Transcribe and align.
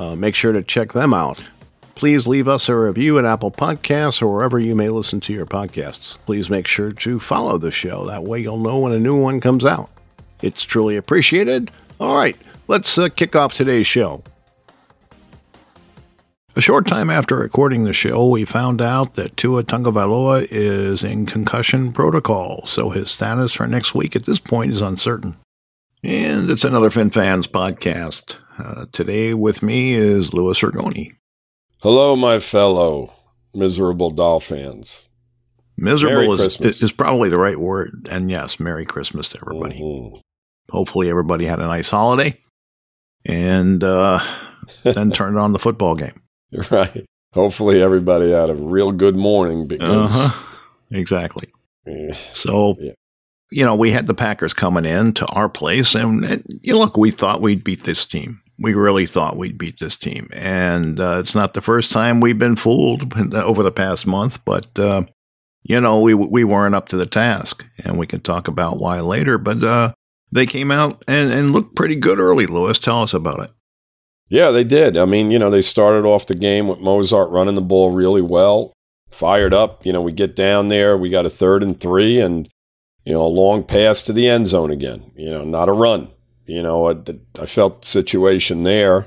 Uh, 0.00 0.16
make 0.16 0.34
sure 0.34 0.52
to 0.52 0.62
check 0.62 0.94
them 0.94 1.12
out. 1.12 1.44
Please 1.94 2.26
leave 2.26 2.48
us 2.48 2.70
a 2.70 2.74
review 2.74 3.18
at 3.18 3.26
Apple 3.26 3.50
Podcasts 3.50 4.22
or 4.22 4.32
wherever 4.32 4.58
you 4.58 4.74
may 4.74 4.88
listen 4.88 5.20
to 5.20 5.32
your 5.34 5.44
podcasts. 5.44 6.16
Please 6.24 6.48
make 6.48 6.66
sure 6.66 6.90
to 6.90 7.18
follow 7.18 7.58
the 7.58 7.70
show. 7.70 8.06
That 8.06 8.24
way 8.24 8.40
you'll 8.40 8.56
know 8.56 8.78
when 8.78 8.92
a 8.92 8.98
new 8.98 9.14
one 9.14 9.42
comes 9.42 9.62
out. 9.62 9.90
It's 10.40 10.62
truly 10.62 10.96
appreciated. 10.96 11.70
All 12.00 12.16
right, 12.16 12.34
let's 12.66 12.96
uh, 12.96 13.10
kick 13.10 13.36
off 13.36 13.52
today's 13.52 13.86
show. 13.86 14.22
A 16.56 16.62
short 16.62 16.86
time 16.86 17.10
after 17.10 17.36
recording 17.36 17.84
the 17.84 17.92
show, 17.92 18.26
we 18.26 18.46
found 18.46 18.80
out 18.80 19.16
that 19.16 19.36
Tua 19.36 19.64
Tagovailoa 19.64 20.48
is 20.50 21.04
in 21.04 21.26
concussion 21.26 21.92
protocol, 21.92 22.64
so 22.64 22.88
his 22.88 23.10
status 23.10 23.52
for 23.52 23.66
next 23.66 23.94
week 23.94 24.16
at 24.16 24.24
this 24.24 24.38
point 24.38 24.72
is 24.72 24.80
uncertain. 24.80 25.36
And 26.02 26.50
it's 26.50 26.64
another 26.64 26.88
FinFans 26.88 27.46
podcast. 27.48 28.36
Uh, 28.60 28.84
today 28.92 29.32
with 29.32 29.62
me 29.62 29.94
is 29.94 30.34
Louis 30.34 30.60
Ergoni. 30.60 31.16
Hello, 31.80 32.14
my 32.14 32.40
fellow 32.40 33.12
miserable 33.54 34.10
Dolphins. 34.10 35.08
Miserable 35.78 36.34
is, 36.34 36.60
is 36.60 36.92
probably 36.92 37.30
the 37.30 37.38
right 37.38 37.58
word. 37.58 38.06
And 38.10 38.30
yes, 38.30 38.60
Merry 38.60 38.84
Christmas 38.84 39.28
to 39.30 39.38
everybody. 39.40 39.80
Mm-hmm. 39.80 40.20
Hopefully, 40.70 41.08
everybody 41.08 41.46
had 41.46 41.58
a 41.58 41.66
nice 41.66 41.88
holiday 41.88 42.38
and 43.24 43.82
uh, 43.82 44.20
then 44.82 45.10
turned 45.10 45.38
on 45.38 45.52
the 45.52 45.58
football 45.58 45.94
game. 45.94 46.22
Right. 46.70 47.06
Hopefully, 47.32 47.80
everybody 47.80 48.30
had 48.30 48.50
a 48.50 48.54
real 48.54 48.92
good 48.92 49.16
morning 49.16 49.66
because. 49.66 50.10
Uh-huh. 50.14 50.46
Exactly. 50.90 51.48
So, 52.32 52.76
yeah. 52.78 52.92
you 53.50 53.64
know, 53.64 53.74
we 53.74 53.90
had 53.90 54.06
the 54.06 54.14
Packers 54.14 54.52
coming 54.52 54.84
in 54.84 55.14
to 55.14 55.26
our 55.28 55.48
place, 55.48 55.94
and, 55.94 56.24
and 56.24 56.44
you 56.62 56.72
know, 56.72 56.80
look, 56.80 56.96
we 56.96 57.10
thought 57.10 57.40
we'd 57.40 57.64
beat 57.64 57.84
this 57.84 58.04
team 58.04 58.42
we 58.60 58.74
really 58.74 59.06
thought 59.06 59.38
we'd 59.38 59.58
beat 59.58 59.78
this 59.78 59.96
team. 59.96 60.28
And 60.32 61.00
uh, 61.00 61.18
it's 61.20 61.34
not 61.34 61.54
the 61.54 61.62
first 61.62 61.90
time 61.90 62.20
we've 62.20 62.38
been 62.38 62.56
fooled 62.56 63.16
over 63.34 63.62
the 63.62 63.72
past 63.72 64.06
month, 64.06 64.44
but, 64.44 64.78
uh, 64.78 65.04
you 65.62 65.80
know, 65.80 66.00
we, 66.00 66.14
we 66.14 66.44
weren't 66.44 66.74
up 66.74 66.88
to 66.88 66.96
the 66.96 67.06
task. 67.06 67.66
And 67.84 67.98
we 67.98 68.06
can 68.06 68.20
talk 68.20 68.48
about 68.48 68.78
why 68.78 69.00
later. 69.00 69.38
But 69.38 69.64
uh, 69.64 69.92
they 70.30 70.46
came 70.46 70.70
out 70.70 71.02
and, 71.08 71.32
and 71.32 71.52
looked 71.52 71.74
pretty 71.74 71.96
good 71.96 72.18
early, 72.18 72.46
Louis. 72.46 72.78
Tell 72.78 73.02
us 73.02 73.14
about 73.14 73.40
it. 73.40 73.50
Yeah, 74.28 74.50
they 74.50 74.62
did. 74.62 74.96
I 74.96 75.06
mean, 75.06 75.30
you 75.30 75.38
know, 75.38 75.50
they 75.50 75.62
started 75.62 76.06
off 76.06 76.26
the 76.26 76.34
game 76.34 76.68
with 76.68 76.78
Mostert 76.78 77.32
running 77.32 77.56
the 77.56 77.60
ball 77.60 77.90
really 77.90 78.22
well, 78.22 78.72
fired 79.10 79.52
up. 79.52 79.84
You 79.84 79.92
know, 79.92 80.02
we 80.02 80.12
get 80.12 80.36
down 80.36 80.68
there, 80.68 80.96
we 80.96 81.10
got 81.10 81.26
a 81.26 81.30
third 81.30 81.64
and 81.64 81.80
three, 81.80 82.20
and, 82.20 82.48
you 83.04 83.12
know, 83.12 83.22
a 83.22 83.26
long 83.26 83.64
pass 83.64 84.02
to 84.02 84.12
the 84.12 84.28
end 84.28 84.46
zone 84.46 84.70
again. 84.70 85.10
You 85.16 85.30
know, 85.30 85.44
not 85.44 85.68
a 85.68 85.72
run 85.72 86.10
you 86.50 86.64
know, 86.64 86.90
I, 86.90 86.96
I 87.40 87.46
felt 87.46 87.82
the 87.82 87.86
situation 87.86 88.64
there. 88.64 89.06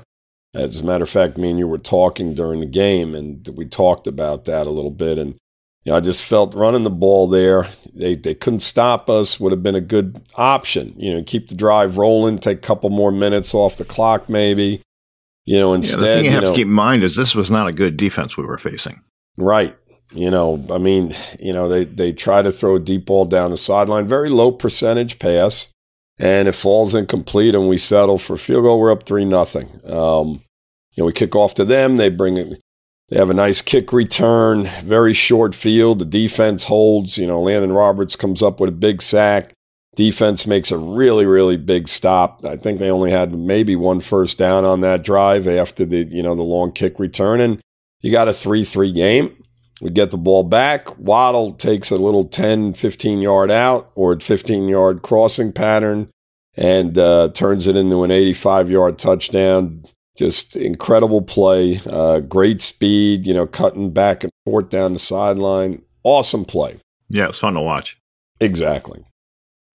As 0.54 0.80
a 0.80 0.84
matter 0.84 1.04
of 1.04 1.10
fact, 1.10 1.36
me 1.36 1.50
and 1.50 1.58
you 1.58 1.66
were 1.66 1.78
talking 1.78 2.34
during 2.34 2.60
the 2.60 2.66
game, 2.66 3.14
and 3.14 3.46
we 3.54 3.66
talked 3.66 4.06
about 4.06 4.44
that 4.44 4.66
a 4.66 4.70
little 4.70 4.90
bit. 4.90 5.18
And 5.18 5.34
you 5.82 5.90
know, 5.90 5.96
I 5.96 6.00
just 6.00 6.22
felt 6.22 6.54
running 6.54 6.84
the 6.84 6.90
ball 6.90 7.28
there. 7.28 7.68
They 7.92 8.14
they 8.14 8.34
couldn't 8.34 8.60
stop 8.60 9.10
us. 9.10 9.38
Would 9.40 9.52
have 9.52 9.62
been 9.64 9.74
a 9.74 9.80
good 9.80 10.22
option. 10.36 10.94
You 10.96 11.14
know, 11.14 11.22
keep 11.24 11.48
the 11.48 11.54
drive 11.54 11.98
rolling, 11.98 12.38
take 12.38 12.58
a 12.58 12.60
couple 12.62 12.88
more 12.88 13.12
minutes 13.12 13.52
off 13.52 13.76
the 13.76 13.84
clock, 13.84 14.28
maybe. 14.28 14.80
You 15.44 15.58
know, 15.58 15.74
instead, 15.74 16.00
yeah, 16.00 16.06
the 16.06 16.14
thing 16.14 16.24
you, 16.24 16.30
you 16.30 16.34
have 16.34 16.42
know, 16.44 16.50
to 16.50 16.56
keep 16.56 16.68
in 16.68 16.72
mind 16.72 17.02
is 17.02 17.16
this 17.16 17.34
was 17.34 17.50
not 17.50 17.66
a 17.66 17.72
good 17.72 17.96
defense 17.96 18.36
we 18.36 18.46
were 18.46 18.56
facing. 18.56 19.02
Right. 19.36 19.76
You 20.12 20.30
know, 20.30 20.64
I 20.70 20.78
mean, 20.78 21.14
you 21.40 21.52
know, 21.52 21.68
they 21.68 21.84
they 21.84 22.12
try 22.12 22.42
to 22.42 22.52
throw 22.52 22.76
a 22.76 22.80
deep 22.80 23.06
ball 23.06 23.24
down 23.26 23.50
the 23.50 23.56
sideline, 23.58 24.06
very 24.06 24.30
low 24.30 24.52
percentage 24.52 25.18
pass 25.18 25.73
and 26.18 26.48
it 26.48 26.54
falls 26.54 26.94
incomplete 26.94 27.54
and 27.54 27.68
we 27.68 27.78
settle 27.78 28.18
for 28.18 28.36
field 28.36 28.64
goal. 28.64 28.80
We're 28.80 28.92
up 28.92 29.04
three 29.04 29.24
nothing. 29.24 29.68
Um, 29.84 30.42
you 30.92 31.02
know, 31.02 31.06
we 31.06 31.12
kick 31.12 31.34
off 31.34 31.54
to 31.54 31.64
them. 31.64 31.96
They 31.96 32.08
bring 32.08 32.36
it. 32.36 32.60
They 33.08 33.18
have 33.18 33.30
a 33.30 33.34
nice 33.34 33.60
kick 33.60 33.92
return, 33.92 34.64
very 34.82 35.12
short 35.12 35.54
field. 35.54 35.98
The 35.98 36.04
defense 36.04 36.64
holds. 36.64 37.18
You 37.18 37.26
know, 37.26 37.42
Landon 37.42 37.72
Roberts 37.72 38.16
comes 38.16 38.42
up 38.42 38.60
with 38.60 38.68
a 38.68 38.72
big 38.72 39.02
sack. 39.02 39.52
Defense 39.94 40.46
makes 40.46 40.70
a 40.72 40.78
really, 40.78 41.26
really 41.26 41.56
big 41.56 41.88
stop. 41.88 42.44
I 42.44 42.56
think 42.56 42.78
they 42.78 42.90
only 42.90 43.10
had 43.10 43.32
maybe 43.32 43.76
one 43.76 44.00
first 44.00 44.38
down 44.38 44.64
on 44.64 44.80
that 44.80 45.04
drive 45.04 45.46
after 45.46 45.84
the 45.84 46.04
you 46.04 46.22
know 46.22 46.34
the 46.34 46.42
long 46.42 46.72
kick 46.72 46.98
return, 46.98 47.40
and 47.40 47.60
you 48.00 48.10
got 48.10 48.28
a 48.28 48.32
three-three 48.32 48.92
game. 48.92 49.36
We 49.80 49.90
get 49.90 50.10
the 50.10 50.16
ball 50.16 50.44
back. 50.44 50.96
Waddle 50.98 51.52
takes 51.52 51.90
a 51.90 51.96
little 51.96 52.24
10, 52.24 52.74
15 52.74 53.20
yard 53.20 53.50
out 53.50 53.90
or 53.94 54.18
15 54.18 54.68
yard 54.68 55.02
crossing 55.02 55.52
pattern 55.52 56.10
and 56.56 56.96
uh, 56.96 57.30
turns 57.30 57.66
it 57.66 57.76
into 57.76 58.04
an 58.04 58.10
85 58.10 58.70
yard 58.70 58.98
touchdown. 58.98 59.84
Just 60.16 60.54
incredible 60.54 61.22
play, 61.22 61.80
uh, 61.90 62.20
great 62.20 62.62
speed, 62.62 63.26
you 63.26 63.34
know, 63.34 63.48
cutting 63.48 63.92
back 63.92 64.22
and 64.22 64.32
forth 64.44 64.68
down 64.68 64.92
the 64.92 65.00
sideline. 65.00 65.82
Awesome 66.04 66.44
play. 66.44 66.78
Yeah, 67.08 67.28
it's 67.28 67.40
fun 67.40 67.54
to 67.54 67.60
watch. 67.60 67.98
Exactly. 68.40 69.04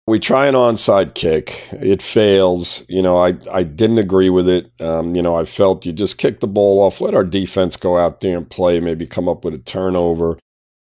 We 0.10 0.18
try 0.18 0.48
an 0.48 0.56
onside 0.56 1.14
kick. 1.14 1.70
It 1.72 2.02
fails. 2.02 2.84
You 2.90 3.04
know, 3.04 3.18
I, 3.20 3.38
I 3.52 3.62
didn't 3.62 4.00
agree 4.00 4.32
with 4.32 4.50
it. 4.50 4.72
Um, 4.82 5.16
you 5.16 5.22
know, 5.22 5.36
I 5.36 5.46
felt 5.46 5.86
you 5.86 5.94
just 5.94 6.18
kick 6.18 6.40
the 6.40 6.48
ball 6.48 6.80
off, 6.82 7.00
let 7.00 7.14
our 7.14 7.24
defense 7.24 7.76
go 7.76 7.96
out 7.96 8.20
there 8.20 8.36
and 8.36 8.50
play, 8.50 8.80
maybe 8.80 9.06
come 9.06 9.30
up 9.30 9.46
with 9.46 9.54
a 9.54 9.60
turnover, 9.60 10.40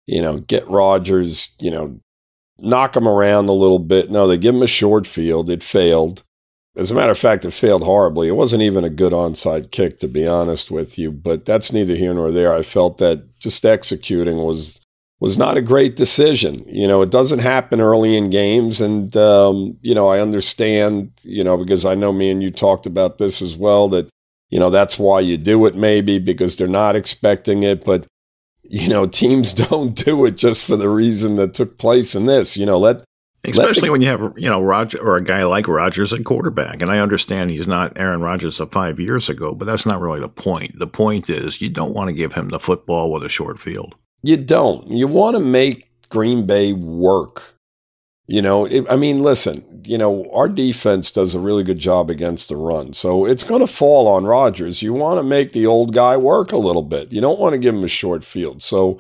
you 0.08 0.24
know, 0.24 0.40
get 0.40 0.68
Rodgers, 0.68 1.56
you 1.60 1.70
know, 1.70 2.00
knock 2.58 2.96
him 2.96 3.08
around 3.08 3.48
a 3.48 3.54
little 3.54 3.78
bit. 3.78 4.10
No, 4.10 4.28
they 4.28 4.40
give 4.40 4.56
him 4.56 4.64
a 4.64 4.68
short 4.68 5.06
field. 5.06 5.52
It 5.52 5.62
failed. 5.62 6.24
As 6.76 6.90
a 6.90 6.96
matter 6.96 7.12
of 7.12 7.20
fact, 7.20 7.46
it 7.46 7.52
failed 7.52 7.84
horribly. 7.84 8.28
It 8.28 8.36
wasn't 8.36 8.64
even 8.64 8.84
a 8.84 8.90
good 8.90 9.14
onside 9.14 9.70
kick, 9.70 10.00
to 10.00 10.08
be 10.08 10.26
honest 10.26 10.72
with 10.72 10.98
you, 10.98 11.12
but 11.12 11.46
that's 11.46 11.72
neither 11.72 11.96
here 11.96 12.16
nor 12.16 12.32
there. 12.32 12.52
I 12.52 12.64
felt 12.64 12.98
that 12.98 13.38
just 13.38 13.64
executing 13.66 14.38
was 14.38 14.81
was 15.22 15.38
not 15.38 15.56
a 15.56 15.62
great 15.62 15.96
decision. 15.96 16.66
You 16.68 16.88
know, 16.88 17.04
it 17.04 17.12
doesn't 17.12 17.40
happen 17.40 17.80
early 17.80 18.18
in 18.18 18.32
games. 18.32 18.82
And, 18.82 19.16
um, 19.16 19.78
you 19.82 19.94
know, 19.94 20.08
I 20.08 20.20
understand, 20.20 21.12
you 21.22 21.44
know, 21.44 21.56
because 21.58 21.86
I 21.86 21.94
know 21.94 22.12
me 22.12 22.32
and 22.32 22.42
you 22.42 22.50
talked 22.50 22.88
about 22.88 23.20
this 23.20 23.40
as 23.40 23.56
well, 23.56 23.88
that, 23.90 24.10
you 24.50 24.60
know, 24.60 24.72
that's 24.72 24.98
why 24.98 25.20
you 25.20 25.38
do 25.38 25.68
it 25.68 25.76
maybe 25.76 26.18
because 26.18 26.56
they're 26.56 26.68
not 26.68 26.96
expecting 26.96 27.62
it. 27.62 27.86
But, 27.86 28.08
you 28.64 28.90
know, 28.90 29.06
teams 29.06 29.54
don't 29.70 29.94
do 29.94 30.26
it 30.26 30.38
just 30.38 30.64
for 30.64 30.76
the 30.76 30.90
reason 30.90 31.36
that 31.36 31.54
took 31.54 31.78
place 31.78 32.16
in 32.16 32.26
this. 32.26 32.58
You 32.58 32.66
know, 32.66 32.80
let, 32.80 33.04
Especially 33.46 33.90
the, 33.90 33.92
when 33.92 34.02
you 34.02 34.08
have, 34.08 34.34
you 34.38 34.50
know, 34.50 34.60
Roger 34.60 35.00
or 35.00 35.18
a 35.18 35.24
guy 35.24 35.44
like 35.44 35.68
Rodgers 35.68 36.14
at 36.14 36.26
quarterback. 36.26 36.82
And 36.82 36.90
I 36.90 36.98
understand 36.98 37.52
he's 37.52 37.68
not 37.68 37.96
Aaron 37.96 38.22
Rodgers 38.22 38.60
of 38.60 38.72
five 38.72 39.00
years 39.00 39.30
ago, 39.30 39.54
but 39.54 39.66
that's 39.66 39.86
not 39.86 40.02
really 40.02 40.20
the 40.20 40.30
point. 40.30 40.80
The 40.80 40.88
point 40.88 41.30
is 41.30 41.62
you 41.62 41.70
don't 41.70 41.94
want 41.94 42.08
to 42.08 42.14
give 42.14 42.34
him 42.34 42.50
the 42.50 42.60
football 42.60 43.12
with 43.12 43.24
a 43.24 43.30
short 43.30 43.60
field. 43.62 43.94
You 44.22 44.38
don't. 44.38 44.88
You 44.88 45.08
want 45.08 45.36
to 45.36 45.42
make 45.42 45.90
Green 46.10 46.46
Bay 46.46 46.74
work. 46.74 47.56
You 48.28 48.42
know, 48.42 48.66
it, 48.66 48.86
I 48.90 48.96
mean, 48.96 49.24
listen, 49.24 49.82
you 49.86 49.98
know, 49.98 50.30
our 50.32 50.48
defense 50.48 51.12
does 51.12 51.36
a 51.36 51.40
really 51.40 51.64
good 51.64 51.80
job 51.80 52.10
against 52.10 52.48
the 52.48 52.56
run. 52.56 52.94
So 52.94 53.26
it's 53.26 53.44
going 53.44 53.62
to 53.62 53.68
fall 53.68 54.08
on 54.08 54.26
Rodgers. 54.26 54.82
You 54.82 54.94
want 54.94 55.20
to 55.20 55.24
make 55.24 55.52
the 55.52 55.66
old 55.66 55.94
guy 55.94 56.16
work 56.18 56.52
a 56.52 56.58
little 56.58 56.84
bit. 56.84 57.12
You 57.12 57.20
don't 57.20 57.40
want 57.40 57.54
to 57.54 57.60
give 57.60 57.76
him 57.76 57.84
a 57.84 57.90
short 57.90 58.24
field. 58.24 58.64
So, 58.64 59.00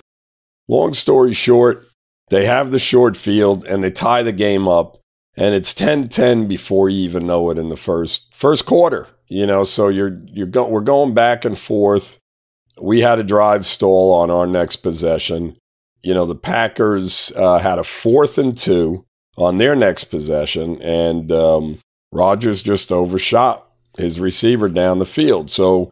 long 0.68 0.94
story 0.94 1.33
short, 1.33 1.88
they 2.29 2.45
have 2.45 2.71
the 2.71 2.79
short 2.79 3.15
field 3.15 3.63
and 3.65 3.83
they 3.83 3.91
tie 3.91 4.24
the 4.24 4.31
game 4.31 4.67
up 4.67 4.97
and 5.38 5.56
it's 5.56 5.74
10-10 5.74 6.47
before 6.47 6.89
you 6.89 7.00
even 7.01 7.25
know 7.25 7.50
it 7.51 7.57
in 7.57 7.69
the 7.69 7.77
first 7.77 8.33
first 8.35 8.65
quarter. 8.65 9.07
You 9.27 9.45
know, 9.45 9.63
so 9.63 9.88
you're 9.88 10.19
you're 10.25 10.47
go, 10.47 10.67
we're 10.67 10.81
going 10.81 11.13
back 11.13 11.45
and 11.45 11.57
forth 11.57 12.19
we 12.79 13.01
had 13.01 13.19
a 13.19 13.23
drive 13.23 13.65
stall 13.65 14.13
on 14.13 14.29
our 14.29 14.47
next 14.47 14.77
possession. 14.77 15.57
You 16.01 16.13
know, 16.13 16.25
the 16.25 16.35
Packers 16.35 17.31
uh, 17.35 17.59
had 17.59 17.79
a 17.79 17.83
fourth 17.83 18.38
and 18.38 18.57
two 18.57 19.06
on 19.38 19.57
their 19.57 19.75
next 19.75 20.06
possession, 20.06 20.81
and 20.81 21.31
um, 21.31 21.79
Rodgers 22.12 22.62
just 22.62 22.91
overshot 22.91 23.68
his 23.97 24.19
receiver 24.19 24.69
down 24.69 25.00
the 25.00 25.06
field. 25.06 25.51
So 25.51 25.89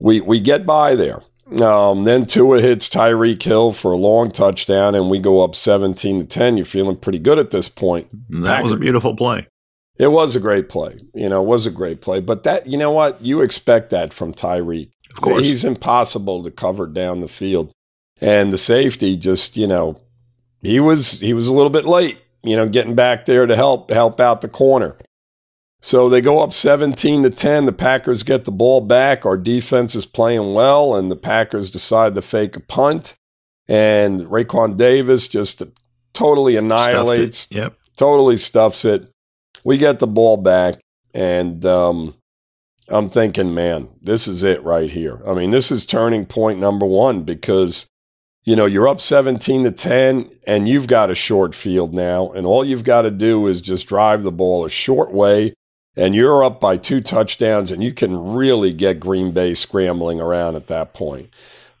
we 0.00 0.20
we 0.20 0.40
get 0.40 0.66
by 0.66 0.94
there. 0.94 1.22
Um, 1.58 2.04
then 2.04 2.26
Tua 2.26 2.60
hits 2.60 2.88
Tyreek 2.88 3.42
Hill 3.42 3.72
for 3.72 3.92
a 3.92 3.96
long 3.96 4.30
touchdown, 4.30 4.94
and 4.94 5.10
we 5.10 5.18
go 5.18 5.42
up 5.42 5.56
17 5.56 6.20
to 6.20 6.24
10. 6.24 6.56
You're 6.56 6.64
feeling 6.64 6.96
pretty 6.96 7.18
good 7.18 7.40
at 7.40 7.50
this 7.50 7.68
point. 7.68 8.08
That 8.30 8.44
Packers, 8.44 8.62
was 8.64 8.72
a 8.72 8.76
beautiful 8.76 9.16
play. 9.16 9.48
It 9.98 10.12
was 10.12 10.36
a 10.36 10.40
great 10.40 10.68
play. 10.68 10.98
You 11.12 11.28
know, 11.28 11.42
it 11.42 11.46
was 11.46 11.66
a 11.66 11.70
great 11.70 12.00
play. 12.02 12.20
But 12.20 12.44
that, 12.44 12.68
you 12.68 12.78
know 12.78 12.92
what? 12.92 13.20
You 13.20 13.40
expect 13.42 13.90
that 13.90 14.14
from 14.14 14.32
Tyreek. 14.32 14.90
Of 15.12 15.20
course. 15.20 15.42
He's 15.42 15.64
impossible 15.64 16.42
to 16.44 16.50
cover 16.50 16.86
down 16.86 17.20
the 17.20 17.28
field. 17.28 17.72
And 18.20 18.52
the 18.52 18.58
safety 18.58 19.16
just, 19.16 19.56
you 19.56 19.66
know, 19.66 20.00
he 20.62 20.78
was 20.78 21.20
he 21.20 21.32
was 21.32 21.48
a 21.48 21.54
little 21.54 21.70
bit 21.70 21.86
late, 21.86 22.18
you 22.42 22.54
know, 22.56 22.68
getting 22.68 22.94
back 22.94 23.24
there 23.24 23.46
to 23.46 23.56
help 23.56 23.90
help 23.90 24.20
out 24.20 24.40
the 24.40 24.48
corner. 24.48 24.96
So 25.82 26.10
they 26.10 26.20
go 26.20 26.40
up 26.40 26.52
17 26.52 27.22
to 27.22 27.30
10. 27.30 27.64
The 27.64 27.72
Packers 27.72 28.22
get 28.22 28.44
the 28.44 28.50
ball 28.52 28.82
back. 28.82 29.24
Our 29.24 29.38
defense 29.38 29.94
is 29.94 30.04
playing 30.04 30.52
well, 30.52 30.94
and 30.94 31.10
the 31.10 31.16
Packers 31.16 31.70
decide 31.70 32.14
to 32.14 32.22
fake 32.22 32.54
a 32.56 32.60
punt. 32.60 33.14
And 33.66 34.20
Raekwon 34.26 34.76
Davis 34.76 35.26
just 35.26 35.62
totally 36.12 36.56
annihilates, 36.56 37.48
Yep. 37.50 37.74
totally 37.96 38.36
stuffs 38.36 38.84
it. 38.84 39.08
We 39.64 39.78
get 39.78 40.00
the 40.00 40.06
ball 40.06 40.36
back, 40.36 40.80
and 41.14 41.64
um, 41.64 42.14
I'm 42.90 43.08
thinking, 43.08 43.54
man, 43.54 43.88
this 44.02 44.26
is 44.26 44.42
it 44.42 44.62
right 44.64 44.90
here. 44.90 45.20
I 45.26 45.34
mean, 45.34 45.50
this 45.50 45.70
is 45.70 45.86
turning 45.86 46.26
point 46.26 46.58
number 46.58 46.86
one 46.86 47.22
because 47.22 47.86
you 48.44 48.56
know 48.56 48.66
you're 48.66 48.88
up 48.88 49.00
17 49.00 49.64
to 49.64 49.70
10, 49.70 50.30
and 50.46 50.68
you've 50.68 50.86
got 50.86 51.10
a 51.10 51.14
short 51.14 51.54
field 51.54 51.94
now, 51.94 52.30
and 52.32 52.46
all 52.46 52.64
you've 52.64 52.84
got 52.84 53.02
to 53.02 53.10
do 53.10 53.46
is 53.46 53.60
just 53.60 53.86
drive 53.86 54.22
the 54.22 54.32
ball 54.32 54.64
a 54.64 54.70
short 54.70 55.12
way, 55.12 55.54
and 55.96 56.14
you're 56.14 56.42
up 56.42 56.60
by 56.60 56.76
two 56.76 57.00
touchdowns, 57.00 57.70
and 57.70 57.82
you 57.82 57.92
can 57.92 58.34
really 58.34 58.72
get 58.72 59.00
Green 59.00 59.30
Bay 59.30 59.54
scrambling 59.54 60.20
around 60.20 60.56
at 60.56 60.66
that 60.66 60.92
point. 60.92 61.30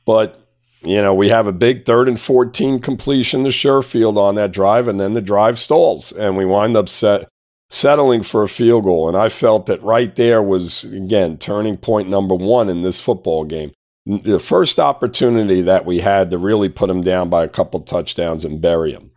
But 0.04 0.36
you 0.82 1.02
know, 1.02 1.12
we 1.12 1.28
have 1.28 1.46
a 1.46 1.52
big 1.52 1.84
third 1.84 2.08
and 2.08 2.18
14 2.18 2.78
completion 2.78 3.44
to 3.44 3.50
Sherfield 3.50 4.16
on 4.16 4.36
that 4.36 4.52
drive, 4.52 4.88
and 4.88 5.00
then 5.00 5.12
the 5.12 5.20
drive 5.20 5.58
stalls, 5.58 6.12
and 6.12 6.36
we 6.36 6.46
wind 6.46 6.76
up 6.76 6.88
set, 6.88 7.28
settling 7.70 8.22
for 8.22 8.42
a 8.42 8.48
field 8.48 8.84
goal. 8.84 9.08
And 9.08 9.16
I 9.16 9.28
felt 9.28 9.66
that 9.66 9.82
right 9.82 10.14
there 10.14 10.42
was, 10.42 10.84
again, 10.84 11.38
turning 11.38 11.76
point 11.76 12.08
number 12.08 12.34
one 12.34 12.68
in 12.68 12.82
this 12.82 13.00
football 13.00 13.44
game. 13.44 13.72
The 14.06 14.40
first 14.40 14.78
opportunity 14.80 15.62
that 15.62 15.86
we 15.86 16.00
had 16.00 16.30
to 16.30 16.38
really 16.38 16.68
put 16.68 16.90
him 16.90 17.02
down 17.02 17.30
by 17.30 17.44
a 17.44 17.48
couple 17.48 17.80
touchdowns 17.80 18.44
and 18.44 18.60
bury 18.60 18.92
him. 18.92 19.10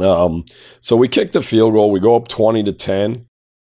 Um, 0.00 0.44
so 0.80 0.96
we 0.96 1.08
kicked 1.08 1.32
the 1.34 1.42
field 1.42 1.74
goal. 1.74 1.90
We 1.90 2.00
go 2.00 2.16
up 2.16 2.28
20 2.28 2.62
to 2.64 2.72
10. 2.72 3.26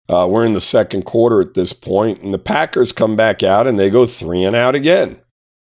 Uh, 0.09 0.27
we're 0.31 0.47
in 0.47 0.53
the 0.53 0.61
second 0.61 1.03
quarter 1.03 1.41
at 1.41 1.55
this 1.55 1.73
point, 1.73 2.23
and 2.23 2.33
the 2.33 2.39
Packers 2.39 2.93
come 2.93 3.15
back 3.15 3.43
out 3.43 3.67
and 3.67 3.79
they 3.79 3.91
go 3.91 4.07
three 4.07 4.43
and 4.45 4.57
out 4.57 4.75
again. 4.75 5.21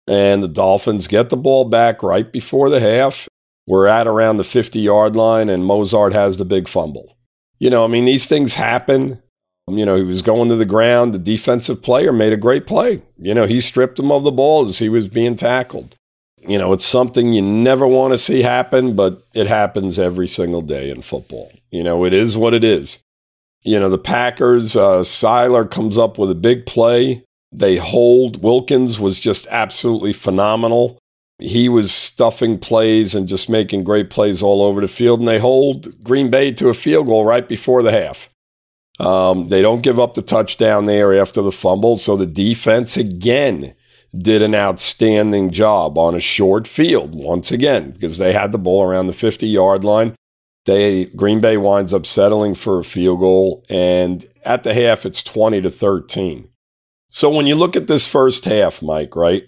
And 0.07 0.41
the 0.41 0.47
Dolphins 0.47 1.07
get 1.07 1.29
the 1.29 1.37
ball 1.37 1.65
back 1.65 2.01
right 2.01 2.31
before 2.31 2.69
the 2.69 2.79
half. 2.79 3.27
We're 3.67 3.87
at 3.87 4.07
around 4.07 4.37
the 4.37 4.43
50 4.43 4.79
yard 4.79 5.15
line, 5.15 5.49
and 5.49 5.63
Mostert 5.63 6.13
has 6.13 6.37
the 6.37 6.45
big 6.45 6.67
fumble. 6.67 7.17
You 7.59 7.69
know, 7.69 7.83
I 7.83 7.87
mean, 7.87 8.05
these 8.05 8.27
things 8.27 8.55
happen. 8.55 9.21
Um, 9.67 9.77
You 9.77 9.85
know, 9.85 9.95
he 9.95 10.03
was 10.03 10.21
going 10.21 10.49
to 10.49 10.55
the 10.55 10.65
ground. 10.65 11.13
The 11.13 11.19
defensive 11.19 11.81
player 11.81 12.11
made 12.11 12.33
a 12.33 12.37
great 12.37 12.65
play. 12.67 13.01
You 13.17 13.33
know, 13.33 13.45
he 13.45 13.61
stripped 13.61 13.99
him 13.99 14.11
of 14.11 14.23
the 14.23 14.31
ball 14.31 14.65
as 14.65 14.79
he 14.79 14.89
was 14.89 15.07
being 15.07 15.35
tackled. 15.35 15.95
You 16.45 16.57
know, 16.57 16.73
it's 16.73 16.85
something 16.85 17.31
you 17.31 17.41
never 17.41 17.87
want 17.87 18.11
to 18.11 18.17
see 18.17 18.41
happen, 18.41 18.95
but 18.95 19.25
it 19.33 19.47
happens 19.47 19.97
every 19.97 20.27
single 20.27 20.61
day 20.61 20.89
in 20.89 21.01
football. 21.01 21.51
You 21.71 21.83
know, 21.83 22.03
it 22.03 22.13
is 22.13 22.35
what 22.35 22.53
it 22.53 22.65
is. 22.65 23.01
You 23.63 23.79
know, 23.79 23.89
the 23.89 23.97
Packers, 23.97 24.75
uh, 24.75 25.03
Sieler 25.03 25.69
comes 25.69 25.97
up 25.97 26.17
with 26.17 26.29
a 26.29 26.35
big 26.35 26.65
play. 26.65 27.23
They 27.53 27.77
hold. 27.77 28.43
Wilkins 28.43 28.99
was 28.99 29.21
just 29.21 29.47
absolutely 29.47 30.11
phenomenal. 30.11 30.97
He 31.43 31.67
was 31.67 31.93
stuffing 31.93 32.57
plays 32.57 33.13
and 33.13 33.27
just 33.27 33.49
making 33.49 33.83
great 33.83 34.09
plays 34.09 34.41
all 34.41 34.61
over 34.61 34.81
the 34.81 34.87
field. 34.87 35.19
And 35.19 35.27
they 35.27 35.39
hold 35.39 36.03
Green 36.03 36.29
Bay 36.29 36.51
to 36.53 36.69
a 36.69 36.73
field 36.73 37.07
goal 37.07 37.25
right 37.25 37.47
before 37.47 37.83
the 37.83 37.91
half. 37.91 38.29
Um, 38.99 39.49
they 39.49 39.61
don't 39.61 39.81
give 39.81 39.99
up 39.99 40.13
the 40.13 40.21
touchdown 40.21 40.85
there 40.85 41.13
after 41.13 41.41
the 41.41 41.51
fumble. 41.51 41.97
So 41.97 42.15
the 42.15 42.25
defense 42.25 42.95
again 42.95 43.73
did 44.15 44.41
an 44.41 44.55
outstanding 44.55 45.51
job 45.51 45.97
on 45.97 46.15
a 46.15 46.19
short 46.19 46.67
field 46.67 47.15
once 47.15 47.51
again 47.51 47.91
because 47.91 48.17
they 48.17 48.31
had 48.31 48.51
the 48.51 48.59
ball 48.59 48.83
around 48.83 49.07
the 49.07 49.13
50 49.13 49.47
yard 49.47 49.83
line. 49.83 50.15
They 50.65 51.05
Green 51.05 51.41
Bay 51.41 51.57
winds 51.57 51.93
up 51.93 52.05
settling 52.05 52.55
for 52.55 52.79
a 52.79 52.83
field 52.85 53.19
goal, 53.19 53.65
and 53.69 54.25
at 54.45 54.63
the 54.63 54.73
half, 54.73 55.05
it's 55.05 55.21
20 55.21 55.61
to 55.61 55.69
13. 55.69 56.47
So 57.09 57.29
when 57.29 57.45
you 57.45 57.55
look 57.55 57.75
at 57.75 57.87
this 57.87 58.07
first 58.07 58.45
half, 58.45 58.81
Mike, 58.81 59.15
right? 59.15 59.43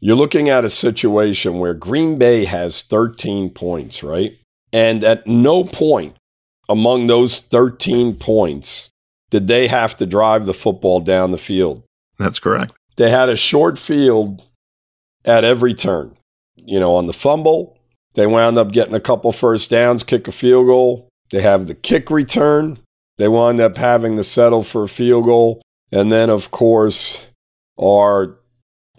You're 0.00 0.16
looking 0.16 0.48
at 0.48 0.64
a 0.64 0.70
situation 0.70 1.58
where 1.58 1.74
Green 1.74 2.18
Bay 2.18 2.46
has 2.46 2.82
13 2.82 3.50
points, 3.50 4.02
right? 4.02 4.38
And 4.72 5.04
at 5.04 5.26
no 5.26 5.64
point 5.64 6.16
among 6.68 7.06
those 7.06 7.40
13 7.40 8.14
points 8.14 8.88
did 9.30 9.46
they 9.46 9.68
have 9.68 9.96
to 9.98 10.06
drive 10.06 10.46
the 10.46 10.54
football 10.54 11.00
down 11.00 11.30
the 11.32 11.38
field. 11.38 11.82
That's 12.18 12.38
correct. 12.38 12.72
They 12.96 13.10
had 13.10 13.28
a 13.28 13.36
short 13.36 13.78
field 13.78 14.44
at 15.24 15.44
every 15.44 15.74
turn. 15.74 16.16
You 16.56 16.80
know, 16.80 16.94
on 16.96 17.06
the 17.06 17.12
fumble, 17.12 17.78
they 18.14 18.26
wound 18.26 18.58
up 18.58 18.72
getting 18.72 18.94
a 18.94 19.00
couple 19.00 19.32
first 19.32 19.70
downs, 19.70 20.02
kick 20.02 20.28
a 20.28 20.32
field 20.32 20.66
goal. 20.66 21.08
They 21.30 21.42
have 21.42 21.66
the 21.66 21.74
kick 21.74 22.10
return. 22.10 22.78
They 23.18 23.28
wound 23.28 23.60
up 23.60 23.76
having 23.76 24.16
to 24.16 24.24
settle 24.24 24.62
for 24.62 24.84
a 24.84 24.88
field 24.88 25.24
goal. 25.24 25.62
And 25.92 26.10
then, 26.10 26.30
of 26.30 26.50
course, 26.50 27.26
our 27.80 28.36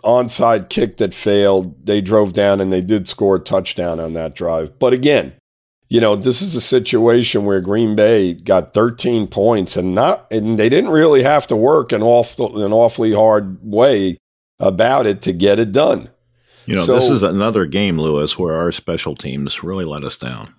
onside 0.03 0.69
kick 0.69 0.97
that 0.97 1.13
failed, 1.13 1.85
they 1.85 2.01
drove 2.01 2.33
down 2.33 2.59
and 2.59 2.71
they 2.71 2.81
did 2.81 3.07
score 3.07 3.35
a 3.37 3.39
touchdown 3.39 3.99
on 3.99 4.13
that 4.13 4.35
drive. 4.35 4.77
But 4.79 4.93
again, 4.93 5.33
you 5.89 5.99
know, 5.99 6.15
this 6.15 6.41
is 6.41 6.55
a 6.55 6.61
situation 6.61 7.43
where 7.45 7.59
Green 7.61 7.95
Bay 7.95 8.33
got 8.33 8.73
13 8.73 9.27
points 9.27 9.75
and 9.75 9.93
not 9.93 10.25
and 10.31 10.57
they 10.57 10.69
didn't 10.69 10.91
really 10.91 11.23
have 11.23 11.47
to 11.47 11.55
work 11.55 11.91
an 11.91 12.01
awful 12.01 12.63
an 12.63 12.71
awfully 12.71 13.13
hard 13.13 13.59
way 13.61 14.17
about 14.59 15.05
it 15.05 15.21
to 15.23 15.33
get 15.33 15.59
it 15.59 15.71
done. 15.71 16.09
You 16.65 16.75
know, 16.75 16.81
So- 16.83 16.95
this 16.95 17.09
is 17.09 17.23
another 17.23 17.65
game, 17.65 17.99
Lewis, 17.99 18.37
where 18.39 18.55
our 18.55 18.71
special 18.71 19.15
teams 19.15 19.63
really 19.63 19.83
let 19.85 20.03
us 20.03 20.15
down. 20.15 20.53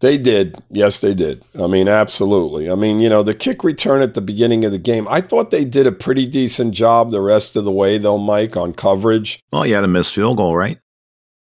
They 0.00 0.18
did. 0.18 0.56
Yes, 0.68 1.00
they 1.00 1.14
did. 1.14 1.42
I 1.58 1.66
mean, 1.66 1.88
absolutely. 1.88 2.70
I 2.70 2.74
mean, 2.74 3.00
you 3.00 3.08
know, 3.08 3.22
the 3.22 3.32
kick 3.34 3.64
return 3.64 4.02
at 4.02 4.12
the 4.14 4.20
beginning 4.20 4.64
of 4.64 4.72
the 4.72 4.78
game, 4.78 5.06
I 5.08 5.22
thought 5.22 5.50
they 5.50 5.64
did 5.64 5.86
a 5.86 5.92
pretty 5.92 6.26
decent 6.26 6.74
job 6.74 7.10
the 7.10 7.22
rest 7.22 7.56
of 7.56 7.64
the 7.64 7.72
way, 7.72 7.96
though, 7.96 8.18
Mike, 8.18 8.56
on 8.58 8.74
coverage. 8.74 9.40
Well, 9.52 9.66
you 9.66 9.74
had 9.74 9.84
a 9.84 9.88
missed 9.88 10.14
field 10.14 10.36
goal, 10.36 10.54
right? 10.54 10.78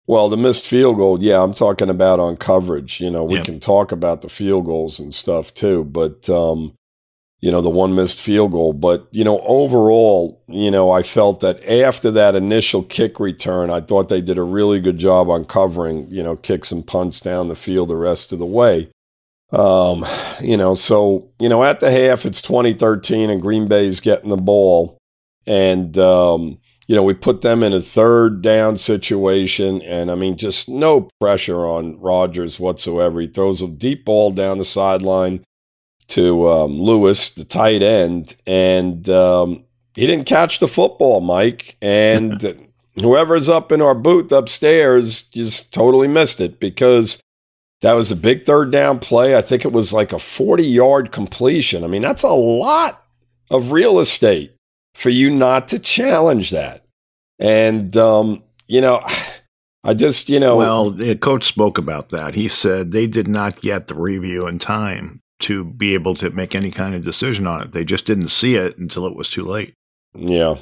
Well, 0.09 0.29
the 0.29 0.37
missed 0.37 0.67
field 0.67 0.97
goal, 0.97 1.23
yeah, 1.23 1.41
I'm 1.41 1.55
talking 1.55 1.89
about 1.89 2.19
on 2.19 2.37
coverage. 2.37 3.01
You 3.01 3.11
know, 3.13 3.23
we 3.23 3.37
Yep. 3.37 3.45
can 3.45 3.61
talk 3.61 3.93
about 3.93 4.23
the 4.23 4.29
field 4.29 4.65
goals 4.65 4.99
and 4.99 5.15
stuff 5.15 5.55
too, 5.55 5.85
but 5.85 6.29
um, 6.29 6.73
you 7.41 7.51
know, 7.51 7.63
the 7.63 7.71
one 7.71 7.95
missed 7.95 8.21
field 8.21 8.53
goal. 8.53 8.73
But 8.73 9.09
you 9.11 9.25
know, 9.25 9.41
overall, 9.41 10.43
you 10.47 10.71
know, 10.71 10.91
I 10.91 11.03
felt 11.03 11.41
that 11.41 11.65
after 11.69 12.11
that 12.11 12.35
initial 12.35 12.83
kick 12.83 13.19
return, 13.19 13.71
I 13.71 13.81
thought 13.81 14.09
they 14.09 14.21
did 14.21 14.39
a 14.39 14.43
really 14.43 14.81
good 14.81 14.99
job 14.99 15.31
on 15.31 15.45
covering, 15.47 16.11
you 16.11 16.23
know, 16.23 16.37
kicks 16.37 16.71
and 16.71 16.87
punts 16.87 17.21
down 17.21 17.49
the 17.49 17.57
field 17.57 17.89
the 17.89 17.97
rest 17.97 18.33
of 18.33 18.39
the 18.39 18.47
way. 18.47 18.91
Um, 19.53 20.05
you 20.41 20.57
know, 20.57 20.75
so 20.75 21.31
you 21.39 21.49
know, 21.49 21.65
at 21.65 21.81
the 21.81 21.91
half, 21.91 22.25
it's 22.27 22.43
2013, 22.43 23.31
and 23.31 23.43
Green 23.43 23.67
Bay's 23.69 24.01
getting 24.01 24.31
the 24.31 24.37
ball, 24.37 24.99
and 25.47 25.97
um, 25.99 26.59
you 26.87 26.95
know, 26.95 27.03
we 27.03 27.15
put 27.15 27.41
them 27.41 27.63
in 27.63 27.73
a 27.73 27.81
third 27.81 28.43
down 28.43 28.77
situation, 28.77 29.81
and 29.83 30.11
I 30.11 30.15
mean, 30.15 30.37
just 30.37 30.69
no 30.69 31.09
pressure 31.21 31.67
on 31.67 31.99
Rodgers 32.01 32.61
whatsoever. 32.61 33.21
He 33.21 33.27
throws 33.27 33.63
a 33.63 33.67
deep 33.67 34.05
ball 34.05 34.31
down 34.31 34.59
the 34.59 34.65
sideline 34.65 35.43
to 36.11 36.49
um, 36.49 36.81
Lewis, 36.81 37.31
the 37.31 37.45
tight 37.45 37.83
end, 37.83 38.35
and 38.47 39.09
um, 39.09 39.65
he 39.95 40.07
didn't 40.07 40.27
catch 40.27 40.59
the 40.59 40.69
football, 40.69 41.21
Mike. 41.21 41.77
And 41.83 42.71
whoever's 43.01 43.49
up 43.49 43.73
in 43.73 43.83
our 43.83 43.95
booth 43.95 44.33
upstairs 44.33 45.23
just 45.23 45.73
totally 45.73 46.09
missed 46.09 46.41
it 46.41 46.61
because 46.61 47.21
that 47.83 47.95
was 47.95 48.11
a 48.11 48.17
big 48.17 48.45
third 48.45 48.71
down 48.71 48.99
play. 48.99 49.37
I 49.37 49.41
think 49.41 49.65
it 49.65 49.73
was 49.73 49.93
like 49.93 50.13
a 50.13 50.19
40 50.19 50.65
yard 50.65 51.13
completion. 51.13 51.85
I 51.85 51.87
mean, 51.87 52.03
that's 52.03 52.23
a 52.23 52.29
lot 52.29 53.05
of 53.51 53.73
real 53.73 53.99
estate 53.99 54.55
for 54.95 55.11
you 55.11 55.31
not 55.31 55.69
to 55.69 55.79
challenge 55.79 56.51
that. 56.51 56.85
And, 57.39 57.97
um, 57.97 58.43
you 58.67 58.81
know, 58.81 59.03
I 59.83 59.95
just, 59.95 60.29
you 60.29 60.39
know, 60.39 60.59
Well, 60.59 60.91
the 60.91 61.17
coach 61.17 61.45
spoke 61.45 61.79
about 61.79 62.11
that. 62.11 62.35
He 62.35 62.49
said 62.49 62.91
they 62.91 63.07
did 63.07 63.27
not 63.27 63.63
get 63.63 63.87
the 63.87 63.95
review 63.95 64.47
in 64.47 64.59
time 64.59 65.21
to 65.41 65.65
be 65.65 65.95
able 65.95 66.15
to 66.17 66.31
make 66.31 66.55
any 66.55 66.71
kind 66.71 66.95
of 66.95 67.05
decision 67.05 67.47
on 67.47 67.63
it. 67.63 67.73
They 67.73 67.85
just 67.85 68.07
didn't 68.07 68.29
see 68.29 68.55
it 68.57 68.79
until 68.79 69.07
it 69.07 69.15
was 69.17 69.29
too 69.29 69.45
late. 69.45 69.75
yeah. 70.15 70.57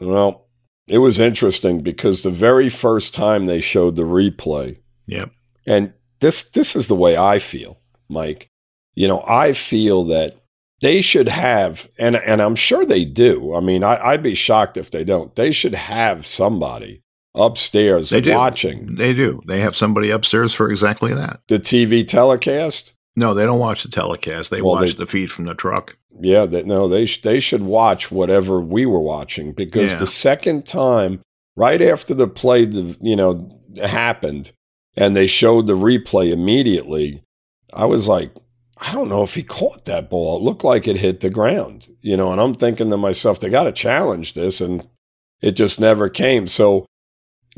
Well, 0.00 0.46
it 0.86 0.98
was 0.98 1.18
interesting 1.18 1.80
because 1.82 2.22
the 2.22 2.30
very 2.30 2.68
first 2.68 3.14
time 3.14 3.46
they 3.46 3.60
showed 3.60 3.96
the 3.96 4.02
replay, 4.02 4.78
Yep. 5.06 5.30
and 5.66 5.92
this 6.20 6.44
this 6.44 6.76
is 6.76 6.86
the 6.88 6.94
way 6.94 7.16
I 7.16 7.38
feel, 7.40 7.80
Mike. 8.08 8.48
You 8.94 9.08
know, 9.08 9.22
I 9.28 9.52
feel 9.52 10.04
that 10.04 10.36
they 10.80 11.00
should 11.02 11.28
have, 11.28 11.88
and 11.98 12.16
and 12.16 12.40
I'm 12.40 12.54
sure 12.54 12.84
they 12.86 13.04
do. 13.04 13.54
I 13.54 13.60
mean, 13.60 13.82
I, 13.82 13.96
I'd 14.02 14.22
be 14.22 14.34
shocked 14.36 14.76
if 14.76 14.90
they 14.90 15.02
don't. 15.04 15.34
They 15.34 15.50
should 15.52 15.74
have 15.74 16.26
somebody 16.26 17.02
upstairs 17.34 18.10
They 18.10 18.20
watching 18.34 18.94
They 18.96 19.12
do. 19.12 19.40
They 19.46 19.60
have 19.60 19.76
somebody 19.76 20.10
upstairs 20.10 20.54
for 20.54 20.70
exactly 20.70 21.12
that. 21.14 21.40
the 21.48 21.58
TV 21.60 22.06
telecast. 22.06 22.92
No, 23.18 23.34
they 23.34 23.44
don't 23.44 23.58
watch 23.58 23.82
the 23.82 23.88
telecast. 23.90 24.50
They 24.50 24.62
Well, 24.62 24.74
watch 24.76 24.90
they- 24.94 25.04
the 25.04 25.06
feed 25.06 25.30
from 25.30 25.46
the 25.46 25.54
truck. 25.54 25.96
Yeah, 26.20 26.46
that 26.46 26.66
no, 26.66 26.88
they 26.88 27.04
sh- 27.06 27.22
they 27.22 27.40
should 27.40 27.62
watch 27.62 28.10
whatever 28.10 28.60
we 28.60 28.86
were 28.86 29.00
watching 29.00 29.52
because 29.52 29.92
Yeah. 29.94 29.98
the 30.00 30.06
second 30.06 30.66
time, 30.66 31.20
right 31.56 31.82
after 31.82 32.14
the 32.14 32.28
play, 32.28 32.62
you 33.00 33.16
know, 33.16 33.50
happened, 33.82 34.52
and 34.96 35.16
they 35.16 35.26
showed 35.26 35.66
the 35.66 35.76
replay 35.76 36.30
immediately, 36.32 37.22
I 37.72 37.84
was 37.86 38.08
like, 38.08 38.30
I 38.80 38.92
don't 38.92 39.08
know 39.08 39.22
if 39.22 39.34
he 39.34 39.42
caught 39.42 39.84
that 39.86 40.08
ball. 40.08 40.36
It 40.38 40.42
looked 40.42 40.64
like 40.64 40.86
it 40.88 40.96
hit 40.98 41.20
the 41.20 41.30
ground, 41.30 41.88
you 42.00 42.16
know, 42.16 42.30
and 42.32 42.40
I'm 42.40 42.54
thinking 42.54 42.90
to 42.90 42.96
myself, 42.96 43.40
they 43.40 43.48
got 43.50 43.64
to 43.64 43.72
challenge 43.72 44.34
this, 44.34 44.60
and 44.60 44.86
it 45.42 45.52
just 45.52 45.80
never 45.80 46.08
came. 46.08 46.46
So 46.46 46.86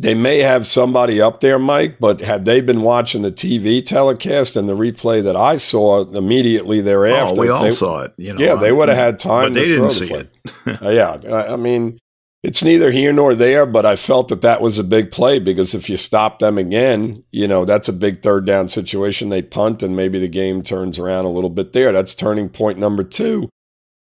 they 0.01 0.15
may 0.15 0.39
have 0.39 0.67
somebody 0.67 1.21
up 1.21 1.41
there, 1.41 1.59
Mike, 1.59 1.99
but 2.01 2.21
had 2.21 2.45
they 2.47 2.61
been 2.61 2.83
watching 2.83 3.21
the 3.23 3.31
TV 3.31 3.85
telecast 3.85 4.57
and 4.57 4.69
the 4.69 4.77
replay 4.77 5.23
that 5.23 5.37
I 5.37 5.59
saw 5.59 6.05
immediately 6.11 6.81
thereafter, 6.81 7.35
oh, 7.39 7.41
we 7.41 7.49
all 7.51 7.63
they- 7.63 7.71
saw 7.71 8.01
it. 8.01 8.15
You 8.17 8.33
know, 8.35 8.41
yeah, 8.45 8.55
they 8.55 8.73
would 8.73 8.89
have 8.89 8.97
had 8.97 9.19
time. 9.19 9.53
but 9.53 9.55
they 9.55 9.69
to 9.69 9.75
throw 9.75 9.89
didn't 9.89 9.89
the 9.89 9.95
see 9.95 10.07
flag. 10.09 10.29
it. 10.77 10.83
Uh, 10.83 10.89
yeah, 10.91 11.19
I, 11.35 11.53
I 11.53 11.57
mean, 11.57 11.99
it's 12.43 12.63
neither 12.63 12.91
here 12.91 13.13
nor 13.13 13.35
there, 13.35 13.67
but 13.67 13.85
I 13.85 13.97
felt 13.97 14.29
that 14.29 14.41
that 14.41 14.63
was 14.63 14.79
a 14.79 14.85
big 14.85 15.11
play 15.11 15.39
because 15.39 15.75
if 15.75 15.91
you 15.91 15.99
stop 15.99 16.39
them 16.39 16.57
again, 16.57 17.23
you 17.31 17.47
know, 17.47 17.67
that's 17.67 17.89
a 17.89 17.93
big 17.93 18.23
third 18.23 18.47
down 18.47 18.71
situation. 18.71 19.29
They 19.29 19.43
punt 19.43 19.83
and 19.83 19.95
maybe 19.95 20.19
the 20.19 20.29
game 20.29 20.63
turns 20.63 20.99
around 20.99 21.27
a 21.27 21.31
little 21.31 21.51
bit 21.51 21.75
there. 21.75 21.93
That's 21.93 22.15
turning 22.15 22.49
point 22.49 22.79
number 22.79 23.05
two. 23.05 23.51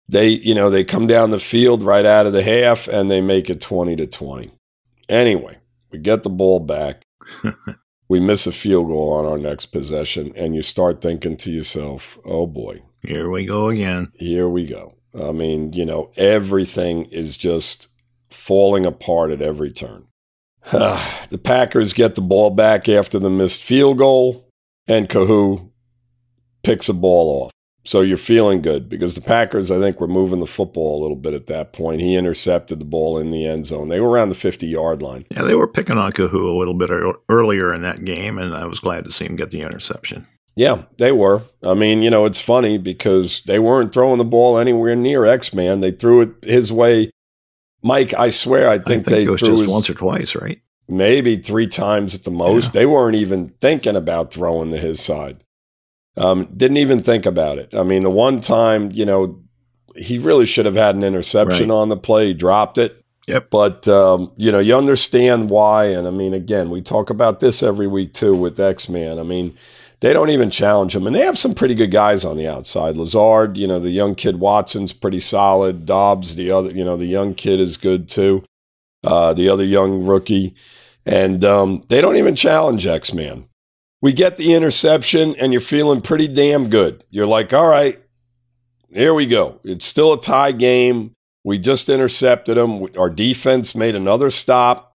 They, 0.09 0.29
you 0.29 0.55
know, 0.55 0.71
they 0.71 0.85
come 0.85 1.09
down 1.09 1.31
the 1.31 1.41
field 1.41 1.83
right 1.83 2.07
out 2.07 2.27
of 2.27 2.33
the 2.33 2.45
half 2.45 2.87
and 2.87 3.11
they 3.11 3.21
make 3.21 3.51
it 3.51 3.61
20 3.61 3.97
to 3.97 4.07
20. 4.07 4.53
Anyway, 5.09 5.59
we 5.93 5.99
get 5.99 6.23
the 6.23 6.31
ball 6.31 6.59
back. 6.61 7.03
we 8.09 8.19
miss 8.21 8.47
a 8.47 8.53
field 8.53 8.89
goal 8.89 9.13
on 9.13 9.27
our 9.27 9.39
next 9.39 9.67
possession, 9.67 10.33
and 10.37 10.55
you 10.55 10.63
start 10.63 11.01
thinking 11.01 11.37
to 11.39 11.51
yourself, 11.51 12.19
oh 12.25 12.47
boy, 12.47 12.83
Here 13.03 13.31
we 13.31 13.47
go 13.47 13.69
again. 13.69 14.13
here 14.15 14.49
we 14.49 14.67
go. 14.67 14.95
I 15.15 15.33
mean, 15.33 15.73
you 15.75 15.85
know, 15.85 16.11
everything 16.17 17.05
is 17.07 17.37
just 17.37 17.89
falling 18.31 18.87
apart 18.87 19.31
at 19.31 19.43
every 19.43 19.71
turn. 19.71 20.07
the 20.73 21.41
Packers 21.43 21.93
get 21.93 22.15
the 22.15 22.23
ball 22.23 22.51
back 22.51 22.89
after 22.89 23.19
the 23.19 23.31
missed 23.31 23.63
field 23.63 23.99
goal, 23.99 24.49
and 24.87 25.09
Kohou 25.09 25.71
picks 26.63 26.89
a 26.89 26.95
ball 26.95 27.45
off. 27.45 27.53
So 27.85 28.01
you're 28.01 28.17
feeling 28.17 28.63
good 28.63 28.89
because 28.89 29.15
the 29.15 29.21
Packers, 29.21 29.71
I 29.71 29.81
think, 29.81 30.01
were 30.01 30.07
moving 30.07 30.39
the 30.39 30.47
football 30.47 31.01
a 31.01 31.03
little 31.03 31.17
bit 31.17 31.35
at 31.35 31.49
that 31.49 31.73
point. 31.73 32.01
He 32.01 32.15
intercepted 32.15 32.79
the 32.79 32.85
ball 32.85 33.19
in 33.19 33.33
the 33.33 33.45
end 33.47 33.67
zone. 33.67 33.89
They 33.89 33.99
were 33.99 34.09
around 34.11 34.29
the 34.29 34.37
50 34.37 34.67
yard 34.69 35.03
line. 35.03 35.25
Yeah, 35.31 35.43
they 35.43 35.57
were 35.57 35.67
picking 35.67 35.99
on 35.99 36.13
Kohou 36.13 36.33
a 36.55 36.57
little 36.59 36.75
bit 36.75 36.91
earlier 37.29 37.75
in 37.75 37.83
that 37.83 38.05
game, 38.05 38.39
and 38.39 38.55
I 38.55 38.67
was 38.67 38.79
glad 38.79 39.05
to 39.05 39.11
see 39.11 39.25
him 39.25 39.35
get 39.35 39.51
the 39.51 39.63
interception. 39.63 40.29
Yeah, 40.55 40.83
they 40.99 41.11
were. 41.13 41.43
I 41.63 41.75
mean, 41.75 42.03
you 42.03 42.11
know, 42.11 42.25
it's 42.27 42.39
funny 42.39 42.79
because 42.79 43.41
they 43.47 43.59
weren't 43.59 43.93
throwing 43.93 44.19
the 44.19 44.25
ball 44.25 44.59
anywhere 44.59 44.95
near 44.95 45.25
X 45.25 45.53
Man. 45.55 45.81
They 45.81 45.91
threw 45.91 46.21
it 46.21 46.45
his 46.45 46.73
way. 46.73 47.11
Mike, 47.83 48.15
I 48.15 48.29
swear, 48.31 48.69
I 48.69 48.75
I 48.75 48.79
think, 48.79 48.87
think, 48.87 49.07
they 49.07 49.25
it 49.25 49.29
was 49.31 49.41
threw 49.41 49.49
just 49.49 49.63
his- 49.63 49.71
once 49.71 49.91
or 49.91 49.95
twice, 49.95 50.37
right? 50.37 50.61
maybe 50.89 51.37
three 51.37 51.67
times 51.67 52.15
at 52.15 52.25
the 52.25 52.31
most. 52.31 52.75
They 52.75 52.85
weren't 52.87 53.15
even 53.17 53.55
thinking 53.61 53.97
about 53.97 54.33
throwing 54.33 54.71
to 54.73 54.79
his 54.79 55.01
side. 55.01 55.43
Um, 56.17 56.47
didn't 56.57 56.77
even 56.77 57.03
think 57.03 57.25
about 57.27 57.59
it. 57.59 57.75
I 57.75 57.83
mean, 57.83 58.03
the 58.03 58.11
one 58.11 58.41
time, 58.41 58.91
you 58.93 59.07
know, 59.07 59.41
he 59.97 60.19
really 60.19 60.47
should 60.47 60.67
have 60.67 60.75
had 60.77 60.95
an 60.95 61.05
interception 61.05 61.69
Right. 61.71 61.75
on 61.75 61.89
the 61.89 61.97
play. 61.97 62.29
He 62.29 62.35
dropped 62.35 62.79
it. 62.79 63.03
Yep. 63.29 63.49
But, 63.51 63.87
um, 63.89 64.33
you 64.37 64.51
know, 64.51 64.59
you 64.59 64.77
understand 64.77 65.49
why. 65.49 65.85
And 65.87 66.07
I 66.07 66.11
mean, 66.11 66.35
again, 66.35 66.71
we 66.71 66.83
talk 66.83 67.09
about 67.09 67.41
this 67.41 67.63
every 67.63 67.87
week 67.87 68.13
too 68.13 68.35
with 68.35 68.59
X 68.59 68.89
Man. 68.89 69.19
I 69.19 69.23
mean, 69.23 69.57
they 70.01 70.13
don't 70.13 70.31
even 70.31 70.51
challenge 70.51 70.97
him. 70.97 71.07
And 71.07 71.15
they 71.15 71.21
have 71.21 71.39
some 71.39 71.55
pretty 71.55 71.75
good 71.77 71.93
guys 71.93 72.25
on 72.25 72.37
the 72.37 72.49
outside. 72.49 72.97
Lazard, 72.97 73.57
you 73.57 73.69
know, 73.69 73.79
the 73.79 73.91
young 73.91 74.15
kid 74.17 74.41
Watson's 74.41 74.93
pretty 74.93 75.21
solid. 75.21 75.87
Doubs, 75.87 76.35
the 76.35 76.51
other, 76.51 76.71
you 76.71 76.85
know, 76.85 76.97
the 76.97 77.07
young 77.07 77.35
kid 77.35 77.61
is 77.61 77.77
good 77.77 78.09
too. 78.09 78.45
Uh, 79.05 79.33
the 79.33 79.49
other 79.49 79.65
young 79.65 80.05
rookie. 80.05 80.55
And 81.07 81.45
um, 81.45 81.85
they 81.89 82.01
don't 82.01 82.17
even 82.17 82.35
challenge 82.35 82.87
X 82.87 83.13
Man. 83.15 83.47
We 84.03 84.13
get 84.13 84.37
the 84.37 84.53
interception, 84.53 85.35
and 85.37 85.53
you're 85.53 85.61
feeling 85.61 86.03
pretty 86.03 86.29
damn 86.29 86.69
good. 86.69 87.05
You're 87.09 87.27
like, 87.27 87.55
all 87.55 87.69
right, 87.69 88.03
here 88.91 89.15
we 89.15 89.27
go. 89.27 89.61
It's 89.65 89.87
still 89.87 90.13
a 90.13 90.21
tie 90.21 90.53
game. 90.53 91.13
We 91.45 91.59
just 91.59 91.89
intercepted 91.89 92.57
them. 92.57 92.87
Our 92.99 93.09
defense 93.09 93.75
made 93.75 93.95
another 93.95 94.31
stop, 94.31 94.93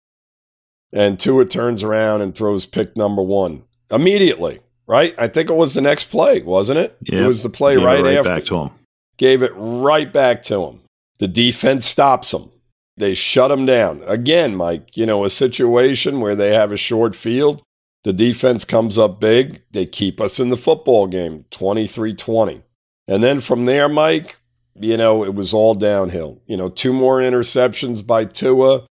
and 0.91 1.19
Tua 1.19 1.45
turns 1.45 1.83
around 1.83 2.21
and 2.21 2.33
throws 2.33 2.65
pick 2.65 2.97
number 2.97 3.21
one 3.21 3.63
immediately. 3.91 4.61
Right? 4.85 5.15
I 5.17 5.29
think 5.29 5.49
it 5.49 5.55
was 5.55 5.73
the 5.73 5.81
next 5.81 6.05
play, 6.05 6.41
wasn't 6.41 6.79
it? 6.79 6.97
It 7.05 7.25
was 7.25 7.41
the 7.41 7.49
play 7.49 7.75
Gave 7.75 7.83
it 7.83 7.85
right, 7.85 8.05
after. 8.17 8.29
back 8.35 8.45
to 8.45 8.57
him. 8.57 8.69
Gave 9.15 9.41
it 9.41 9.53
right 9.55 10.11
back 10.11 10.43
to 10.43 10.61
him. 10.65 10.81
The 11.19 11.27
defense 11.29 11.85
stops 11.85 12.31
them. 12.31 12.51
They 12.97 13.13
shut 13.13 13.49
him 13.49 13.65
down. 13.65 14.03
Again, 14.05 14.57
Mike, 14.57 14.97
you 14.97 15.05
know, 15.05 15.23
a 15.23 15.29
situation 15.29 16.19
where 16.19 16.35
they 16.35 16.53
have 16.53 16.73
a 16.73 16.77
short 16.77 17.15
field, 17.15 17.63
the 18.03 18.13
defense 18.13 18.65
comes 18.65 18.97
up 18.97 19.19
big, 19.19 19.63
they 19.71 19.85
keep 19.85 20.19
us 20.19 20.39
in 20.39 20.49
the 20.49 20.57
football 20.57 21.07
game 21.07 21.45
23 21.51 22.13
20. 22.13 22.63
And 23.07 23.23
then 23.23 23.39
from 23.41 23.65
there, 23.65 23.89
Mike, 23.89 24.39
you 24.79 24.97
know, 24.97 25.23
it 25.23 25.35
was 25.35 25.53
all 25.53 25.75
downhill. 25.75 26.41
You 26.45 26.57
know, 26.57 26.69
two 26.69 26.93
more 26.93 27.19
interceptions 27.19 28.05
by 28.05 28.25
Tua. 28.25 28.85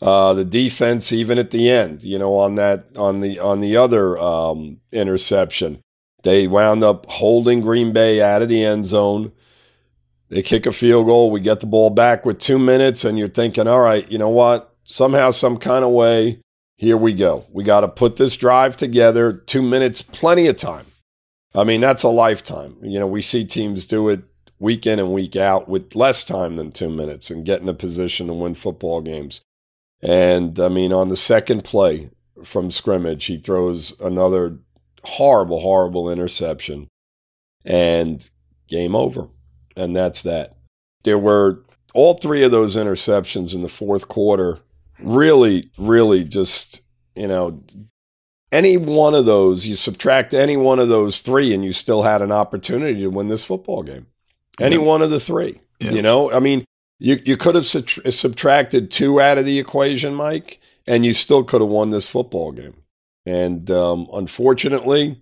Uh, 0.00 0.32
the 0.32 0.44
defense, 0.44 1.12
even 1.12 1.38
at 1.38 1.50
the 1.50 1.68
end, 1.68 2.04
you 2.04 2.18
know, 2.18 2.36
on 2.36 2.54
that 2.54 2.86
on 2.96 3.20
the 3.20 3.38
on 3.40 3.60
the 3.60 3.76
other 3.76 4.16
um, 4.18 4.80
interception, 4.92 5.80
they 6.22 6.46
wound 6.46 6.84
up 6.84 7.06
holding 7.06 7.60
Green 7.60 7.92
Bay 7.92 8.22
out 8.22 8.42
of 8.42 8.48
the 8.48 8.64
end 8.64 8.86
zone. 8.86 9.32
They 10.28 10.42
kick 10.42 10.66
a 10.66 10.72
field 10.72 11.06
goal. 11.06 11.30
We 11.30 11.40
get 11.40 11.60
the 11.60 11.66
ball 11.66 11.90
back 11.90 12.24
with 12.24 12.38
two 12.38 12.58
minutes, 12.58 13.04
and 13.04 13.18
you're 13.18 13.28
thinking, 13.28 13.66
all 13.66 13.80
right, 13.80 14.08
you 14.10 14.18
know 14.18 14.28
what? 14.28 14.72
Somehow, 14.84 15.32
some 15.32 15.56
kind 15.56 15.84
of 15.84 15.90
way, 15.90 16.40
here 16.78 16.96
we 16.96 17.12
go. 17.12 17.44
We 17.50 17.64
got 17.64 17.80
to 17.80 17.88
put 17.88 18.16
this 18.16 18.36
drive 18.36 18.76
together. 18.76 19.32
Two 19.32 19.62
minutes, 19.62 20.00
plenty 20.00 20.46
of 20.46 20.56
time. 20.56 20.86
I 21.52 21.64
mean, 21.64 21.80
that's 21.80 22.04
a 22.04 22.08
lifetime. 22.08 22.76
You 22.82 23.00
know, 23.00 23.06
we 23.06 23.20
see 23.20 23.44
teams 23.44 23.84
do 23.84 24.08
it 24.08 24.22
week 24.60 24.86
in 24.86 25.00
and 25.00 25.12
week 25.12 25.34
out 25.34 25.68
with 25.68 25.96
less 25.96 26.22
time 26.22 26.54
than 26.54 26.70
two 26.70 26.88
minutes 26.88 27.30
and 27.30 27.44
get 27.44 27.60
in 27.60 27.68
a 27.68 27.74
position 27.74 28.28
to 28.28 28.34
win 28.34 28.54
football 28.54 29.00
games. 29.00 29.40
And 30.00 30.58
I 30.60 30.68
mean, 30.68 30.92
on 30.92 31.08
the 31.08 31.16
second 31.16 31.64
play 31.64 32.10
from 32.44 32.70
scrimmage, 32.70 33.24
he 33.24 33.38
throws 33.38 33.98
another 33.98 34.58
horrible, 35.02 35.60
horrible 35.60 36.08
interception 36.08 36.86
and 37.64 38.30
game 38.68 38.94
over. 38.94 39.28
And 39.76 39.96
that's 39.96 40.22
that. 40.22 40.54
There 41.02 41.18
were 41.18 41.64
all 41.92 42.14
three 42.14 42.44
of 42.44 42.52
those 42.52 42.76
interceptions 42.76 43.52
in 43.52 43.62
the 43.62 43.68
fourth 43.68 44.06
quarter 44.06 44.60
really, 45.00 45.70
really 45.78 46.24
just, 46.24 46.82
you 47.14 47.28
know, 47.28 47.62
any 48.50 48.76
one 48.76 49.14
of 49.14 49.26
those, 49.26 49.66
you 49.66 49.74
subtract 49.74 50.32
any 50.32 50.56
one 50.56 50.78
of 50.78 50.88
those 50.88 51.20
three, 51.20 51.52
and 51.52 51.64
you 51.64 51.72
still 51.72 52.02
had 52.02 52.22
an 52.22 52.32
opportunity 52.32 53.00
to 53.00 53.08
win 53.08 53.28
this 53.28 53.44
football 53.44 53.82
game. 53.82 54.06
Any 54.60 54.76
Yeah. 54.76 54.82
one 54.82 55.02
of 55.02 55.10
the 55.10 55.20
three. 55.20 55.60
Yeah. 55.80 55.92
You 55.92 56.02
know, 56.02 56.32
I 56.32 56.40
mean, 56.40 56.64
you, 56.98 57.20
you 57.24 57.36
could 57.36 57.54
have 57.54 57.66
sub- 57.66 57.88
subtracted 58.10 58.90
two 58.90 59.20
out 59.20 59.38
of 59.38 59.44
the 59.44 59.58
equation, 59.58 60.14
Mike, 60.14 60.60
and 60.86 61.04
you 61.04 61.12
still 61.14 61.44
could 61.44 61.60
have 61.60 61.70
won 61.70 61.90
this 61.90 62.08
football 62.08 62.50
game. 62.52 62.74
And 63.26 63.70
um, 63.70 64.08
unfortunately, 64.12 65.20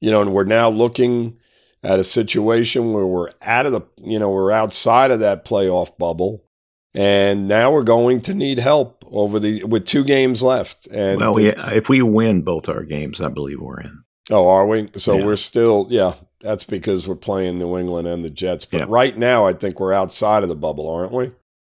you 0.00 0.10
know, 0.10 0.22
and 0.22 0.32
we're 0.32 0.44
now 0.44 0.68
looking 0.70 1.36
at 1.82 1.98
a 1.98 2.04
situation 2.04 2.92
where 2.92 3.06
we're 3.06 3.30
out 3.42 3.66
of 3.66 3.72
the, 3.72 3.82
you 4.00 4.18
know, 4.18 4.30
we're 4.30 4.52
outside 4.52 5.10
of 5.10 5.20
that 5.20 5.44
playoff 5.44 5.98
bubble, 5.98 6.44
and 6.94 7.48
now 7.48 7.70
we're 7.72 7.82
going 7.82 8.20
to 8.22 8.34
need 8.34 8.58
help 8.58 9.04
over 9.10 9.38
the 9.38 9.64
with 9.64 9.84
two 9.86 10.04
games 10.04 10.42
left. 10.42 10.86
And 10.88 11.20
well, 11.20 11.34
we, 11.34 11.48
if 11.48 11.88
we 11.88 12.02
win 12.02 12.42
both 12.42 12.68
our 12.68 12.82
games, 12.82 13.20
I 13.20 13.28
believe 13.28 13.60
we're 13.60 13.80
in. 13.80 14.02
oh, 14.30 14.48
are 14.48 14.66
we? 14.66 14.88
So 14.98 15.16
Yeah. 15.18 15.24
we're 15.26 15.36
still, 15.36 15.86
yeah. 15.90 16.14
That's 16.40 16.62
because 16.64 17.08
we're 17.08 17.14
playing 17.16 17.58
New 17.58 17.76
England 17.76 18.06
and 18.06 18.24
the 18.24 18.30
Jets. 18.30 18.64
But 18.64 18.78
Yeah. 18.78 18.86
right 18.88 19.16
now, 19.16 19.44
I 19.46 19.52
think 19.54 19.80
we're 19.80 19.92
outside 19.92 20.42
of 20.44 20.48
the 20.48 20.54
bubble, 20.54 20.88
aren't 20.88 21.12
we? 21.12 21.32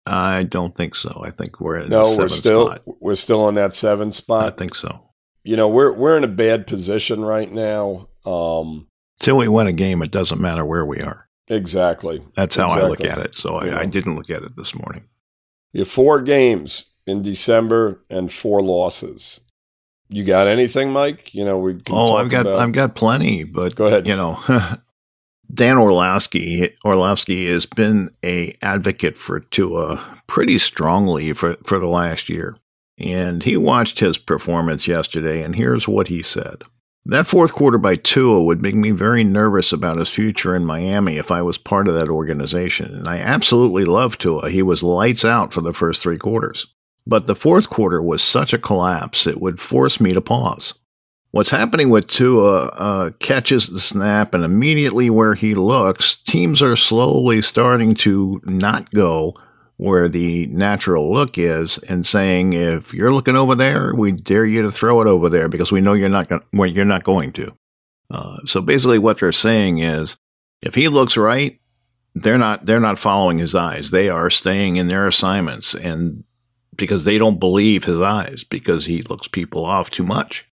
I 0.07 0.42
don't 0.45 0.75
think 0.76 0.95
so. 0.97 1.23
I 1.25 1.31
think 1.31 1.61
we're 1.61 1.76
in 1.78 1.90
the 1.90 2.02
No, 2.02 2.16
we're 2.16 2.28
still 2.28 2.66
spot. 2.66 2.83
we're 3.00 3.14
still 3.14 3.40
on 3.42 3.54
that 3.54 3.75
seven 3.75 4.12
spot. 4.12 4.52
I 4.52 4.57
think 4.57 4.75
so. 4.75 5.00
You 5.45 5.57
know, 5.57 5.69
we're 5.69 5.92
we're 5.92 6.16
in 6.16 6.25
a 6.25 6.28
bad 6.28 6.66
position 6.66 7.25
right 7.25 7.50
now. 7.50 8.09
Um, 8.26 8.87
Till 9.21 9.37
we 9.37 9.49
win 9.49 9.66
a 9.69 9.73
game, 9.73 10.02
it 10.02 10.11
doesn't 10.11 10.40
matter 10.40 10.64
where 10.64 10.85
we 10.87 11.00
are. 11.00 11.28
Exactly. 11.49 12.22
That's 12.34 12.56
how 12.56 12.68
I 12.68 12.87
look 12.87 13.00
at 13.00 13.18
it. 13.18 13.34
So 13.34 13.62
Yeah. 13.64 13.76
I, 13.76 13.80
I 13.80 13.87
didn't 13.87 14.16
look 14.16 14.30
at 14.30 14.42
it 14.42 14.56
this 14.56 14.75
morning. 14.75 15.04
You 15.72 15.80
have 15.80 15.88
four 15.90 16.20
games 16.22 16.87
in 17.06 17.22
December 17.22 17.99
and 18.11 18.32
four 18.32 18.62
losses. 18.62 19.40
You 20.08 20.25
got 20.25 20.46
anything, 20.46 20.92
Mike? 20.92 21.34
You 21.34 21.44
know, 21.44 21.58
we. 21.58 21.78
Oh, 21.90 22.16
I've 22.16 22.28
got 22.30 22.42
about- 22.42 22.58
I've 22.58 22.72
got 22.72 22.94
plenty, 22.94 23.44
but 23.44 23.75
Go 23.75 23.87
ahead. 23.87 24.06
you 24.06 24.14
know, 24.14 24.38
Dan 25.54 25.78
Orlovsky 25.78 26.75
Orlovsky 26.84 27.46
has 27.49 27.66
been 27.66 28.11
a 28.25 28.54
advocate 28.62 29.16
for 29.18 29.40
Tua 29.40 30.20
pretty 30.26 30.58
strongly 30.58 31.32
for 31.32 31.56
for 31.64 31.78
the 31.78 31.87
last 31.87 32.28
year, 32.28 32.56
and 32.99 33.42
he 33.42 33.56
watched 33.56 34.00
his 34.00 34.18
performance 34.18 34.87
yesterday, 34.87 35.42
and 35.42 35.56
here's 35.56 35.88
what 35.88 36.08
he 36.08 36.22
said. 36.22 36.62
That 37.04 37.26
fourth 37.26 37.52
quarter 37.52 37.78
by 37.78 37.97
Tua 37.97 38.42
would 38.44 38.62
make 38.62 38.76
me 38.76 38.92
very 38.92 39.25
nervous 39.25 39.73
about 39.73 39.99
his 39.99 40.09
future 40.09 40.54
in 40.54 40.64
Miami 40.64 41.16
if 41.16 41.32
I 41.32 41.42
was 41.42 41.59
part 41.59 41.88
of 41.88 41.94
that 41.94 42.09
organization. 42.09 42.94
And 42.94 43.09
I 43.09 43.18
absolutely 43.18 43.85
love 43.85 44.18
Tua. 44.18 44.50
He 44.50 44.62
was 44.62 44.85
lights 44.85 45.25
out 45.25 45.52
for 45.52 45.61
the 45.61 45.75
first 45.75 46.02
three 46.02 46.18
quarters. 46.18 46.68
But 47.04 47.26
the 47.26 47.35
fourth 47.35 47.68
quarter 47.68 48.00
was 48.00 48.23
such 48.23 48.52
a 48.52 48.59
collapse, 48.59 49.26
it 49.26 49.40
would 49.40 49.61
force 49.61 50.00
me 50.00 50.12
to 50.12 50.21
pause. 50.21 50.75
What's 51.32 51.50
happening 51.50 51.88
with 51.88 52.06
Tua 52.06 52.66
uh, 52.66 53.11
catches 53.18 53.66
the 53.66 53.80
snap, 53.80 54.35
and 54.35 54.44
immediately 54.44 55.09
where 55.11 55.35
he 55.35 55.54
looks, 55.54 56.14
teams 56.14 56.61
are 56.61 56.76
slowly 56.76 57.40
starting 57.42 57.94
to 57.97 58.40
not 58.44 58.90
go 58.90 59.35
where 59.83 60.09
the 60.09 60.47
natural 60.47 61.12
look 61.12 61.37
is 61.37 61.79
and 61.79 62.07
saying, 62.07 62.53
if 62.53 62.95
you're 62.95 63.12
looking 63.12 63.35
over 63.35 63.57
there, 63.57 63.93
we 63.95 64.12
dare 64.12 64.47
you 64.47 64.62
to 64.62 64.71
throw 64.71 65.01
it 65.01 65.09
over 65.09 65.29
there 65.29 65.49
because 65.49 65.73
we 65.73 65.81
know 65.81 65.93
you're 65.93 66.09
not 66.09 66.29
going 66.29 66.43
well, 66.53 66.69
you're 66.69 66.85
not 66.85 67.03
going 67.03 67.33
to. 67.33 67.53
Uh, 68.09 68.37
so 68.47 68.61
basically, 68.61 68.99
what 68.99 69.19
they're 69.19 69.33
saying 69.33 69.79
is, 69.79 70.17
if 70.61 70.77
he 70.77 70.89
looks 70.89 71.17
right, 71.17 71.59
they're 72.15 72.39
not 72.39 72.65
they're 72.65 72.79
not 72.79 72.99
following 72.99 73.39
his 73.39 73.55
eyes. 73.55 73.91
They 73.91 74.09
are 74.09 74.31
staying 74.31 74.77
in 74.77 74.87
their 74.87 75.07
assignments, 75.07 75.75
and 75.75 76.23
because 76.77 77.05
they 77.05 77.19
don't 77.19 77.41
believe 77.41 77.85
his 77.85 78.01
eyes 78.01 78.45
because 78.45 78.87
he 78.87 79.03
looks 79.03 79.27
people 79.27 79.65
off 79.65 79.91
too 79.91 80.05
much. 80.05 80.49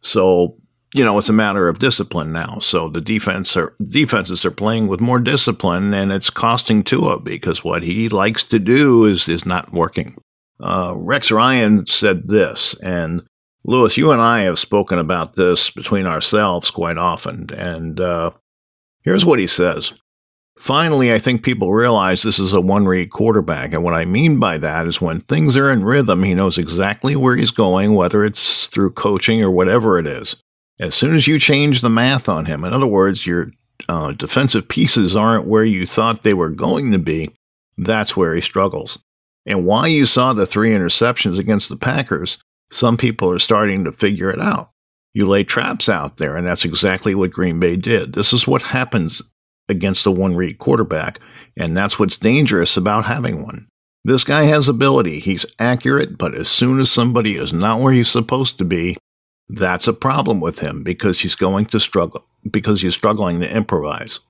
So, 0.00 0.56
you 0.92 1.04
know, 1.04 1.18
it's 1.18 1.28
a 1.28 1.34
matter 1.34 1.68
of 1.68 1.78
discipline 1.78 2.32
now. 2.32 2.58
So 2.58 2.88
the 2.88 3.00
defense 3.00 3.56
are, 3.56 3.74
defenses 3.82 4.44
are 4.44 4.50
playing 4.50 4.88
with 4.88 5.00
more 5.00 5.20
discipline, 5.20 5.94
and 5.94 6.10
it's 6.10 6.30
costing 6.30 6.82
Tua 6.82 7.20
because 7.20 7.62
what 7.62 7.82
he 7.82 8.08
likes 8.08 8.42
to 8.44 8.58
do 8.58 9.04
is 9.04 9.28
is 9.28 9.46
not 9.46 9.72
working. 9.72 10.16
Uh, 10.58 10.94
Rex 10.96 11.30
Ryan 11.30 11.86
said 11.86 12.28
this, 12.28 12.74
and 12.82 13.22
Lewis, 13.64 13.96
you 13.96 14.10
and 14.10 14.20
I 14.20 14.40
have 14.40 14.58
spoken 14.58 14.98
about 14.98 15.34
this 15.34 15.70
between 15.70 16.06
ourselves 16.06 16.70
quite 16.70 16.98
often, 16.98 17.48
and 17.56 18.00
uh, 18.00 18.32
here's 19.02 19.24
what 19.24 19.38
he 19.38 19.46
says. 19.46 19.92
Finally, 20.58 21.10
I 21.10 21.18
think 21.18 21.42
people 21.42 21.72
realize 21.72 22.22
this 22.22 22.38
is 22.38 22.52
a 22.52 22.60
one 22.60 22.86
read 22.86 23.10
quarterback. 23.10 23.72
And 23.72 23.82
what 23.82 23.94
I 23.94 24.04
mean 24.04 24.38
by 24.38 24.58
that 24.58 24.86
is 24.86 25.00
when 25.00 25.22
things 25.22 25.56
are 25.56 25.70
in 25.70 25.82
rhythm, 25.82 26.22
he 26.22 26.34
knows 26.34 26.58
exactly 26.58 27.16
where 27.16 27.34
he's 27.34 27.50
going, 27.50 27.94
whether 27.94 28.22
it's 28.22 28.66
through 28.66 28.90
coaching 28.90 29.42
or 29.42 29.50
whatever 29.50 29.98
it 29.98 30.06
is. 30.06 30.36
As 30.80 30.94
soon 30.94 31.14
as 31.14 31.28
you 31.28 31.38
change 31.38 31.82
the 31.82 31.90
math 31.90 32.26
on 32.26 32.46
him, 32.46 32.64
in 32.64 32.72
other 32.72 32.86
words, 32.86 33.26
your 33.26 33.52
uh, 33.88 34.12
defensive 34.12 34.66
pieces 34.66 35.14
aren't 35.14 35.46
where 35.46 35.64
you 35.64 35.84
thought 35.84 36.22
they 36.22 36.32
were 36.32 36.48
going 36.48 36.90
to 36.92 36.98
be, 36.98 37.30
that's 37.76 38.16
where 38.16 38.34
he 38.34 38.40
struggles. 38.40 38.98
And 39.44 39.66
why 39.66 39.88
you 39.88 40.06
saw 40.06 40.32
the 40.32 40.46
three 40.46 40.70
interceptions 40.70 41.38
against 41.38 41.68
the 41.68 41.76
Packers, 41.76 42.38
some 42.70 42.96
people 42.96 43.30
are 43.30 43.38
starting 43.38 43.84
to 43.84 43.92
figure 43.92 44.30
it 44.30 44.40
out. 44.40 44.70
You 45.12 45.28
lay 45.28 45.44
traps 45.44 45.88
out 45.88 46.16
there, 46.16 46.36
and 46.36 46.46
that's 46.46 46.64
exactly 46.64 47.14
what 47.14 47.32
Green 47.32 47.60
Bay 47.60 47.76
did. 47.76 48.14
This 48.14 48.32
is 48.32 48.46
what 48.46 48.62
happens 48.62 49.20
against 49.68 50.06
a 50.06 50.10
one 50.10 50.34
read 50.34 50.58
quarterback, 50.58 51.20
and 51.58 51.76
that's 51.76 51.98
what's 51.98 52.16
dangerous 52.16 52.76
about 52.76 53.04
having 53.04 53.42
one. 53.42 53.66
This 54.04 54.24
guy 54.24 54.44
has 54.44 54.68
ability. 54.68 55.20
He's 55.20 55.44
accurate, 55.58 56.16
but 56.16 56.34
as 56.34 56.48
soon 56.48 56.80
as 56.80 56.90
somebody 56.90 57.36
is 57.36 57.52
not 57.52 57.80
where 57.80 57.92
he's 57.92 58.08
supposed 58.08 58.56
to 58.58 58.64
be, 58.64 58.96
that's 59.56 59.88
a 59.88 59.92
problem 59.92 60.40
with 60.40 60.60
him 60.60 60.82
because 60.82 61.20
he's 61.20 61.34
going 61.34 61.66
to 61.66 61.80
struggle, 61.80 62.24
because 62.50 62.82
he's 62.82 62.94
struggling 62.94 63.40
to 63.40 63.56
improvise. 63.56 64.20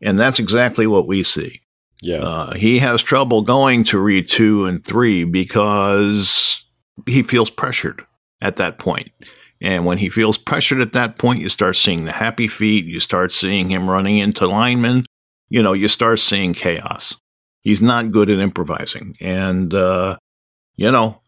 And 0.00 0.18
that's 0.18 0.38
exactly 0.38 0.86
what 0.86 1.06
we 1.06 1.22
see. 1.22 1.60
Yeah. 2.02 2.22
Uh, 2.22 2.54
he 2.54 2.78
has 2.78 3.02
trouble 3.02 3.42
going 3.42 3.84
to 3.84 3.98
read 3.98 4.26
two 4.28 4.64
and 4.64 4.84
three 4.84 5.24
because 5.24 6.64
he 7.06 7.22
feels 7.22 7.50
pressured 7.50 8.02
at 8.40 8.56
that 8.56 8.78
point. 8.78 9.10
And 9.60 9.84
when 9.84 9.98
he 9.98 10.08
feels 10.08 10.38
pressured 10.38 10.80
at 10.80 10.94
that 10.94 11.18
point, 11.18 11.40
you 11.40 11.50
start 11.50 11.76
seeing 11.76 12.06
the 12.06 12.12
happy 12.12 12.48
feet. 12.48 12.86
You 12.86 13.00
start 13.00 13.32
seeing 13.32 13.68
him 13.68 13.90
running 13.90 14.18
into 14.18 14.46
linemen. 14.46 15.04
You 15.50 15.62
know, 15.62 15.74
you 15.74 15.88
start 15.88 16.18
seeing 16.20 16.54
chaos. 16.54 17.16
He's 17.62 17.82
not 17.82 18.10
good 18.10 18.30
at 18.30 18.38
improvising. 18.38 19.16
And, 19.20 19.74
uh, 19.74 20.16
you 20.76 20.90
know, 20.90 21.20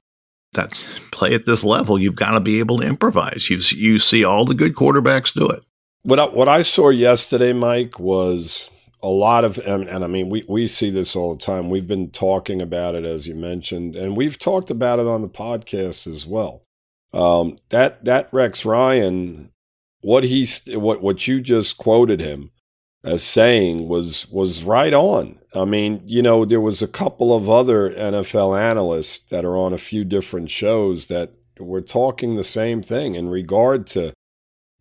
that's 0.53 0.85
play 1.11 1.35
at 1.35 1.45
this 1.45 1.65
level. 1.65 1.99
You've 1.99 2.17
got 2.17 2.33
to 2.33 2.41
be 2.41 2.59
able 2.59 2.81
to 2.81 2.87
improvise. 2.87 3.49
You, 3.51 3.59
you 3.77 3.99
see 3.99 4.25
all 4.25 4.45
the 4.45 4.55
good 4.55 4.75
quarterbacks 4.75 5.33
do 5.33 5.49
it. 5.49 5.63
What 6.03 6.19
I, 6.19 6.27
what 6.27 6.49
I 6.49 6.63
saw 6.63 6.91
yesterday, 6.91 7.53
Mike, 7.53 7.99
was 7.99 8.71
a 9.03 9.09
lot 9.09 9.45
of, 9.45 9.59
and, 9.59 9.89
and 9.89 10.05
I 10.05 10.07
mean, 10.09 10.29
we, 10.29 10.45
we 10.49 10.67
see 10.67 10.91
this 10.91 11.15
all 11.15 11.35
the 11.35 11.45
time. 11.45 11.71
We've 11.71 11.87
been 11.87 12.11
talking 12.11 12.61
about 12.61 12.95
it, 12.95 13.05
as 13.05 13.27
you 13.27 13.35
mentioned, 13.35 13.97
and 13.97 14.17
we've 14.17 14.39
talked 14.39 14.71
about 14.71 14.99
it 14.99 15.07
on 15.07 15.23
the 15.23 15.29
podcast 15.29 16.07
as 16.07 16.27
well 16.27 16.63
um, 17.13 17.59
that 17.69 18.05
that 18.05 18.29
Rex 18.33 18.65
Ryan, 18.65 19.53
what 20.01 20.25
he 20.25 20.47
what 20.69 21.03
what 21.03 21.27
you 21.27 21.41
just 21.41 21.77
quoted 21.77 22.21
him 22.21 22.51
as 23.05 23.23
saying 23.23 23.89
was 23.89 24.31
was 24.31 24.63
right 24.63 24.95
on. 24.95 25.41
I 25.55 25.65
mean, 25.65 26.03
you 26.07 26.23
know, 26.23 26.45
there 26.45 26.61
was 26.61 26.83
a 26.83 26.89
couple 26.89 27.35
of 27.35 27.51
other 27.51 27.91
NFL 27.91 28.59
analysts 28.59 29.19
that 29.31 29.45
are 29.45 29.57
on 29.57 29.73
a 29.73 29.79
few 29.79 30.05
different 30.05 30.51
shows 30.51 31.07
that 31.07 31.33
were 31.59 31.81
talking 31.81 32.37
the 32.37 32.45
same 32.45 32.83
thing 32.83 33.15
in 33.15 33.29
regard 33.29 33.87
to 33.89 34.13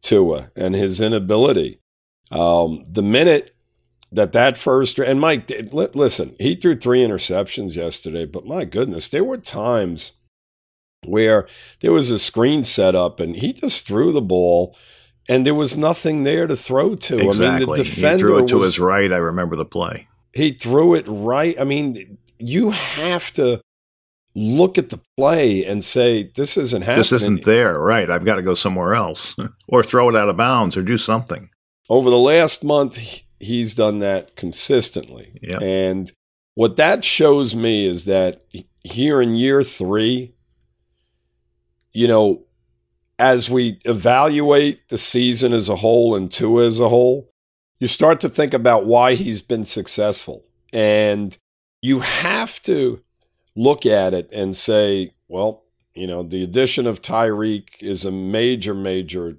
Tua 0.02 0.52
and 0.56 0.76
his 0.76 1.02
inability. 1.02 1.80
Um, 2.32 2.86
the 2.90 3.04
minute 3.04 3.56
that 4.12 4.32
that 4.34 4.58
first 4.58 5.00
and 5.00 5.20
Mike, 5.20 5.50
listen, 5.72 6.36
he 6.40 6.56
threw 6.56 6.76
three 6.76 7.06
interceptions 7.06 7.76
yesterday, 7.76 8.26
but 8.26 8.46
my 8.46 8.66
goodness, 8.66 9.10
there 9.10 9.24
were 9.24 9.38
times 9.38 10.14
where 11.06 11.48
there 11.80 11.92
was 11.92 12.12
a 12.12 12.20
screen 12.20 12.64
set 12.64 12.94
up 12.94 13.20
and 13.20 13.38
he 13.38 13.54
just 13.54 13.88
threw 13.88 14.12
the 14.12 14.22
ball 14.22 14.76
and 15.32 15.46
there 15.46 15.56
was 15.56 15.78
nothing 15.78 16.24
there 16.24 16.46
to 16.46 16.58
throw 16.58 16.94
to. 16.94 17.18
Exactly. 17.18 17.48
I 17.48 17.58
mean, 17.60 17.70
the 17.70 17.76
defender 17.76 18.16
he 18.16 18.20
threw 18.20 18.44
it 18.44 18.48
to 18.50 18.58
was, 18.58 18.68
his 18.68 18.80
right. 18.80 19.12
I 19.12 19.18
remember 19.18 19.56
the 19.56 19.66
play. 19.66 20.10
He 20.34 20.52
threw 20.52 20.94
it 20.94 21.06
right. 21.08 21.58
I 21.58 21.64
mean, 21.64 22.18
you 22.38 22.72
have 22.72 23.32
to 23.34 23.62
look 24.36 24.78
at 24.78 24.90
the 24.90 25.00
play 25.16 25.64
and 25.64 25.86
say, 25.86 26.24
this 26.36 26.58
isn't 26.58 26.82
happening. 26.82 27.00
This 27.00 27.14
isn't 27.14 27.46
there. 27.46 27.80
Right. 27.80 28.10
I've 28.10 28.26
got 28.26 28.36
to 28.36 28.42
go 28.42 28.54
somewhere 28.54 28.94
else 28.94 29.34
or 29.70 29.84
throw 29.84 30.10
it 30.10 30.18
out 30.18 30.28
of 30.28 30.36
bounds 30.36 30.76
or 30.76 30.84
do 30.84 30.98
something. 30.98 31.50
Over 31.90 32.10
the 32.10 32.20
last 32.20 32.62
month, 32.62 33.00
he's 33.40 33.74
done 33.74 34.00
that 34.00 34.36
consistently. 34.36 35.40
Yep. 35.42 35.62
And 35.62 36.12
what 36.56 36.76
that 36.76 37.06
shows 37.06 37.56
me 37.56 37.86
is 37.86 38.04
that 38.04 38.44
here 38.84 39.22
in 39.22 39.36
year 39.36 39.64
three, 39.64 40.34
you 41.94 42.10
know, 42.10 42.44
as 43.22 43.52
we 43.52 43.80
evaluate 43.86 44.90
the 44.90 44.98
season 44.98 45.54
as 45.54 45.70
a 45.70 45.76
whole 45.76 46.16
and 46.16 46.32
Tua 46.32 46.66
as 46.66 46.80
a 46.80 46.90
whole, 46.90 47.30
you 47.80 47.86
start 47.86 48.20
to 48.22 48.30
think 48.30 48.52
about 48.52 48.86
why 48.86 49.14
he's 49.14 49.42
been 49.42 49.64
successful. 49.64 50.44
And 50.74 51.38
you 51.84 52.00
have 52.00 52.60
to 52.64 53.02
look 53.56 53.86
at 53.86 54.16
it 54.16 54.28
and 54.34 54.58
say, 54.58 55.14
well, 55.28 55.64
you 55.94 56.08
know, 56.08 56.24
the 56.24 56.44
addition 56.44 56.88
of 56.88 57.02
Tyreek 57.02 57.70
is 57.80 58.06
a 58.06 58.12
major, 58.12 58.74
major, 58.74 59.38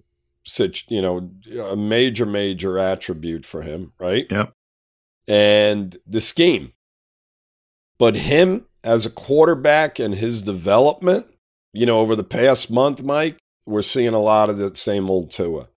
you 0.87 1.03
know, 1.03 1.31
a 1.61 1.77
major, 1.77 2.25
major 2.25 2.79
attribute 2.79 3.45
for 3.45 3.63
him, 3.63 3.93
right? 3.99 4.27
Yep. 4.31 4.53
And 5.27 5.97
the 6.07 6.21
scheme. 6.21 6.73
But 7.99 8.17
him 8.17 8.67
as 8.85 9.07
a 9.07 9.11
quarterback 9.11 9.99
and 9.99 10.15
his 10.15 10.41
development, 10.41 11.27
you 11.73 11.87
know, 11.87 11.99
over 11.99 12.15
the 12.15 12.25
past 12.25 12.71
month, 12.71 13.03
Mike, 13.03 13.39
we're 13.67 13.83
seeing 13.83 14.15
a 14.15 14.19
lot 14.19 14.51
of 14.51 14.57
the 14.57 14.75
same 14.75 15.11
old 15.11 15.31
Tua. 15.31 15.69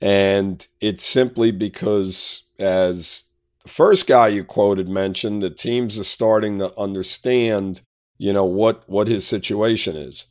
And 0.00 0.66
it's 0.80 1.04
simply 1.04 1.50
because, 1.50 2.44
as 2.58 3.24
the 3.62 3.68
first 3.68 4.06
guy 4.06 4.28
you 4.28 4.44
quoted 4.44 4.88
mentioned, 4.88 5.42
the 5.42 5.50
teams 5.50 5.98
are 5.98 6.04
starting 6.04 6.58
to 6.58 6.78
understand, 6.78 7.80
you 8.18 8.32
know, 8.32 8.44
what, 8.44 8.88
what 8.88 9.08
his 9.08 9.26
situation 9.26 9.96
is. 9.96 10.26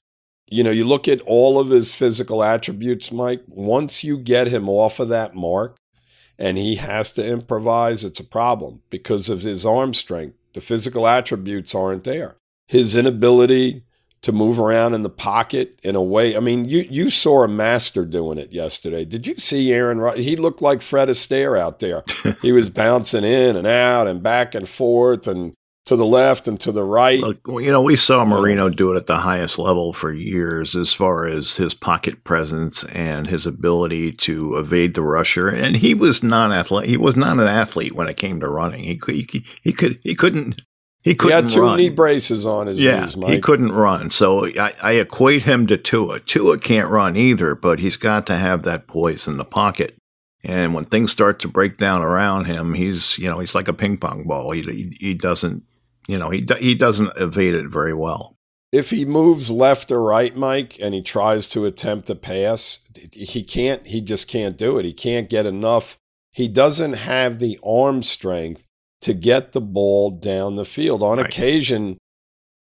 You 0.48 0.64
know, 0.64 0.72
you 0.72 0.86
look 0.86 1.08
at 1.08 1.22
all 1.22 1.60
of 1.60 1.70
his 1.70 1.96
physical 1.96 2.44
attributes, 2.44 3.12
Mike, 3.12 3.42
once 3.48 4.04
you 4.04 4.18
get 4.18 4.48
him 4.48 4.70
off 4.70 5.00
of 5.00 5.10
that 5.10 5.34
mark 5.34 5.78
and 6.38 6.58
he 6.58 6.76
has 6.76 7.12
to 7.14 7.26
improvise, 7.28 8.04
it's 8.04 8.20
a 8.20 8.26
problem 8.26 8.82
because 8.92 9.28
of 9.28 9.42
his 9.42 9.66
arm 9.66 9.96
strength. 9.96 10.38
The 10.54 10.62
physical 10.62 11.08
attributes 11.08 11.74
aren't 11.74 12.04
there. 12.04 12.36
His 12.68 12.96
inability 12.96 13.85
to 14.26 14.32
move 14.32 14.60
around 14.60 14.96
in 14.96 15.04
the 15.04 15.10
pocket 15.10 15.80
in 15.84 15.96
a 15.96 16.02
way. 16.02 16.36
I 16.36 16.40
mean, 16.40 16.66
you 16.66 16.80
you 16.90 17.12
saw 17.12 17.44
a 17.44 17.48
master 17.48 18.06
doing 18.06 18.40
it 18.40 18.52
yesterday. 18.52 19.06
Did 19.06 19.28
you 19.28 19.36
see 19.38 19.72
Aaron? 19.72 20.18
He 20.18 20.36
looked 20.36 20.64
like 20.64 20.82
Fred 20.82 21.10
Astaire 21.10 21.60
out 21.60 21.78
there. 21.78 22.04
he 22.42 22.52
was 22.52 22.68
bouncing 22.68 23.24
in 23.24 23.56
and 23.56 23.68
out 23.68 24.08
and 24.08 24.24
back 24.24 24.56
and 24.56 24.68
forth 24.68 25.28
and 25.28 25.54
to 25.86 25.96
the 25.96 26.08
left 26.08 26.48
and 26.48 26.60
to 26.62 26.72
the 26.72 26.84
right. 26.84 27.20
Look, 27.20 27.40
you 27.48 27.72
know, 27.72 27.84
we 27.84 27.96
saw 27.96 28.26
Marino 28.26 28.68
do 28.68 28.92
it 28.92 28.98
at 28.98 29.06
the 29.06 29.18
highest 29.18 29.60
level 29.60 29.94
for 29.94 30.12
years 30.12 30.76
as 30.76 30.92
far 30.92 31.28
as 31.28 31.58
his 31.58 31.76
pocket 31.76 32.24
presence 32.24 32.84
and 32.86 33.28
his 33.28 33.46
ability 33.46 34.14
to 34.14 34.56
evade 34.56 34.96
the 34.96 35.04
rusher. 35.04 35.48
And 35.48 35.76
he 35.76 35.94
was 35.94 36.24
non 36.24 36.52
athlete. 36.52 36.90
He 36.90 36.98
was 36.98 37.16
not 37.16 37.38
an 37.38 37.48
athlete 37.48 37.94
when 37.94 38.08
it 38.08 38.18
came 38.18 38.40
to 38.40 38.50
running. 38.50 38.86
He 38.86 39.00
he, 39.06 39.46
he 39.62 39.72
could 39.72 40.00
he 40.02 40.16
couldn't 40.16 40.64
he 41.06 41.16
couldn't 41.16 41.38
he 41.38 41.44
had 41.44 41.50
two 41.50 41.62
run. 41.62 41.78
knee 41.78 41.90
braces 41.90 42.46
on 42.46 42.68
his 42.68 42.82
yeah, 42.82 43.02
knees, 43.02 43.16
Mike. 43.16 43.32
he 43.32 43.40
couldn't 43.40 43.72
run. 43.72 44.10
So 44.10 44.48
I, 44.60 44.74
I 44.82 44.92
equate 44.94 45.44
him 45.46 45.68
to 45.68 45.78
Tua. 45.78 46.20
Tua 46.20 46.58
can't 46.58 46.90
run 46.90 47.16
either, 47.16 47.56
but 47.56 47.80
he's 47.80 47.96
got 47.96 48.26
to 48.28 48.36
have 48.36 48.64
that 48.64 48.88
poise 48.88 49.28
in 49.28 49.38
the 49.38 49.46
pocket. 49.46 49.96
And 50.44 50.74
when 50.74 50.86
things 50.86 51.12
start 51.12 51.40
to 51.42 51.48
break 51.48 51.78
down 51.78 52.02
around 52.02 52.46
him, 52.46 52.74
he's 52.74 53.18
you 53.20 53.30
know 53.30 53.40
he's 53.40 53.56
like 53.56 53.68
a 53.68 53.74
ping 53.74 53.98
pong 54.00 54.26
ball. 54.26 54.52
He 54.52 54.64
he, 54.64 54.98
he 55.00 55.14
doesn't 55.14 55.64
you 56.08 56.18
know 56.18 56.30
he 56.30 56.46
he 56.60 56.76
doesn't 56.76 57.14
evade 57.18 57.54
it 57.54 57.68
very 57.70 57.94
well. 57.94 58.36
if 58.72 58.90
he 58.90 59.06
moves 59.06 59.50
left 59.50 59.92
or 59.92 60.02
right, 60.04 60.36
Mike, 60.36 60.78
and 60.82 60.94
he 60.94 61.02
tries 61.02 61.48
to 61.50 61.66
attempt 61.66 62.10
a 62.10 62.16
pass, 62.16 62.80
he 63.14 63.44
can't. 63.44 63.86
He 63.88 64.02
just 64.02 64.28
can't 64.28 64.58
do 64.58 64.78
it. 64.80 64.86
He 64.86 64.94
can't 64.94 65.30
get 65.30 65.46
enough. 65.46 65.98
He 66.32 66.48
doesn't 66.48 66.94
have 66.94 67.40
the 67.40 67.58
arm 67.64 68.04
strength 68.04 68.66
to 69.02 69.14
get 69.14 69.52
the 69.52 69.62
ball 69.62 70.12
down 70.12 70.56
the 70.56 70.66
field. 70.66 71.04
On 71.04 71.18
Right. 71.18 71.28
occasion, 71.28 71.98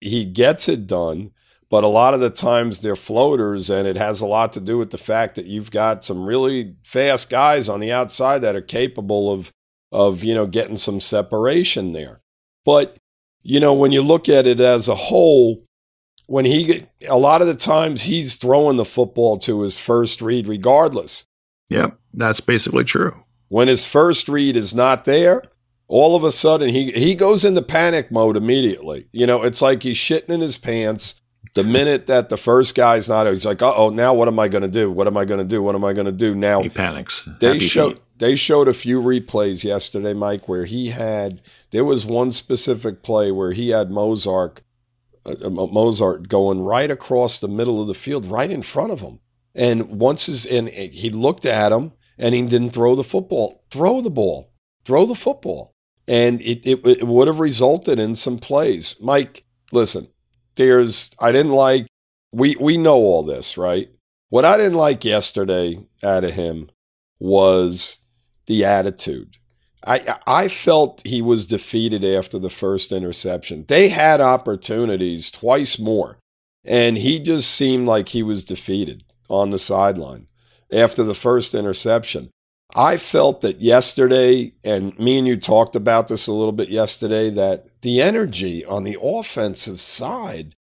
he 0.01 0.25
gets 0.25 0.67
it 0.69 0.85
done, 0.87 1.31
but 1.69 1.83
a 1.83 1.87
lot 1.87 2.13
of 2.13 2.19
the 2.19 2.29
times 2.29 2.79
they're 2.79 2.95
floaters, 2.95 3.69
and 3.69 3.87
it 3.87 3.97
has 3.97 4.21
a 4.21 4.25
lot 4.25 4.53
to 4.53 4.59
do 4.59 4.77
with 4.77 4.91
the 4.91 4.97
fact 4.97 5.35
that 5.35 5.45
you've 5.47 5.71
got 5.71 6.03
some 6.05 6.25
really 6.25 6.75
fast 6.83 7.29
guys 7.29 7.67
on 7.69 7.79
the 7.79 7.91
outside 7.91 8.39
that 8.39 8.55
are 8.55 8.61
capable 8.61 9.31
of 9.31 9.51
of 9.91 10.23
you 10.23 10.33
know 10.33 10.45
getting 10.45 10.77
some 10.77 10.99
separation 10.99 11.93
there. 11.93 12.21
But 12.65 12.97
you 13.41 13.59
know 13.59 13.73
when 13.73 13.91
you 13.91 14.01
look 14.01 14.27
at 14.29 14.45
it 14.45 14.59
as 14.59 14.87
a 14.87 14.95
whole, 14.95 15.63
when 16.27 16.45
he 16.45 16.83
a 17.07 17.17
lot 17.17 17.41
of 17.41 17.47
the 17.47 17.55
times 17.55 18.03
he's 18.03 18.35
throwing 18.35 18.77
the 18.77 18.85
football 18.85 19.37
to 19.39 19.61
his 19.61 19.77
first 19.79 20.21
read 20.21 20.47
regardless. 20.47 21.25
Yep, 21.69 21.97
that's 22.13 22.41
basically 22.41 22.83
true. 22.83 23.23
When 23.47 23.67
his 23.67 23.85
first 23.85 24.27
read 24.27 24.55
is 24.57 24.73
not 24.73 25.05
there, 25.05 25.43
all 25.87 26.15
of 26.15 26.23
a 26.23 26.31
sudden 26.31 26.69
he 26.69 26.91
he 26.91 27.15
goes 27.15 27.45
into 27.45 27.61
panic 27.61 28.11
mode 28.11 28.37
immediately. 28.37 29.07
You 29.11 29.27
know, 29.27 29.43
it's 29.43 29.61
like 29.61 29.83
he's 29.83 29.97
shitting 29.97 30.29
in 30.29 30.41
his 30.41 30.57
pants. 30.57 31.19
The 31.53 31.63
minute 31.63 32.07
that 32.07 32.27
the 32.27 32.35
first 32.37 32.75
guy's 32.75 33.07
not, 33.07 33.27
he's 33.27 33.45
like, 33.45 33.61
"Uh 33.61 33.73
oh, 33.75 33.89
now 33.89 34.13
what 34.13 34.27
am 34.27 34.39
I 34.39 34.49
going 34.49 34.63
to 34.63 34.67
do? 34.67 34.91
What 34.91 35.07
am 35.07 35.15
I 35.15 35.23
going 35.23 35.37
to 35.37 35.45
do? 35.45 35.63
What 35.63 35.75
am 35.75 35.85
I 35.85 35.93
going 35.93 36.05
to 36.05 36.11
do 36.11 36.35
now?" 36.35 36.61
He 36.61 36.69
panics. 36.69 37.27
They 37.39 37.47
Happy 37.47 37.59
showed 37.59 37.93
feet. 37.93 38.01
they 38.17 38.35
showed 38.35 38.67
a 38.67 38.73
few 38.73 39.01
replays 39.01 39.63
yesterday, 39.63 40.13
Mike, 40.13 40.49
where 40.49 40.65
he 40.65 40.89
had 40.89 41.41
there 41.71 41.85
was 41.85 42.05
one 42.05 42.33
specific 42.33 43.03
play 43.03 43.31
where 43.31 43.53
he 43.53 43.69
had 43.69 43.89
Mostert 43.89 44.57
uh, 45.25 45.31
uh, 45.31 45.49
Mostert 45.49 46.27
going 46.27 46.61
right 46.61 46.91
across 46.91 47.39
the 47.39 47.47
middle 47.47 47.81
of 47.81 47.87
the 47.87 47.93
field, 47.93 48.25
right 48.25 48.51
in 48.51 48.61
front 48.61 48.91
of 48.91 48.99
him. 48.99 49.19
And 49.53 49.99
once 49.99 50.25
his 50.25 50.45
and 50.45 50.67
he 50.67 51.09
looked 51.09 51.45
at 51.45 51.71
him 51.71 51.93
and 52.17 52.35
he 52.35 52.41
didn't 52.41 52.71
throw 52.71 52.95
the 52.95 53.03
football. 53.03 53.63
Throw 53.71 54.01
the 54.01 54.09
ball. 54.09 54.51
Throw 54.83 55.05
the 55.05 55.15
football. 55.15 55.74
And 56.07 56.41
it, 56.41 56.65
it, 56.65 56.85
it 56.85 57.07
would 57.07 57.27
have 57.27 57.39
resulted 57.39 57.99
in 57.99 58.15
some 58.15 58.37
plays. 58.37 58.95
Mike, 59.01 59.43
listen, 59.71 60.07
there's 60.55 61.11
I 61.19 61.31
didn't 61.31 61.53
like 61.53 61.87
we 62.31 62.55
we 62.59 62.77
know 62.77 62.95
all 62.95 63.23
this, 63.23 63.57
right? 63.57 63.89
What 64.29 64.45
I 64.45 64.57
didn't 64.57 64.77
like 64.77 65.05
yesterday 65.05 65.79
out 66.03 66.23
of 66.23 66.33
him 66.33 66.69
was 67.19 67.97
the 68.47 68.65
attitude. 68.65 69.37
I 69.85 70.17
I 70.27 70.47
felt 70.47 71.05
he 71.05 71.21
was 71.21 71.45
defeated 71.45 72.03
after 72.03 72.37
the 72.39 72.49
first 72.49 72.91
interception. 72.91 73.65
They 73.67 73.89
had 73.89 74.21
opportunities 74.21 75.31
twice 75.31 75.79
more, 75.79 76.19
and 76.63 76.97
he 76.97 77.19
just 77.19 77.51
seemed 77.51 77.87
like 77.87 78.09
he 78.09 78.23
was 78.23 78.43
defeated 78.43 79.03
on 79.29 79.51
the 79.51 79.59
sideline 79.59 80.27
after 80.71 81.03
the 81.03 81.15
first 81.15 81.53
interception. 81.53 82.31
I 82.75 82.97
felt 82.97 83.41
that 83.41 83.61
yesterday, 83.61 84.51
and 84.63 84.97
me 84.99 85.17
and 85.17 85.25
you 85.27 85.37
talked 85.37 85.75
about 85.75 86.07
this 86.09 86.27
a 86.27 86.33
little 86.33 86.51
bit 86.51 86.69
yesterday, 86.69 87.29
that 87.29 87.67
the 87.81 88.01
energy 88.01 88.65
on 88.65 88.83
the 88.83 88.97
offensive 89.01 89.79
side 89.79 90.55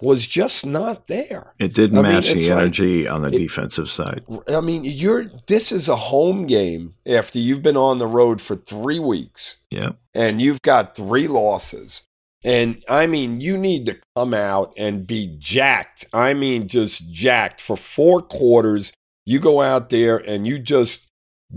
was 0.00 0.26
just 0.26 0.66
not 0.66 1.06
there. 1.06 1.54
It 1.60 1.72
didn't 1.72 1.98
I 1.98 2.02
match 2.02 2.28
it's 2.28 2.48
the 2.48 2.54
like- 2.56 2.62
energy 2.62 3.06
on 3.06 3.22
the 3.22 3.28
it- 3.28 3.38
defensive 3.38 3.88
side. 3.88 4.24
I 4.48 4.60
mean, 4.60 4.82
you're 4.84 5.26
this 5.46 5.70
is 5.70 5.88
a 5.88 5.94
home 5.94 6.46
game 6.48 6.94
after 7.06 7.38
you've 7.38 7.62
been 7.62 7.76
on 7.76 7.98
the 7.98 8.08
road 8.08 8.40
for 8.40 8.56
three 8.56 8.98
weeks 8.98 9.58
Yep. 9.70 9.96
and 10.12 10.42
you've 10.42 10.60
got 10.62 10.96
three 10.96 11.28
losses. 11.28 12.02
And 12.42 12.82
I 12.88 13.06
mean, 13.06 13.40
you 13.40 13.56
need 13.56 13.86
to 13.86 13.98
come 14.16 14.34
out 14.34 14.72
and 14.76 15.06
be 15.06 15.36
jacked. 15.38 16.04
I 16.12 16.34
mean, 16.34 16.66
just 16.66 17.12
jacked 17.12 17.60
for 17.60 17.76
four 17.76 18.20
quarters. 18.20 18.92
You 19.24 19.38
go 19.38 19.62
out 19.62 19.90
there 19.90 20.16
and 20.16 20.44
you 20.48 20.58
just 20.58 21.06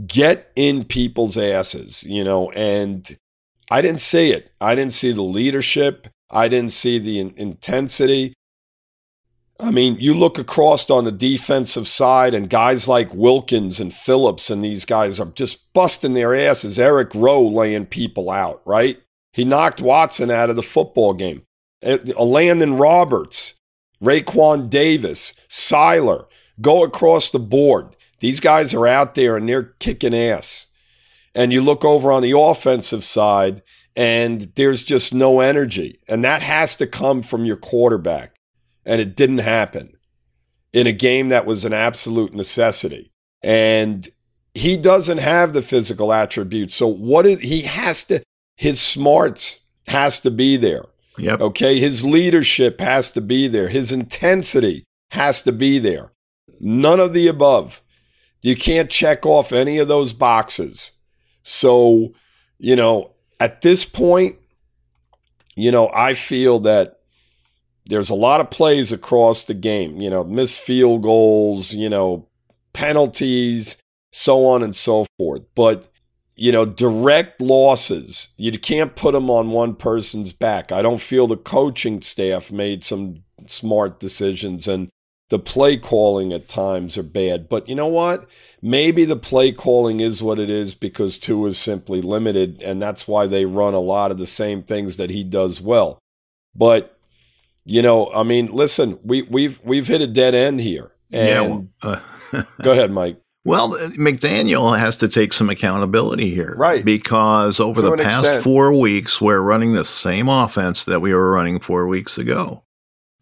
get 0.08 0.52
in 0.56 0.84
people's 0.86 1.38
asses, 1.38 2.04
you 2.04 2.24
know. 2.24 2.52
And 2.52 3.18
I 3.70 3.82
didn't 3.82 4.02
see 4.02 4.32
it. 4.32 4.52
I 4.60 4.76
didn't 4.76 4.94
see 4.94 5.12
the 5.12 5.22
leadership. 5.22 6.08
I 6.30 6.48
didn't 6.48 6.72
see 6.72 7.00
the 7.00 7.20
in- 7.20 7.34
intensity. 7.38 8.34
I 9.60 9.72
mean, 9.72 9.96
you 10.00 10.14
look 10.14 10.38
across 10.38 10.90
on 10.90 11.06
the 11.06 11.12
defensive 11.14 11.88
side, 11.88 12.34
and 12.34 12.50
guys 12.50 12.90
like 12.90 13.14
Wilkins 13.14 13.80
and 13.80 13.94
Phillips 13.94 14.50
and 14.50 14.64
these 14.64 14.84
guys 14.84 15.20
are 15.20 15.32
just 15.32 15.72
busting 15.74 16.14
their 16.14 16.36
asses. 16.36 16.78
Eric 16.78 17.16
Rowe 17.16 17.48
laying 17.48 17.86
people 17.86 18.30
out, 18.30 18.62
right? 18.66 19.02
He 19.32 19.46
knocked 19.46 19.80
Watson 19.80 20.30
out 20.30 20.50
of 20.50 20.58
the 20.58 20.64
football 20.64 21.14
game. 21.14 21.44
Uh, 21.86 21.98
Landon 22.18 22.78
Roberts, 22.78 23.56
Raekwon 24.02 24.70
Davis, 24.70 25.34
Sieler, 25.50 26.26
go 26.60 26.84
across 26.84 27.30
the 27.30 27.40
board. 27.40 27.95
These 28.26 28.40
guys 28.40 28.74
are 28.74 28.88
out 28.88 29.14
there 29.14 29.38
and 29.38 29.48
they're 29.48 29.76
kicking 29.80 30.16
ass. 30.16 30.66
And 31.36 31.54
you 31.54 31.62
look 31.62 31.86
over 31.86 32.12
on 32.12 32.24
the 32.24 32.38
offensive 32.38 33.04
side, 33.04 33.62
and 33.96 34.52
there's 34.56 34.84
just 34.84 35.14
no 35.14 35.42
energy. 35.42 36.00
And 36.08 36.24
that 36.24 36.42
has 36.42 36.76
to 36.78 36.88
come 36.88 37.22
from 37.22 37.46
your 37.46 37.56
quarterback 37.56 38.36
and 38.84 39.00
it 39.00 39.16
didn't 39.16 39.40
happen 39.40 39.96
in 40.74 40.88
a 40.88 40.92
game 40.92 41.30
that 41.30 41.46
was 41.46 41.66
an 41.66 41.74
absolute 41.74 42.34
necessity. 42.34 43.12
And 43.44 44.08
he 44.56 44.76
doesn't 44.76 45.20
have 45.20 45.54
the 45.54 45.62
physical 45.62 46.12
attributes. 46.12 46.74
So 46.74 46.88
what 46.88 47.28
is 47.28 47.42
he 47.42 47.62
has 47.62 48.06
to 48.06 48.24
his 48.58 48.82
smarts 48.82 49.60
has 49.88 50.20
to 50.22 50.32
be 50.32 50.58
there. 50.58 50.86
Yep. 51.20 51.42
Okay, 51.42 51.80
his 51.80 52.04
leadership 52.04 52.80
has 52.80 53.12
to 53.12 53.22
be 53.22 53.48
there. 53.48 53.68
His 53.68 53.92
intensity 53.92 54.84
has 55.12 55.44
to 55.44 55.52
be 55.52 55.78
there. 55.78 56.12
None 56.60 57.00
of 57.00 57.14
the 57.14 57.28
above. 57.28 57.82
You 58.46 58.56
can't 58.56 58.92
check 58.92 59.26
off 59.26 59.52
any 59.52 59.80
of 59.80 59.88
those 59.88 60.14
boxes. 60.14 60.92
So, 61.42 62.14
you 62.60 62.76
know, 62.76 63.10
at 63.40 63.62
this 63.62 63.86
point, 63.86 64.36
you 65.56 65.72
know, 65.72 65.90
I 65.92 66.14
feel 66.14 66.60
that 66.60 67.00
there's 67.88 68.12
a 68.12 68.14
lot 68.14 68.42
of 68.42 68.52
plays 68.52 68.92
across 68.92 69.46
the 69.46 69.56
game, 69.56 70.00
you 70.00 70.12
know, 70.12 70.24
missed 70.24 70.60
field 70.60 71.02
goals, 71.02 71.74
you 71.74 71.90
know, 71.90 72.28
penalties, 72.72 73.82
so 74.12 74.46
on 74.46 74.62
and 74.62 74.76
so 74.76 75.08
forth. 75.18 75.42
But, 75.56 75.92
you 76.36 76.52
know, 76.52 76.66
direct 76.66 77.42
losses, 77.42 78.28
you 78.38 78.52
can't 78.60 78.96
put 78.96 79.14
them 79.14 79.32
on 79.32 79.50
one 79.50 79.74
person's 79.74 80.34
back. 80.34 80.72
I 80.72 80.84
don't 80.84 81.02
feel 81.02 81.26
the 81.26 81.36
coaching 81.36 82.00
staff 82.04 82.52
made 82.52 82.84
some 82.84 83.24
smart 83.48 84.00
decisions 84.00 84.68
and 84.68 84.90
the 85.30 85.40
play 85.40 85.78
calling 85.78 86.32
at 86.34 86.48
times 86.48 86.98
are 86.98 87.04
bad. 87.04 87.50
But 87.50 87.68
you 87.68 87.76
know 87.76 87.88
what? 87.88 88.28
Maybe 88.62 89.06
the 89.06 89.16
play 89.16 89.52
calling 89.52 90.00
is 90.00 90.22
what 90.22 90.40
it 90.40 90.50
is 90.50 90.76
because 90.76 91.18
Tua 91.18 91.50
is 91.50 91.58
simply 91.58 92.02
limited, 92.02 92.62
and 92.62 92.82
that's 92.82 93.08
why 93.08 93.26
they 93.28 93.46
run 93.46 93.74
a 93.74 93.80
lot 93.80 94.12
of 94.12 94.18
the 94.18 94.28
same 94.28 94.62
things 94.62 94.98
that 94.98 95.10
he 95.10 95.24
does 95.24 95.62
well. 95.62 96.00
But 96.56 96.98
you 97.64 97.82
know, 97.82 98.12
I 98.14 98.24
mean, 98.24 98.48
listen, 98.48 99.00
we 99.04 99.24
we've 99.24 99.60
we've 99.64 99.88
hit 99.88 100.02
a 100.02 100.08
dead 100.08 100.36
end 100.36 100.62
here. 100.62 100.92
And 101.12 101.70
yeah. 101.84 102.00
Uh, 102.32 102.44
go 102.62 102.72
ahead, 102.72 102.92
Mike. 102.92 103.20
Well, 103.46 103.78
McDaniel 103.92 104.78
has 104.78 104.98
to 104.98 105.08
take 105.08 105.32
some 105.32 105.52
accountability 105.52 106.32
here. 106.32 106.56
Right. 106.58 106.84
Because 106.84 107.60
over 107.60 107.80
To 107.80 107.92
the 107.92 107.98
past 107.98 108.26
extent. 108.26 108.44
four 108.44 108.74
weeks, 108.74 109.22
we're 109.22 109.40
running 109.40 109.74
the 109.74 109.86
same 109.86 110.28
offense 110.28 110.84
that 110.86 111.00
we 111.00 111.14
were 111.14 111.32
running 111.32 111.60
four 111.60 111.86
weeks 111.86 112.18
ago. 112.18 112.64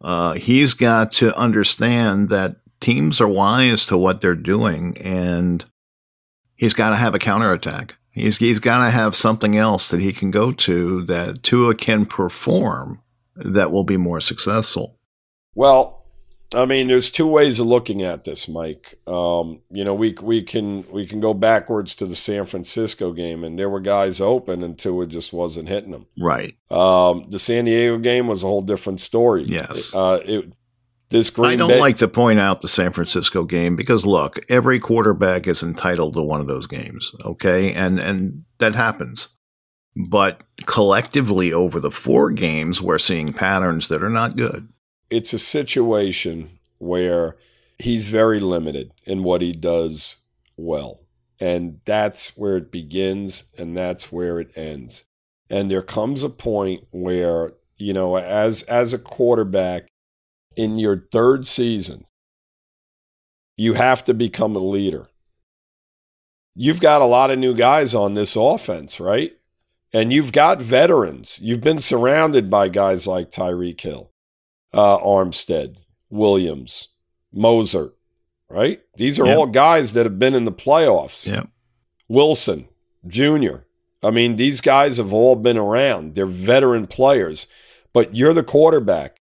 Uh, 0.01 0.33
he's 0.33 0.73
got 0.73 1.11
to 1.13 1.37
understand 1.37 2.29
that 2.29 2.57
teams 2.79 3.21
are 3.21 3.27
wise 3.27 3.85
to 3.85 3.97
what 3.97 4.21
they're 4.21 4.35
doing, 4.35 4.97
and 4.97 5.65
he's 6.55 6.73
got 6.73 6.89
to 6.89 6.95
have 6.97 7.15
a 7.15 7.19
counterattack. 7.19 7.95
He's, 8.11 8.37
he's 8.37 8.59
got 8.59 8.83
to 8.85 8.91
have 8.91 9.15
something 9.15 9.57
else 9.57 9.89
that 9.89 10.01
he 10.01 10.13
can 10.13 10.29
go 10.29 10.51
to 10.51 11.03
that 11.03 11.41
Tua 11.41 11.73
can 11.73 12.05
perform 12.05 13.01
that 13.35 13.71
will 13.71 13.83
be 13.83 13.97
more 13.97 14.19
successful. 14.19 14.99
Well, 15.55 16.02
I 16.53 16.65
mean, 16.65 16.87
there's 16.87 17.11
two 17.11 17.27
ways 17.27 17.59
of 17.59 17.67
looking 17.67 18.01
at 18.01 18.23
this, 18.23 18.47
Mike. 18.47 18.99
Um, 19.07 19.61
you 19.69 19.83
know, 19.83 19.93
we 19.93 20.15
we 20.21 20.43
can 20.43 20.89
we 20.91 21.07
can 21.07 21.19
go 21.19 21.33
backwards 21.33 21.95
to 21.95 22.05
the 22.05 22.15
San 22.15 22.45
Francisco 22.45 23.11
game, 23.11 23.43
and 23.43 23.57
there 23.57 23.69
were 23.69 23.79
guys 23.79 24.21
open, 24.21 24.63
and 24.63 24.77
Tua 24.77 25.07
just 25.07 25.33
wasn't 25.33 25.69
hitting 25.69 25.91
them. 25.91 26.07
Right. 26.19 26.55
Um, 26.69 27.27
the 27.29 27.39
San 27.39 27.65
Diego 27.65 27.97
game 27.97 28.27
was 28.27 28.43
a 28.43 28.47
whole 28.47 28.61
different 28.61 28.99
story. 28.99 29.45
Yes. 29.47 29.93
Uh, 29.93 30.19
it, 30.23 30.53
this 31.09 31.29
Green 31.29 31.51
I 31.51 31.55
don't 31.55 31.69
Bay, 31.69 31.79
like 31.79 31.97
to 31.97 32.07
point 32.07 32.39
out 32.39 32.61
the 32.61 32.67
San 32.67 32.91
Francisco 32.91 33.43
game 33.43 33.75
because 33.75 34.05
look, 34.05 34.39
every 34.49 34.79
quarterback 34.79 35.47
is 35.47 35.61
entitled 35.61 36.15
to 36.15 36.23
one 36.23 36.41
of 36.41 36.47
those 36.47 36.65
games, 36.65 37.13
okay? 37.23 37.71
And 37.71 37.99
and 37.99 38.45
that 38.57 38.73
happens. 38.73 39.29
But 39.95 40.41
collectively, 40.65 41.53
over 41.53 41.79
the 41.79 41.91
four 41.91 42.31
games, 42.31 42.81
we're 42.81 42.97
seeing 42.97 43.31
patterns 43.31 43.89
that 43.89 44.03
are 44.03 44.09
not 44.09 44.35
good. 44.35 44.72
It's 45.13 45.33
a 45.33 45.39
situation 45.39 46.59
where 46.79 47.37
he's 47.77 48.07
very 48.07 48.39
limited 48.39 48.91
in 49.03 49.23
what 49.23 49.41
he 49.41 49.51
does 49.51 50.17
well. 50.57 51.01
And 51.39 51.81
that's 51.85 52.37
where 52.37 52.57
it 52.57 52.71
begins 52.71 53.45
and 53.57 53.75
that's 53.75 54.11
where 54.11 54.39
it 54.39 54.57
ends. 54.57 55.03
And 55.49 55.69
there 55.69 55.81
comes 55.81 56.23
a 56.23 56.29
point 56.29 56.87
where, 56.91 57.53
you 57.77 57.93
know, 57.93 58.15
as 58.17 58.63
as 58.63 58.93
a 58.93 58.99
quarterback 58.99 59.87
in 60.55 60.79
your 60.79 61.07
third 61.11 61.45
season, 61.45 62.05
you 63.57 63.73
have 63.73 64.03
to 64.05 64.13
become 64.13 64.55
a 64.55 64.59
leader. 64.59 65.07
You've 66.55 66.79
got 66.79 67.01
a 67.01 67.05
lot 67.05 67.31
of 67.31 67.39
new 67.39 67.53
guys 67.53 67.93
on 67.93 68.13
this 68.13 68.35
offense, 68.35 68.99
right? 68.99 69.33
And 69.91 70.13
you've 70.13 70.31
got 70.31 70.61
veterans. 70.61 71.39
You've 71.41 71.61
been 71.61 71.79
surrounded 71.79 72.49
by 72.49 72.69
guys 72.69 73.05
like 73.05 73.29
Tyreek 73.29 73.81
Hill, 73.81 74.11
uh, 74.73 74.97
Armstead, 74.99 75.77
Williams, 76.09 76.89
Mostert, 77.35 77.93
right? 78.49 78.81
These 78.95 79.19
are 79.19 79.25
yep. 79.25 79.37
all 79.37 79.47
guys 79.47 79.93
that 79.93 80.05
have 80.05 80.19
been 80.19 80.35
in 80.35 80.45
the 80.45 80.51
playoffs. 80.51 81.27
Yep. 81.27 81.49
Wilson, 82.07 82.67
Jr. 83.07 83.63
I 84.03 84.11
mean, 84.11 84.35
these 84.35 84.61
guys 84.61 84.97
have 84.97 85.13
all 85.13 85.35
been 85.35 85.57
around. 85.57 86.15
They're 86.15 86.25
veteran 86.25 86.87
players, 86.87 87.47
but 87.93 88.15
you're 88.15 88.33
the 88.33 88.43
quarterback. 88.43 89.17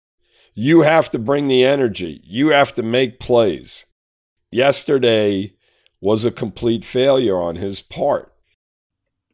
You 0.56 0.82
have 0.82 1.10
to 1.12 1.20
bring 1.20 1.48
the 1.48 1.64
energy. 1.64 2.22
You 2.24 2.50
have 2.50 2.74
to 2.74 2.84
make 2.84 3.20
plays. 3.20 3.86
Yesterday 4.52 5.56
was 6.02 6.26
a 6.26 6.32
complete 6.32 6.86
failure 6.86 7.38
on 7.38 7.58
his 7.58 7.82
part. 7.82 8.34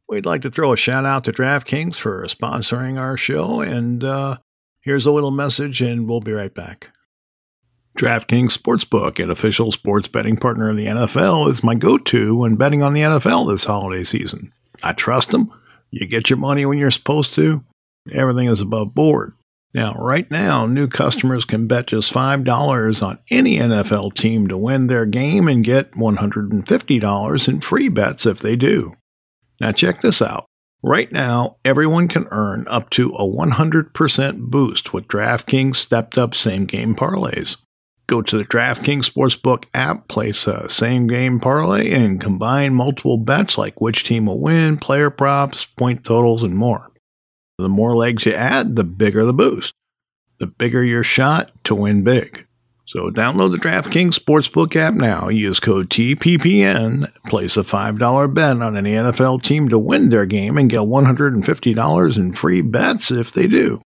We'd 0.07 0.25
like 0.25 0.41
to 0.41 0.51
throw 0.51 0.71
a 0.71 0.77
shout 0.77 1.05
out 1.05 1.23
to 1.23 1.31
DraftKings 1.31 1.95
for 1.95 2.23
sponsoring 2.25 2.99
our 2.99 3.17
show, 3.17 3.61
and 3.61 4.03
uh, 4.03 4.37
here's 4.85 5.05
a 5.05 5.11
little 5.11 5.31
message, 5.31 5.81
and 5.81 6.07
we'll 6.07 6.21
be 6.21 6.31
right 6.31 6.53
back. 6.53 6.91
DraftKings 7.97 8.57
Sportsbook, 8.57 9.21
an 9.21 9.31
official 9.31 9.71
sports 9.71 10.07
betting 10.07 10.37
partner 10.37 10.69
of 10.69 10.77
the 10.77 10.85
NFL, 10.85 11.49
is 11.49 11.63
my 11.63 11.75
go 11.75 11.97
to 11.97 12.35
when 12.35 12.55
betting 12.55 12.83
on 12.83 12.93
the 12.93 13.01
NFL 13.01 13.49
this 13.49 13.65
holiday 13.65 14.03
season. 14.03 14.53
I 14.83 14.93
trust 14.93 15.31
them. 15.31 15.51
You 15.91 16.05
get 16.05 16.29
your 16.29 16.37
money 16.37 16.65
when 16.65 16.77
you're 16.77 16.91
supposed 16.91 17.33
to. 17.35 17.63
Everything 18.11 18.47
is 18.47 18.61
above 18.61 18.93
board. 18.93 19.33
Now, 19.73 19.93
right 19.95 20.29
now, 20.29 20.65
new 20.65 20.87
customers 20.87 21.43
can 21.43 21.67
bet 21.67 21.87
just 21.87 22.13
$5 22.13 23.03
on 23.03 23.19
any 23.29 23.57
NFL 23.57 24.13
team 24.13 24.47
to 24.47 24.57
win 24.57 24.87
their 24.87 25.05
game 25.05 25.47
and 25.47 25.65
get 25.65 25.91
$150 25.91 27.47
in 27.47 27.61
free 27.61 27.89
bets 27.89 28.25
if 28.25 28.39
they 28.39 28.55
do. 28.55 28.93
Now, 29.59 29.71
check 29.71 30.01
this 30.01 30.21
out. 30.21 30.45
Right 30.87 31.11
now, 31.11 31.55
everyone 31.65 32.07
can 32.07 32.27
earn 32.29 32.67
up 32.69 32.91
to 32.91 33.09
a 33.15 33.27
100% 33.27 34.37
boost 34.37 34.93
with 34.93 35.07
DraftKings 35.07 35.77
stepped 35.77 36.15
up 36.15 36.35
same 36.35 36.65
game 36.65 36.95
parlays. 36.95 37.57
Go 38.05 38.21
to 38.21 38.37
the 38.37 38.43
DraftKings 38.43 39.09
Sportsbook 39.09 39.63
app, 39.73 40.07
place 40.07 40.45
a 40.45 40.69
same 40.69 41.07
game 41.07 41.39
parlay, 41.39 41.91
and 41.91 42.21
combine 42.21 42.75
multiple 42.75 43.17
bets 43.17 43.57
like 43.57 43.81
which 43.81 44.03
team 44.03 44.27
will 44.27 44.39
win, 44.39 44.77
player 44.77 45.09
props, 45.09 45.65
point 45.65 46.05
totals, 46.05 46.43
and 46.43 46.53
more. 46.53 46.91
The 47.57 47.67
more 47.67 47.95
legs 47.95 48.27
you 48.27 48.33
add, 48.33 48.75
the 48.75 48.83
bigger 48.83 49.25
the 49.25 49.33
boost. 49.33 49.73
The 50.37 50.45
bigger 50.45 50.83
your 50.83 51.01
shot 51.01 51.49
to 51.63 51.73
win 51.73 52.03
big. 52.03 52.44
So 52.87 53.09
download 53.09 53.51
the 53.51 53.57
DraftKings 53.57 54.19
Sportsbook 54.19 54.75
app 54.75 54.93
now. 54.93 55.27
Use 55.27 55.59
code 55.59 55.89
TPPN. 55.89 57.11
Place 57.25 57.57
a 57.57 57.63
$5 57.63 58.33
bet 58.33 58.61
on 58.61 58.77
any 58.77 58.91
NFL 58.91 59.41
team 59.41 59.69
to 59.69 59.79
win 59.79 60.09
their 60.09 60.27
game 60.27 60.57
and 60.57 60.69
get 60.69 60.81
$150 60.81 62.17
in 62.17 62.33
free 62.33 62.61
bets 62.61 63.09
if 63.09 63.31
they 63.31 63.47
do. 63.47 63.81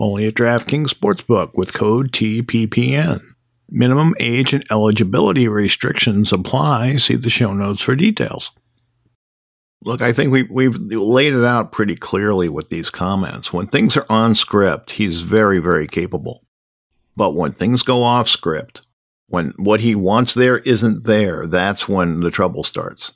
Only 0.00 0.26
at 0.26 0.34
DraftKings 0.34 0.88
Sportsbook 0.88 1.52
with 1.54 1.74
code 1.74 2.10
TPPN. 2.10 3.22
Minimum 3.68 4.14
age 4.18 4.52
and 4.52 4.64
eligibility 4.68 5.46
restrictions 5.46 6.32
apply. 6.32 6.96
See 6.96 7.14
the 7.14 7.30
show 7.30 7.52
notes 7.52 7.82
for 7.82 7.94
details. 7.94 8.50
Look, 9.82 10.02
I 10.02 10.12
think 10.12 10.32
we, 10.32 10.42
we've 10.42 10.76
laid 10.76 11.34
it 11.34 11.44
out 11.44 11.70
pretty 11.70 11.94
clearly 11.94 12.48
with 12.48 12.68
these 12.68 12.90
comments. 12.90 13.52
When 13.52 13.68
things 13.68 13.96
are 13.96 14.06
on 14.08 14.34
script, 14.34 14.92
he's 14.92 15.20
very, 15.20 15.58
very 15.60 15.86
capable. 15.86 16.42
But 17.16 17.34
when 17.34 17.52
things 17.52 17.82
go 17.82 18.02
off 18.02 18.28
script, 18.28 18.82
when 19.28 19.54
what 19.56 19.80
he 19.80 19.94
wants 19.94 20.34
there 20.34 20.58
isn't 20.58 21.04
there, 21.04 21.46
that's 21.46 21.88
when 21.88 22.20
the 22.20 22.30
trouble 22.30 22.64
starts. 22.64 23.12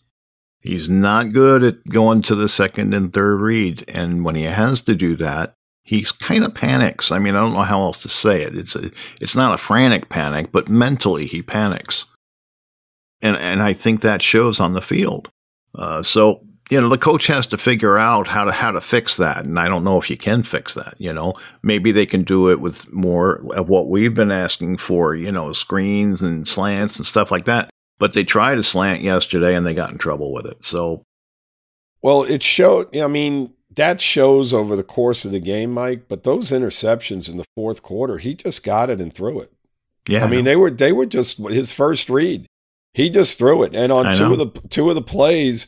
He's 0.60 0.88
not 0.88 1.32
good 1.32 1.62
at 1.62 1.84
going 1.84 2.22
to 2.22 2.34
the 2.34 2.48
second 2.48 2.94
and 2.94 3.12
third 3.12 3.40
read. 3.40 3.84
And 3.86 4.24
when 4.24 4.34
he 4.34 4.44
has 4.44 4.80
to 4.82 4.94
do 4.94 5.14
that, 5.16 5.54
he 5.82 6.04
kind 6.20 6.44
of 6.44 6.54
panics. 6.54 7.12
I 7.12 7.18
mean, 7.18 7.36
I 7.36 7.40
don't 7.40 7.52
know 7.52 7.60
how 7.60 7.82
else 7.82 8.02
to 8.02 8.08
say 8.08 8.42
it. 8.42 8.56
It's 8.56 8.74
a, 8.74 8.90
it's 9.20 9.36
not 9.36 9.52
a 9.52 9.58
frantic 9.58 10.08
panic, 10.08 10.50
but 10.50 10.70
mentally 10.70 11.26
he 11.26 11.42
panics, 11.42 12.06
and 13.20 13.36
and 13.36 13.62
I 13.62 13.74
think 13.74 14.00
that 14.00 14.22
shows 14.22 14.58
on 14.58 14.72
the 14.72 14.80
field. 14.80 15.28
Uh, 15.74 16.02
so 16.02 16.46
you 16.70 16.80
know, 16.80 16.88
the 16.88 16.98
coach 16.98 17.26
has 17.26 17.46
to 17.48 17.58
figure 17.58 17.98
out 17.98 18.26
how 18.26 18.44
to 18.44 18.52
how 18.52 18.70
to 18.70 18.80
fix 18.80 19.16
that, 19.18 19.44
and 19.44 19.58
I 19.58 19.68
don't 19.68 19.84
know 19.84 19.98
if 20.00 20.08
you 20.08 20.16
can 20.16 20.42
fix 20.42 20.74
that. 20.74 20.94
You 20.98 21.12
know, 21.12 21.34
maybe 21.62 21.92
they 21.92 22.06
can 22.06 22.22
do 22.22 22.50
it 22.50 22.60
with 22.60 22.90
more 22.92 23.44
of 23.54 23.68
what 23.68 23.88
we've 23.88 24.14
been 24.14 24.30
asking 24.30 24.78
for. 24.78 25.14
You 25.14 25.30
know, 25.30 25.52
screens 25.52 26.22
and 26.22 26.48
slants 26.48 26.96
and 26.96 27.04
stuff 27.04 27.30
like 27.30 27.44
that. 27.44 27.70
But 27.98 28.12
they 28.12 28.24
tried 28.24 28.58
a 28.58 28.62
slant 28.62 29.02
yesterday, 29.02 29.54
and 29.54 29.66
they 29.66 29.74
got 29.74 29.92
in 29.92 29.98
trouble 29.98 30.32
with 30.32 30.46
it. 30.46 30.64
So, 30.64 31.02
well, 32.00 32.22
it 32.22 32.42
showed. 32.42 32.96
I 32.96 33.08
mean, 33.08 33.52
that 33.76 34.00
shows 34.00 34.54
over 34.54 34.74
the 34.74 34.82
course 34.82 35.24
of 35.24 35.32
the 35.32 35.40
game, 35.40 35.72
Mike. 35.72 36.04
But 36.08 36.24
those 36.24 36.50
interceptions 36.50 37.28
in 37.28 37.36
the 37.36 37.44
fourth 37.54 37.82
quarter, 37.82 38.18
he 38.18 38.34
just 38.34 38.64
got 38.64 38.90
it 38.90 39.00
and 39.00 39.12
threw 39.12 39.40
it. 39.40 39.52
Yeah, 40.08 40.24
I 40.24 40.28
mean 40.28 40.44
they 40.44 40.56
were 40.56 40.70
they 40.70 40.92
were 40.92 41.06
just 41.06 41.38
his 41.38 41.72
first 41.72 42.10
read. 42.10 42.46
He 42.92 43.10
just 43.10 43.38
threw 43.38 43.62
it, 43.62 43.74
and 43.74 43.90
on 43.90 44.06
I 44.06 44.12
two 44.12 44.28
know. 44.28 44.32
of 44.32 44.38
the 44.38 44.68
two 44.68 44.88
of 44.88 44.94
the 44.94 45.02
plays, 45.02 45.66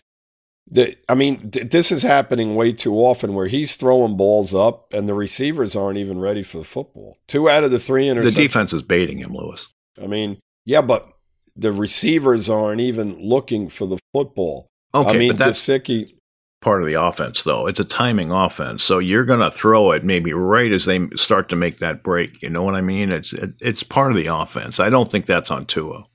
that 0.71 0.97
I 1.09 1.15
mean 1.15 1.51
th- 1.51 1.71
this 1.71 1.93
is 1.93 2.03
happening 2.03 2.55
way 2.55 2.73
too 2.73 2.95
often 2.95 3.35
where 3.35 3.47
he's 3.47 3.77
throwing 3.77 4.17
balls 4.17 4.53
up 4.53 4.93
and 4.93 5.09
the 5.09 5.15
receivers 5.15 5.77
aren't 5.77 5.99
even 5.99 6.21
ready 6.21 6.43
for 6.43 6.59
the 6.59 6.65
football. 6.65 7.19
Two 7.29 7.49
out 7.49 7.65
of 7.65 7.71
the 7.71 7.79
three 7.79 8.07
interceptions. 8.07 8.35
The 8.35 8.43
defense 8.43 8.73
is 8.73 8.83
baiting 8.83 9.19
him, 9.19 9.33
Lewis. 9.35 9.69
I 10.03 10.07
mean, 10.07 10.39
yeah, 10.65 10.83
but 10.83 11.09
the 11.55 11.73
receivers 11.73 12.51
aren't 12.51 12.81
even 12.81 13.19
looking 13.19 13.69
for 13.69 13.87
the 13.87 13.99
football. 14.13 14.67
Okay, 14.95 15.11
I 15.11 15.17
mean, 15.17 15.33
but 15.33 15.39
that's, 15.39 15.59
Gesicki, 15.59 16.13
part 16.61 16.83
of 16.83 16.89
the 16.89 17.01
offense, 17.01 17.43
though. 17.45 17.67
It's 17.67 17.81
a 17.81 17.85
timing 17.85 18.31
offense, 18.31 18.83
so 18.83 18.99
you're 18.99 19.25
going 19.25 19.41
to 19.41 19.51
throw 19.51 19.93
it 19.93 20.05
maybe 20.05 20.33
right 20.33 20.73
as 20.73 20.85
they 20.85 21.07
start 21.17 21.49
to 21.51 21.57
make 21.57 21.79
that 21.79 22.03
break. 22.03 22.43
You 22.43 22.51
know 22.51 22.63
what 22.63 22.75
I 22.75 22.81
mean? 22.81 23.11
It's 23.11 23.33
it, 23.33 23.55
it's 23.61 23.83
part 23.83 24.11
of 24.11 24.17
the 24.17 24.27
offense. 24.27 24.81
I 24.81 24.91
don't 24.91 25.11
think 25.11 25.27
that's 25.27 25.51
on 25.51 25.67
Tua. 25.67 26.07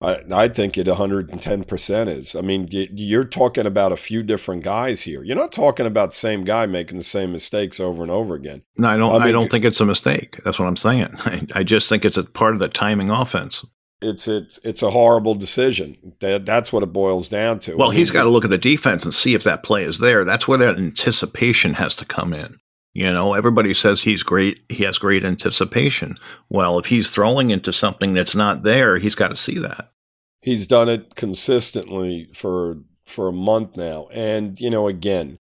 I, 0.00 0.22
I 0.30 0.48
think 0.48 0.78
it 0.78 0.86
110% 0.86 2.08
is. 2.08 2.36
I 2.36 2.40
mean, 2.40 2.68
you're 2.70 3.24
talking 3.24 3.66
about 3.66 3.90
a 3.90 3.96
few 3.96 4.22
different 4.22 4.62
guys 4.62 5.02
here. 5.02 5.24
You're 5.24 5.36
not 5.36 5.52
talking 5.52 5.86
about 5.86 6.10
the 6.10 6.16
same 6.16 6.44
guy 6.44 6.66
making 6.66 6.98
the 6.98 7.04
same 7.04 7.32
mistakes 7.32 7.80
over 7.80 8.02
and 8.02 8.10
over 8.10 8.34
again. 8.34 8.62
No, 8.76 8.88
I 8.88 8.96
don't. 8.96 9.10
I, 9.10 9.18
mean, 9.18 9.28
I 9.28 9.32
don't 9.32 9.50
think 9.50 9.64
it's 9.64 9.80
a 9.80 9.86
mistake. 9.86 10.38
That's 10.44 10.58
what 10.58 10.66
I'm 10.66 10.76
saying. 10.76 11.10
I, 11.24 11.46
I 11.54 11.62
just 11.64 11.88
think 11.88 12.04
it's 12.04 12.16
a 12.16 12.24
part 12.24 12.54
of 12.54 12.60
the 12.60 12.68
timing 12.68 13.10
offense 13.10 13.64
it's 14.00 14.28
it's 14.28 14.58
it's 14.62 14.82
a 14.82 14.90
horrible 14.90 15.34
decision. 15.34 16.14
That 16.20 16.46
that's 16.46 16.72
what 16.72 16.82
it 16.82 16.92
boils 16.92 17.28
down 17.28 17.58
to. 17.60 17.76
Well, 17.76 17.90
he's 17.90 18.10
got 18.10 18.22
to 18.22 18.28
look 18.28 18.44
at 18.44 18.50
the 18.50 18.58
defense 18.58 19.04
and 19.04 19.12
see 19.12 19.34
if 19.34 19.42
that 19.44 19.62
play 19.62 19.84
is 19.84 19.98
there. 19.98 20.24
That's 20.24 20.46
where 20.46 20.58
that 20.58 20.76
anticipation 20.76 21.74
has 21.74 21.94
to 21.96 22.04
come 22.04 22.32
in. 22.32 22.58
You 22.98 23.12
know, 23.12 23.34
everybody 23.34 23.74
says 23.74 24.02
he's 24.02 24.24
great. 24.24 24.64
He 24.68 24.82
has 24.82 24.98
great 24.98 25.24
anticipation. 25.24 26.18
Well, 26.48 26.80
if 26.80 26.86
he's 26.86 27.12
throwing 27.12 27.52
into 27.52 27.72
something 27.72 28.12
that's 28.12 28.34
not 28.34 28.64
there, 28.64 28.96
he's 28.96 29.14
got 29.14 29.28
to 29.28 29.36
see 29.36 29.56
that. 29.60 29.92
He's 30.40 30.66
done 30.66 30.88
it 30.88 31.14
consistently 31.14 32.28
for 32.34 32.78
for 33.06 33.28
a 33.28 33.32
month 33.32 33.76
now, 33.76 34.08
and 34.12 34.58
you 34.58 34.68
know, 34.68 34.88
again, 34.88 35.38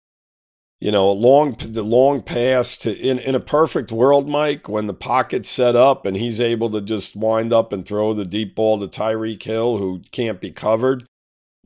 you 0.79 0.91
know, 0.91 1.09
a 1.09 1.13
long 1.13 1.57
the 1.59 1.81
long 1.81 2.21
pass 2.21 2.77
to 2.77 2.95
in, 2.95 3.17
in 3.17 3.33
a 3.33 3.39
perfect 3.39 3.91
world, 3.91 4.29
Mike, 4.29 4.69
when 4.69 4.85
the 4.85 4.93
pocket's 4.93 5.49
set 5.49 5.75
up 5.75 6.05
and 6.05 6.15
he's 6.15 6.39
able 6.39 6.69
to 6.69 6.79
just 6.79 7.15
wind 7.15 7.51
up 7.51 7.73
and 7.73 7.87
throw 7.87 8.13
the 8.13 8.23
deep 8.23 8.53
ball 8.53 8.79
to 8.79 8.87
Tyreek 8.87 9.41
Hill, 9.41 9.79
who 9.79 10.03
can't 10.11 10.39
be 10.39 10.51
covered. 10.51 11.07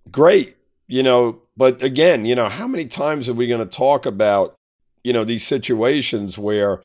Great, 0.10 0.56
you 0.88 1.04
know, 1.04 1.42
but 1.58 1.84
again, 1.84 2.24
you 2.24 2.34
know, 2.34 2.48
how 2.48 2.66
many 2.66 2.86
times 2.86 3.28
are 3.28 3.34
we 3.34 3.48
going 3.48 3.60
to 3.60 3.78
talk 3.78 4.06
about, 4.06 4.56
you 5.04 5.14
know, 5.14 5.24
these 5.24 5.46
situations 5.46 6.38
where 6.38 6.82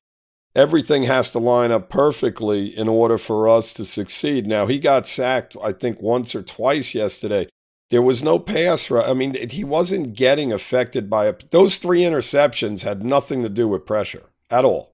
everything 0.54 1.04
has 1.04 1.30
to 1.30 1.38
line 1.38 1.70
up 1.70 1.90
perfectly 1.90 2.76
in 2.76 2.88
order 2.88 3.18
for 3.18 3.48
us 3.48 3.72
to 3.74 3.84
succeed? 3.84 4.46
Now, 4.46 4.66
he 4.66 4.78
got 4.78 5.06
sacked, 5.06 5.56
I 5.62 5.72
think, 5.72 6.00
once 6.00 6.34
or 6.34 6.42
twice 6.42 6.94
yesterday. 6.94 7.48
There 7.90 8.02
was 8.02 8.22
no 8.22 8.38
pass 8.38 8.90
rush. 8.90 9.08
I 9.08 9.12
mean, 9.12 9.48
he 9.50 9.62
wasn't 9.62 10.14
getting 10.14 10.52
affected 10.52 11.08
by. 11.08 11.32
Those 11.50 11.78
three 11.78 12.00
interceptions 12.00 12.82
had 12.82 13.04
nothing 13.04 13.42
to 13.42 13.48
do 13.48 13.68
with 13.68 13.86
pressure 13.86 14.24
at 14.50 14.64
all. 14.64 14.92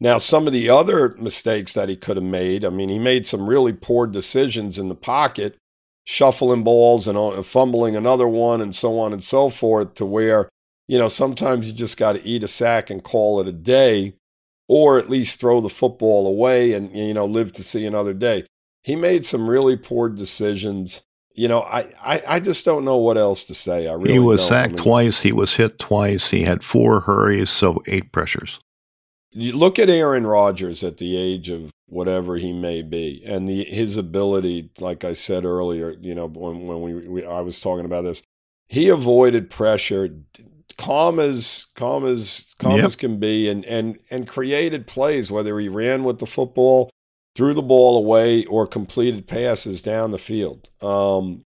Now, 0.00 0.18
some 0.18 0.46
of 0.46 0.52
the 0.52 0.68
other 0.68 1.10
mistakes 1.18 1.72
that 1.72 1.88
he 1.88 1.96
could 1.96 2.16
have 2.16 2.24
made, 2.24 2.64
I 2.64 2.68
mean, 2.68 2.88
he 2.88 2.98
made 2.98 3.26
some 3.26 3.48
really 3.48 3.72
poor 3.72 4.06
decisions 4.06 4.78
in 4.78 4.88
the 4.88 4.94
pocket, 4.94 5.56
shuffling 6.04 6.62
balls 6.62 7.08
and 7.08 7.16
uh, 7.16 7.42
fumbling 7.42 7.96
another 7.96 8.28
one 8.28 8.60
and 8.60 8.74
so 8.74 8.98
on 8.98 9.12
and 9.12 9.24
so 9.24 9.48
forth, 9.48 9.94
to 9.94 10.04
where 10.04 10.48
you 10.86 10.98
know, 10.98 11.08
sometimes 11.08 11.66
you 11.66 11.72
just 11.72 11.96
got 11.96 12.14
to 12.14 12.26
eat 12.26 12.44
a 12.44 12.48
sack 12.48 12.90
and 12.90 13.02
call 13.02 13.40
it 13.40 13.48
a 13.48 13.52
day, 13.52 14.14
or 14.68 14.98
at 14.98 15.10
least 15.10 15.40
throw 15.40 15.60
the 15.60 15.68
football 15.68 16.26
away 16.26 16.72
and, 16.72 16.94
you 16.94 17.14
know, 17.14 17.26
live 17.26 17.52
to 17.52 17.62
see 17.62 17.86
another 17.86 18.14
day. 18.14 18.46
He 18.82 18.96
made 18.96 19.24
some 19.24 19.48
really 19.48 19.76
poor 19.76 20.08
decisions. 20.08 21.02
You 21.34 21.48
know, 21.48 21.62
I, 21.62 21.88
I, 22.02 22.22
I 22.28 22.40
just 22.40 22.64
don't 22.64 22.84
know 22.84 22.98
what 22.98 23.16
else 23.16 23.44
to 23.44 23.54
say. 23.54 23.88
I 23.88 23.94
really 23.94 24.12
he 24.12 24.18
was 24.18 24.40
don't. 24.40 24.48
sacked 24.48 24.72
I 24.72 24.76
mean, 24.76 24.84
twice. 24.84 25.20
He 25.20 25.32
was 25.32 25.56
hit 25.56 25.78
twice. 25.78 26.28
He 26.28 26.42
had 26.42 26.62
four 26.62 27.00
hurries, 27.00 27.50
so 27.50 27.82
eight 27.86 28.12
pressures. 28.12 28.60
You 29.32 29.52
look 29.52 29.78
at 29.80 29.90
Aaron 29.90 30.26
Rodgers 30.26 30.84
at 30.84 30.98
the 30.98 31.16
age 31.16 31.48
of 31.48 31.72
whatever 31.86 32.36
he 32.36 32.52
may 32.52 32.82
be, 32.82 33.20
and 33.26 33.48
the 33.48 33.64
his 33.64 33.96
ability, 33.96 34.70
like 34.78 35.02
I 35.02 35.12
said 35.12 35.44
earlier, 35.44 35.90
you 36.00 36.14
know, 36.14 36.26
when 36.26 36.68
when 36.68 36.82
we, 36.82 36.94
we 36.94 37.26
I 37.26 37.40
was 37.40 37.58
talking 37.58 37.84
about 37.84 38.02
this, 38.02 38.22
he 38.68 38.88
avoided 38.88 39.50
pressure, 39.50 40.08
calm 40.76 41.18
as 41.18 41.66
calm 41.74 42.06
as 42.06 42.46
calm 42.58 42.76
Yep. 42.76 42.84
as 42.84 42.96
can 42.96 43.18
be, 43.18 43.48
and 43.48 43.64
and 43.64 43.98
and 44.10 44.28
created 44.28 44.86
plays. 44.86 45.30
Whether 45.30 45.58
he 45.58 45.68
ran 45.68 46.04
with 46.04 46.18
the 46.18 46.26
football, 46.26 46.90
threw 47.34 47.54
the 47.54 47.62
ball 47.62 47.96
away, 47.96 48.44
or 48.46 48.66
completed 48.66 49.26
passes 49.26 49.82
down 49.82 50.10
the 50.10 50.18
field. 50.18 50.68
Um, 50.82 51.44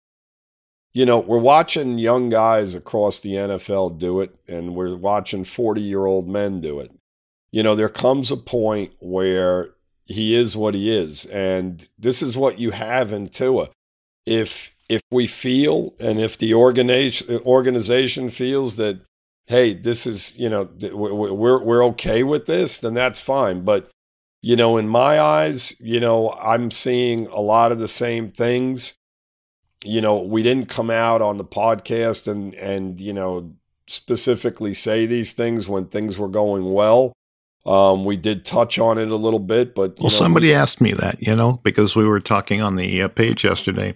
you 0.92 1.04
know, 1.04 1.18
we're 1.18 1.38
watching 1.38 1.98
young 1.98 2.30
guys 2.30 2.74
across 2.74 3.20
the 3.20 3.34
NFL 3.34 3.98
do 3.98 4.20
it, 4.20 4.34
and 4.48 4.74
we're 4.74 4.96
watching 4.96 5.44
forty 5.44 5.82
year 5.82 6.06
old 6.06 6.28
men 6.28 6.60
do 6.60 6.80
it. 6.80 6.90
You 7.52 7.62
know, 7.62 7.74
there 7.74 7.88
comes 7.88 8.30
a 8.30 8.36
point 8.36 8.92
where 8.98 9.70
he 10.06 10.34
is 10.34 10.56
what 10.56 10.74
he 10.74 10.94
is, 10.94 11.26
and 11.26 11.88
this 11.98 12.22
is 12.22 12.36
what 12.36 12.58
you 12.58 12.70
have 12.70 13.12
in 13.12 13.26
Tua. 13.28 13.70
If 14.24 14.72
if 14.88 15.00
we 15.10 15.26
feel 15.26 15.94
and 15.98 16.20
if 16.20 16.38
the 16.38 16.54
organization 16.54 17.40
organization 17.44 18.30
feels 18.30 18.76
that 18.76 19.00
hey 19.46 19.74
this 19.74 20.06
is 20.06 20.36
you 20.38 20.48
know 20.48 20.68
we- 20.80 20.90
we- 20.92 21.30
we're 21.30 21.62
we're 21.62 21.84
okay 21.84 22.22
with 22.22 22.46
this 22.46 22.78
then 22.78 22.94
that's 22.94 23.20
fine. 23.20 23.60
But 23.62 23.88
you 24.42 24.56
know 24.56 24.76
in 24.76 24.88
my 24.88 25.18
eyes 25.20 25.74
you 25.80 25.98
know 25.98 26.30
i'm 26.40 26.70
seeing 26.70 27.26
a 27.28 27.40
lot 27.40 27.72
of 27.72 27.78
the 27.78 27.88
same 27.88 28.30
things. 28.30 28.94
You 29.84 30.00
know 30.00 30.18
we 30.18 30.42
didn't 30.42 30.68
come 30.68 30.90
out 30.90 31.22
on 31.22 31.36
the 31.38 31.44
podcast 31.44 32.26
and 32.26 32.54
and 32.54 33.00
you 33.00 33.12
know 33.12 33.54
specifically 33.88 34.74
say 34.74 35.06
these 35.06 35.32
things 35.32 35.68
when 35.68 35.86
things 35.86 36.18
were 36.18 36.28
going 36.28 36.72
well. 36.72 37.12
Um 37.64 38.04
we 38.04 38.16
did 38.16 38.44
touch 38.44 38.78
on 38.78 38.98
it 38.98 39.08
a 39.08 39.16
little 39.16 39.38
bit 39.40 39.74
but 39.74 39.90
you 39.92 40.04
Well, 40.04 40.10
know, 40.10 40.16
somebody 40.24 40.52
asked 40.54 40.80
me 40.80 40.92
that, 40.92 41.22
you 41.22 41.34
know, 41.36 41.60
because 41.62 41.94
we 41.96 42.04
were 42.06 42.20
talking 42.20 42.60
on 42.62 42.76
the 42.76 43.02
uh, 43.02 43.08
page 43.08 43.44
yesterday. 43.44 43.94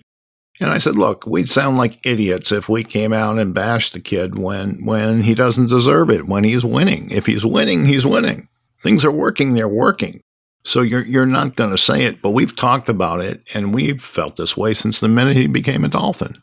And 0.61 0.71
I 0.71 0.79
said, 0.79 0.97
look, 0.97 1.27
we'd 1.27 1.49
sound 1.49 1.79
like 1.79 2.05
idiots 2.05 2.53
if 2.53 2.69
we 2.69 2.85
came 2.85 3.13
out 3.13 3.39
and 3.39 3.55
bashed 3.55 3.95
the 3.95 4.01
kid 4.01 4.39
when, 4.39 4.85
when 4.85 5.23
he 5.23 5.35
doesn't 5.35 5.69
deserve 5.69 6.11
it, 6.11 6.27
when 6.27 6.45
he's 6.45 6.65
winning. 6.65 7.11
If 7.11 7.27
he's 7.27 7.47
winning, 7.47 7.87
he's 7.87 8.05
winning. 8.05 8.49
Things 8.83 9.05
are 9.05 9.11
working, 9.11 9.55
they're 9.55 9.69
working. 9.69 10.21
So 10.63 10.83
you're, 10.83 11.05
you're 11.05 11.25
not 11.25 11.57
going 11.57 11.71
to 11.71 11.79
say 11.79 12.05
it, 12.05 12.21
but 12.21 12.31
we've 12.31 12.55
talked 12.55 12.91
about 12.91 13.21
it 13.21 13.43
and 13.55 13.75
we've 13.75 14.03
felt 14.03 14.37
this 14.37 14.57
way 14.57 14.75
since 14.75 15.01
the 15.01 15.09
minute 15.09 15.37
he 15.37 15.47
became 15.47 15.85
a 15.85 15.89
Dolphin. 15.89 16.43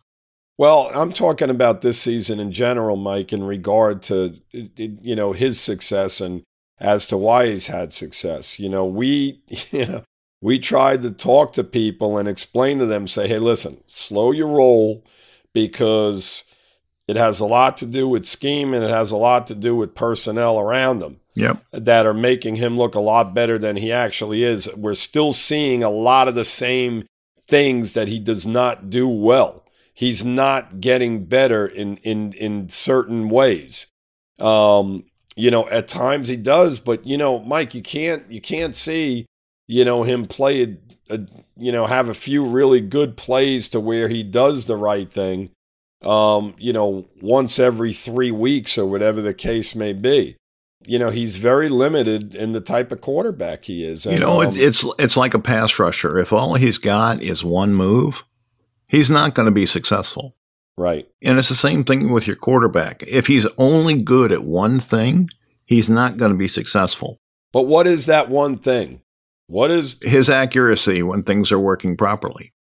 Well, 0.57 0.89
I'm 0.95 1.13
talking 1.13 1.51
about 1.51 1.81
this 1.81 2.01
season 2.01 2.39
in 2.39 2.51
general, 2.51 2.95
Mike, 2.95 3.31
in 3.31 3.43
regard 3.43 4.01
to 4.03 4.33
you 4.51 5.15
know 5.15 5.33
his 5.33 5.59
success 5.59 6.19
and 6.19 6.41
as 6.79 7.05
to 7.07 7.17
why 7.17 7.45
he's 7.45 7.67
had 7.67 7.93
success. 7.93 8.59
You 8.59 8.69
know, 8.69 8.83
we 8.83 9.39
you 9.71 9.85
know 9.85 10.03
we 10.47 10.57
tried 10.57 11.01
to 11.01 11.11
talk 11.11 11.51
to 11.51 11.61
people 11.61 12.17
and 12.17 12.29
explain 12.29 12.79
to 12.79 12.85
them, 12.85 13.05
say, 13.05 13.27
hey, 13.27 13.37
listen, 13.37 13.83
slow 13.85 14.31
your 14.31 14.47
roll 14.47 15.03
because 15.51 16.45
it 17.05 17.17
has 17.17 17.41
a 17.41 17.45
lot 17.45 17.75
to 17.75 17.85
do 17.85 18.07
with 18.07 18.25
scheme 18.25 18.73
and 18.73 18.81
it 18.81 18.89
has 18.89 19.11
a 19.11 19.17
lot 19.17 19.45
to 19.47 19.53
do 19.53 19.75
with 19.75 19.93
personnel 19.93 20.57
around 20.57 21.03
him 21.03 21.19
Yep. 21.35 21.65
that 21.73 22.05
are 22.05 22.13
making 22.13 22.55
him 22.55 22.77
look 22.77 22.95
a 22.95 23.01
lot 23.01 23.33
better 23.33 23.59
than 23.59 23.75
he 23.75 23.91
actually 23.91 24.41
is. 24.41 24.73
We're 24.73 24.93
still 24.93 25.33
seeing 25.33 25.83
a 25.83 25.89
lot 25.89 26.29
of 26.29 26.35
the 26.35 26.45
same 26.45 27.05
things 27.45 27.91
that 27.91 28.07
he 28.07 28.17
does 28.17 28.47
not 28.47 28.89
do 28.89 29.05
well. 29.05 29.65
He's 29.93 30.23
not 30.23 30.79
getting 30.79 31.25
better 31.25 31.67
in 31.67 31.97
in 31.97 32.31
in 32.31 32.69
certain 32.69 33.27
ways. 33.27 33.87
Um, 34.39 35.03
you 35.35 35.51
know, 35.51 35.67
at 35.67 35.89
times 35.89 36.29
he 36.29 36.37
does, 36.37 36.79
but 36.79 37.05
you 37.05 37.17
know, 37.17 37.39
Mike, 37.39 37.75
you 37.75 37.81
can't 37.81 38.31
you 38.31 38.39
can't 38.39 38.77
see, 38.77 39.25
you 39.67 39.85
know, 39.85 40.03
him 40.03 40.25
play 40.25 40.63
a, 40.63 41.13
a 41.13 41.19
you 41.55 41.71
know, 41.71 41.85
have 41.85 42.09
a 42.09 42.13
few 42.13 42.45
really 42.45 42.81
good 42.81 43.17
plays 43.17 43.69
to 43.69 43.79
where 43.79 44.07
he 44.07 44.23
does 44.23 44.65
the 44.65 44.75
right 44.75 45.11
thing. 45.11 45.49
Um, 46.03 46.53
you 46.59 46.73
know, 46.73 47.07
once 47.21 47.57
every 47.57 47.91
3 47.91 48.29
weeks 48.31 48.77
or 48.77 48.85
whatever 48.85 49.21
the 49.21 49.33
case 49.33 49.75
may 49.75 49.93
be 49.93 50.37
you 50.87 50.97
know 50.97 51.09
he's 51.09 51.35
very 51.35 51.69
limited 51.69 52.33
in 52.33 52.53
the 52.53 52.61
type 52.61 52.91
of 52.91 53.01
quarterback 53.01 53.65
he 53.65 53.83
is. 53.83 54.05
You 54.05 54.19
know, 54.19 54.41
um, 54.41 54.47
it, 54.47 54.57
it's 54.57 54.85
it's 54.97 55.17
like 55.17 55.33
a 55.33 55.39
pass 55.39 55.77
rusher. 55.77 56.17
If 56.17 56.31
all 56.33 56.55
he's 56.55 56.77
got 56.77 57.21
is 57.21 57.43
one 57.43 57.73
move, 57.75 58.23
he's 58.87 59.11
not 59.11 59.35
going 59.35 59.47
to 59.47 59.51
be 59.51 59.65
successful. 59.65 60.35
right. 60.77 61.07
And 61.21 61.37
it's 61.37 61.49
the 61.49 61.55
same 61.55 61.83
thing 61.83 62.11
with 62.11 62.25
your 62.25 62.35
quarterback. 62.37 63.03
If 63.03 63.27
he's 63.27 63.45
only 63.57 64.01
good 64.01 64.31
at 64.31 64.43
one 64.43 64.79
thing, 64.79 65.29
he's 65.65 65.89
not 65.89 66.17
going 66.17 66.31
to 66.31 66.37
be 66.37 66.47
successful. 66.47 67.17
But 67.51 67.63
what 67.63 67.85
is 67.85 68.05
that 68.05 68.29
one 68.29 68.57
thing? 68.57 69.01
What 69.47 69.71
is? 69.71 69.97
His 70.01 70.29
accuracy 70.29 71.01
when 71.03 71.23
things 71.23 71.51
are 71.51 71.59
working 71.59 71.95
properly. 71.97 72.53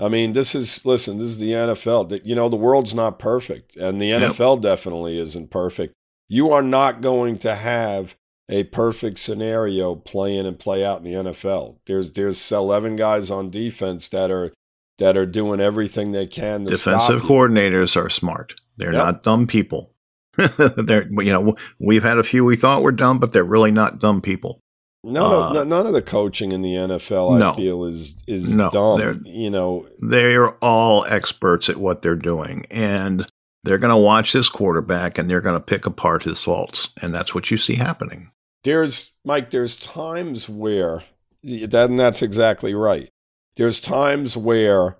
I 0.00 0.08
mean, 0.08 0.32
this 0.32 0.54
is 0.54 0.84
listen. 0.86 1.18
This 1.18 1.30
is 1.30 1.38
the 1.38 1.52
NFL. 1.52 2.20
You 2.24 2.34
know, 2.34 2.48
the 2.48 2.56
world's 2.56 2.94
not 2.94 3.18
perfect, 3.18 3.76
and 3.76 4.00
the 4.00 4.06
Yep. 4.08 4.32
NFL 4.32 4.60
definitely 4.62 5.18
isn't 5.18 5.50
perfect. 5.50 5.92
You 6.28 6.50
are 6.52 6.62
not 6.62 7.00
going 7.00 7.38
to 7.40 7.54
have 7.54 8.16
a 8.48 8.64
perfect 8.64 9.18
scenario 9.18 9.94
play 9.94 10.36
in 10.36 10.46
and 10.46 10.58
play 10.58 10.84
out 10.84 10.98
in 10.98 11.04
the 11.04 11.12
NFL. 11.32 11.76
There's 11.86 12.12
there's 12.12 12.50
eleven 12.50 12.96
guys 12.96 13.30
on 13.30 13.50
defense 13.50 14.08
that 14.08 14.30
are 14.30 14.52
that 14.98 15.16
are 15.16 15.26
doing 15.26 15.60
everything 15.60 16.12
they 16.12 16.26
can 16.26 16.64
to 16.64 16.70
Defensive 16.70 17.22
coordinators 17.22 17.96
are 17.96 18.08
smart. 18.08 18.54
They're 18.76 18.92
Yep. 18.92 19.04
not 19.04 19.22
dumb 19.22 19.46
people. 19.46 19.92
they're 20.36 21.06
you 21.22 21.32
know 21.32 21.54
we've 21.78 22.02
had 22.02 22.18
a 22.18 22.22
few 22.22 22.44
we 22.44 22.56
thought 22.56 22.82
were 22.82 22.92
dumb, 22.92 23.18
but 23.18 23.32
they're 23.32 23.44
really 23.44 23.70
not 23.70 23.98
dumb 24.00 24.20
people. 24.22 24.60
None, 25.04 25.22
Uh, 25.56 25.60
of, 25.62 25.66
none 25.66 25.86
of 25.86 25.92
the 25.92 26.02
coaching 26.02 26.52
in 26.52 26.62
the 26.62 26.74
NFL, 26.76 27.36
No. 27.38 27.52
I 27.52 27.56
feel, 27.56 27.84
is 27.84 28.14
is 28.28 28.54
No, 28.56 28.70
they're- 28.98 29.14
dumb. 29.14 29.22
You 29.26 29.50
know, 29.50 29.86
They're 29.98 30.50
all 30.64 31.04
experts 31.06 31.68
at 31.68 31.76
what 31.78 32.02
they're 32.02 32.14
doing, 32.14 32.66
and 32.70 33.26
they're 33.64 33.78
going 33.78 33.90
to 33.90 33.96
watch 33.96 34.32
this 34.32 34.48
quarterback 34.48 35.18
and 35.18 35.28
they're 35.28 35.40
going 35.40 35.58
to 35.58 35.64
pick 35.64 35.86
apart 35.86 36.22
his 36.22 36.40
faults, 36.42 36.90
and 37.00 37.12
that's 37.14 37.34
what 37.34 37.50
you 37.50 37.56
see 37.56 37.74
happening. 37.76 38.30
there's 38.64 39.10
Mike. 39.24 39.50
There's 39.50 39.76
times 39.76 40.48
where 40.48 41.02
that, 41.42 41.90
and 41.90 41.98
that's 41.98 42.22
exactly 42.22 42.74
right. 42.74 43.08
There's 43.56 43.80
times 43.80 44.36
where 44.36 44.98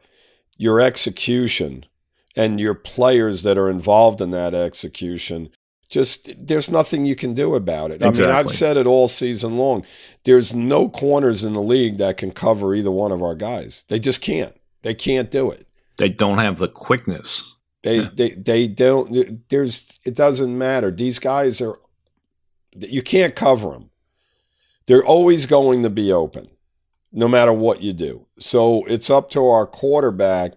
your 0.59 0.81
execution 0.81 1.87
and 2.35 2.59
your 2.59 2.75
players 2.75 3.43
that 3.45 3.57
are 3.57 3.71
involved 3.71 4.21
in 4.21 4.33
that 4.33 4.53
execution 4.55 5.51
just 5.93 6.31
there's 6.39 6.71
nothing 6.71 7.05
you 7.05 7.15
can 7.15 7.35
do 7.35 7.55
about 7.55 7.91
it. 7.91 8.03
I 8.03 8.11
mean, 8.11 8.25
I've 8.25 8.51
said 8.51 8.79
it 8.79 8.87
all 8.87 9.09
season 9.09 9.59
long. 9.59 9.85
There's 10.25 10.55
no 10.55 10.89
corners 10.89 11.45
in 11.45 11.53
the 11.53 11.61
league 11.63 11.99
that 11.99 12.17
can 12.17 12.31
cover 12.31 12.75
either 12.75 12.91
one 12.91 13.13
of 13.13 13.23
our 13.23 13.35
guys. 13.35 13.85
They 13.89 13.99
just 13.99 14.23
can't. 14.23 14.57
They 14.81 14.95
can't 14.95 15.31
do 15.31 15.51
it. 15.51 15.67
They 15.99 16.09
don't 16.09 16.39
have 16.39 16.57
the 16.57 16.69
quickness. 16.69 17.57
They 17.83 17.97
Yeah. 18.01 18.11
they 18.15 18.31
they 18.31 18.69
don't. 18.69 19.47
There's 19.51 19.87
it 20.07 20.15
doesn't 20.15 20.57
matter. 20.57 20.91
These 20.91 21.19
guys 21.19 21.61
are. 21.61 21.79
You 22.75 23.03
can't 23.03 23.37
cover 23.37 23.73
them. 23.73 23.91
They're 24.87 25.05
always 25.05 25.45
going 25.45 25.83
to 25.83 25.91
be 25.91 26.11
open, 26.11 26.49
no 27.13 27.29
matter 27.29 27.53
what 27.53 27.83
you 27.83 27.93
do. 27.93 28.27
So 28.39 28.85
it's 28.87 29.11
up 29.11 29.29
to 29.33 29.47
our 29.47 29.67
quarterback 29.67 30.55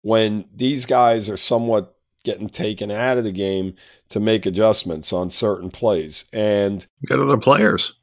when 0.00 0.46
these 0.54 0.86
guys 0.86 1.28
are 1.28 1.36
somewhat 1.36 1.95
getting 2.26 2.50
taken 2.50 2.90
out 2.90 3.16
of 3.16 3.24
the 3.24 3.32
game 3.32 3.74
to 4.10 4.20
make 4.20 4.44
adjustments 4.44 5.12
on 5.12 5.30
certain 5.30 5.70
plays. 5.70 6.24
And 6.32 6.86
Get 7.06 7.18
other 7.20 7.38
players. 7.38 7.94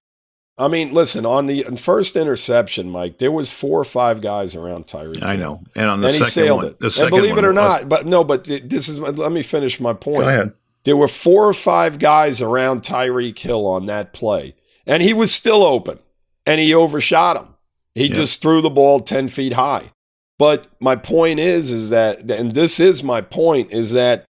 I 0.57 0.67
mean, 0.67 0.93
listen, 0.93 1.25
on 1.25 1.47
the 1.47 1.63
first 1.77 2.15
interception, 2.15 2.89
Mike, 2.89 3.17
there 3.17 3.31
was 3.31 3.51
four 3.51 3.79
or 3.79 3.83
five 3.83 4.21
guys 4.21 4.55
around 4.55 4.87
Tyreek. 4.87 5.21
I 5.23 5.35
know. 5.35 5.61
And 5.75 5.87
on 5.89 6.01
the 6.01 6.07
and 6.07 6.15
second 6.25 6.55
one, 6.55 6.65
it. 6.67 6.79
the 6.79 6.85
and 6.85 6.93
second 6.93 7.09
believe 7.11 7.31
it 7.31 7.35
one 7.35 7.45
or 7.45 7.53
was- 7.53 7.55
not, 7.81 7.89
but 7.89 8.05
no, 8.05 8.23
but 8.23 8.45
this 8.45 8.87
is. 8.87 8.97
Let 8.99 9.31
me 9.31 9.41
finish 9.43 9.79
my 9.79 9.93
point. 9.93 10.21
Go 10.21 10.29
ahead. 10.29 10.53
There 10.85 10.97
were 10.97 11.07
four 11.07 11.47
or 11.47 11.53
five 11.53 11.97
guys 11.99 12.39
around 12.41 12.81
Tyreek 12.81 13.37
Hill 13.39 13.65
on 13.65 13.85
that 13.87 14.13
play, 14.13 14.55
and 14.85 15.01
he 15.03 15.13
was 15.13 15.33
still 15.33 15.63
open, 15.63 15.99
and 16.45 16.59
he 16.61 16.73
overshot 16.73 17.37
him. 17.37 17.55
He 17.95 18.07
Yeah. 18.07 18.13
just 18.15 18.41
threw 18.41 18.61
the 18.61 18.69
ball 18.69 18.99
ten 18.99 19.29
feet 19.29 19.53
high. 19.53 19.91
But 20.39 20.67
my 20.79 20.95
point 20.95 21.39
is, 21.39 21.71
is 21.71 21.89
that, 21.89 22.29
and 22.29 22.53
this 22.53 22.79
is 22.79 23.03
my 23.03 23.21
point, 23.21 23.71
is 23.71 23.91
that 23.91 24.25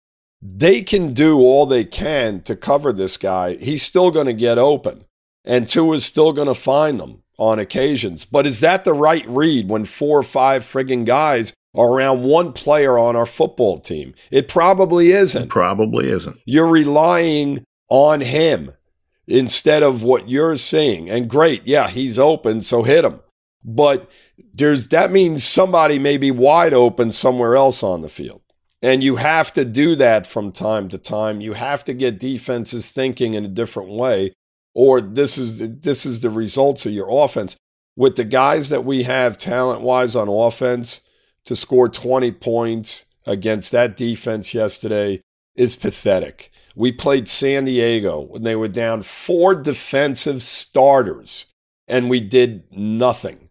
they 0.40 0.82
can 0.82 1.12
do 1.12 1.38
all 1.38 1.66
they 1.66 1.84
can 1.84 2.42
to 2.42 2.54
cover 2.54 2.92
this 2.92 3.16
guy. 3.16 3.56
He's 3.56 3.82
still 3.82 4.10
going 4.10 4.26
to 4.26 4.32
get 4.32 4.58
open, 4.58 5.04
and 5.44 5.68
Tua 5.68 5.96
is 5.96 6.04
still 6.04 6.32
going 6.32 6.48
to 6.48 6.54
find 6.54 7.00
them 7.00 7.22
on 7.38 7.58
occasions. 7.58 8.24
But 8.24 8.46
is 8.46 8.60
that 8.60 8.84
the 8.84 8.92
right 8.92 9.26
read 9.26 9.68
when 9.68 9.84
four 9.84 10.18
or 10.18 10.24
five 10.24 10.62
friggin' 10.62 11.04
guys 11.04 11.52
are 11.74 11.88
around 11.88 12.24
one 12.24 12.52
player 12.52 12.98
on 12.98 13.14
our 13.14 13.26
football 13.26 13.78
team. 13.78 14.14
It 14.30 14.48
probably 14.48 15.12
isn't. 15.12 15.44
It 15.44 15.48
probably 15.48 16.08
isn't. 16.08 16.38
You're 16.44 16.66
relying 16.66 17.64
on 17.88 18.20
him 18.20 18.72
instead 19.26 19.82
of 19.82 20.02
what 20.02 20.28
you're 20.28 20.56
seeing. 20.56 21.08
And 21.10 21.28
great, 21.28 21.66
yeah, 21.66 21.88
he's 21.88 22.18
open, 22.18 22.62
so 22.62 22.82
hit 22.82 23.04
him. 23.04 23.20
But 23.64 24.10
there's 24.54 24.88
that 24.88 25.10
means 25.10 25.44
somebody 25.44 25.98
may 25.98 26.16
be 26.16 26.30
wide 26.30 26.74
open 26.74 27.12
somewhere 27.12 27.56
else 27.56 27.82
on 27.82 28.02
the 28.02 28.08
field. 28.08 28.42
And 28.80 29.02
you 29.02 29.16
have 29.16 29.52
to 29.54 29.64
do 29.64 29.96
that 29.96 30.26
from 30.26 30.52
time 30.52 30.88
to 30.90 30.98
time. 30.98 31.40
You 31.40 31.54
have 31.54 31.84
to 31.84 31.94
get 31.94 32.20
defenses 32.20 32.92
thinking 32.92 33.34
in 33.34 33.44
a 33.44 33.48
different 33.48 33.90
way, 33.90 34.32
or 34.74 35.00
this 35.00 35.36
is 35.36 35.58
this 35.80 36.06
is 36.06 36.20
the 36.20 36.30
results 36.30 36.86
of 36.86 36.92
your 36.92 37.08
offense. 37.10 37.56
With 37.96 38.14
the 38.14 38.24
guys 38.24 38.68
that 38.68 38.84
we 38.84 39.02
have 39.02 39.36
talent 39.36 39.80
wise 39.80 40.14
on 40.14 40.28
offense, 40.28 41.00
to 41.48 41.56
score 41.56 41.88
20 41.88 42.30
points 42.32 43.06
against 43.24 43.72
that 43.72 43.96
defense 43.96 44.52
yesterday 44.52 45.18
is 45.56 45.74
pathetic. 45.74 46.52
We 46.76 46.92
played 46.92 47.26
San 47.26 47.64
Diego 47.64 48.20
when 48.20 48.42
they 48.42 48.54
were 48.54 48.68
down 48.68 49.02
four 49.02 49.54
defensive 49.54 50.42
starters, 50.42 51.46
and 51.88 52.10
we 52.10 52.20
did 52.20 52.64
nothing. 52.70 53.47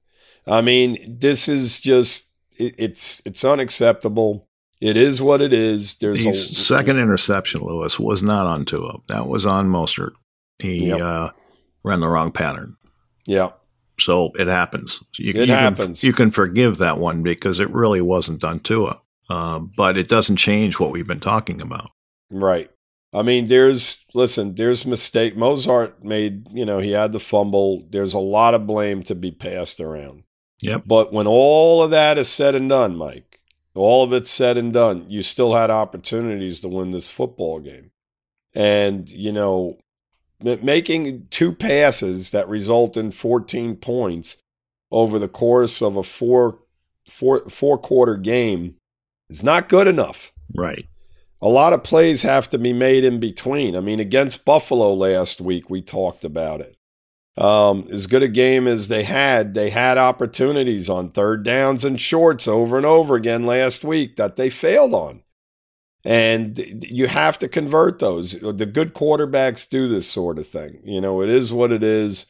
I 0.48 0.62
mean, 0.62 1.18
this 1.20 1.48
is 1.48 1.80
just 1.80 2.30
it, 2.58 2.76
it's 2.78 3.22
it's 3.26 3.44
unacceptable. 3.44 4.48
It 4.80 4.96
is 4.96 5.22
what 5.22 5.42
it 5.42 5.54
is. 5.54 5.96
There's 5.96 6.24
the 6.24 6.30
a 6.30 6.34
second 6.34 7.00
interception, 7.00 7.62
Lewis, 7.62 8.00
was 8.00 8.22
not 8.22 8.46
on 8.46 8.64
Tua. 8.64 8.98
That 9.08 9.28
was 9.28 9.46
on 9.46 9.70
Mostert. 9.70 10.12
He 10.60 10.88
yep. 10.88 11.02
uh, 11.02 11.30
ran 11.84 12.00
the 12.00 12.08
wrong 12.08 12.32
pattern. 12.32 12.78
Yeah. 13.26 13.52
So 14.00 14.32
it 14.36 14.48
happens. 14.48 15.04
You, 15.18 15.34
it 15.36 15.48
you 15.48 15.54
happens. 15.54 16.02
Can, 16.02 16.08
you 16.08 16.14
can 16.14 16.30
forgive 16.30 16.78
that 16.78 17.00
one 17.00 17.24
because 17.24 17.60
it 17.60 17.72
really 17.72 18.02
wasn't 18.02 18.44
on 18.44 18.60
Tua. 18.60 19.02
Um, 19.30 19.72
but 19.76 19.98
it 19.98 20.08
doesn't 20.08 20.38
change 20.38 20.80
what 20.80 20.92
we've 20.92 21.08
been 21.08 21.20
talking 21.20 21.60
about. 21.60 21.90
Right. 22.32 22.70
I 23.14 23.24
mean, 23.24 23.48
there's 23.48 24.06
listen, 24.14 24.56
there's 24.56 24.86
mistake. 24.86 25.36
Mostert 25.36 26.04
made, 26.04 26.48
you 26.52 26.66
know, 26.66 26.80
he 26.80 26.92
had 26.92 27.14
the 27.14 27.20
fumble. 27.20 27.88
There's 27.90 28.14
a 28.14 28.20
lot 28.20 28.54
of 28.54 28.68
blame 28.68 29.04
to 29.04 29.16
be 29.16 29.32
passed 29.32 29.80
around. 29.80 30.24
Yep. 30.62 30.84
But 30.86 31.14
when 31.14 31.28
all 31.28 31.84
of 31.84 31.92
that 31.92 32.18
is 32.18 32.30
said 32.30 32.56
and 32.56 32.70
done, 32.70 32.96
Mike, 32.96 33.40
all 33.76 34.04
of 34.04 34.14
it's 34.14 34.32
said 34.32 34.58
and 34.58 34.74
done, 34.74 35.06
you 35.08 35.22
still 35.22 35.54
had 35.54 35.70
opportunities 35.70 36.60
to 36.62 36.68
win 36.68 36.92
this 36.92 37.10
football 37.10 37.60
game. 37.60 37.92
And, 38.54 39.10
you 39.10 39.32
know, 39.32 39.78
making 40.42 41.28
two 41.30 41.54
passes 41.54 42.32
that 42.32 42.48
result 42.48 42.98
in 42.98 43.12
14 43.12 43.76
points 43.76 44.38
over 44.92 45.20
the 45.20 45.28
course 45.28 45.82
of 45.82 45.96
a 45.96 46.04
four, 46.04 46.60
four, 47.08 47.48
four 47.50 47.78
quarter 47.78 48.18
game 48.18 48.76
is 49.30 49.44
not 49.44 49.70
good 49.70 49.88
enough. 49.88 50.32
Right. 50.56 50.88
A 51.40 51.48
lot 51.48 51.74
of 51.74 51.84
plays 51.84 52.24
have 52.24 52.50
to 52.50 52.58
be 52.58 52.74
made 52.74 53.04
in 53.04 53.20
between. 53.20 53.76
I 53.76 53.80
mean, 53.80 54.00
against 54.00 54.46
Buffalo 54.46 54.92
last 54.94 55.40
week, 55.40 55.70
we 55.70 55.82
talked 55.82 56.26
about 56.26 56.62
it. 56.62 56.77
Um, 57.38 57.88
as 57.92 58.08
good 58.08 58.24
a 58.24 58.28
game 58.28 58.68
as 58.68 58.88
they 58.88 59.04
had, 59.04 59.54
they 59.54 59.70
had 59.70 59.98
opportunities 59.98 60.90
on 60.90 61.12
third 61.12 61.44
downs 61.44 61.86
and 61.86 62.02
shorts 62.02 62.48
over 62.48 62.78
and 62.78 62.86
over 62.86 63.16
again 63.16 63.46
last 63.46 63.84
week 63.84 64.16
that 64.16 64.38
they 64.38 64.50
failed 64.50 64.94
on. 64.96 65.22
And 66.04 66.84
you 66.84 67.08
have 67.08 67.38
to 67.40 67.48
convert 67.48 68.00
those. 68.00 68.32
The 68.32 68.66
good 68.66 68.94
quarterbacks 68.94 69.70
do 69.70 69.88
this 69.88 70.10
sort 70.10 70.40
of 70.40 70.48
thing. 70.48 70.80
You 70.84 71.02
know, 71.02 71.22
it 71.22 71.30
is 71.30 71.54
what 71.54 71.72
it 71.72 71.84
is. 71.84 72.28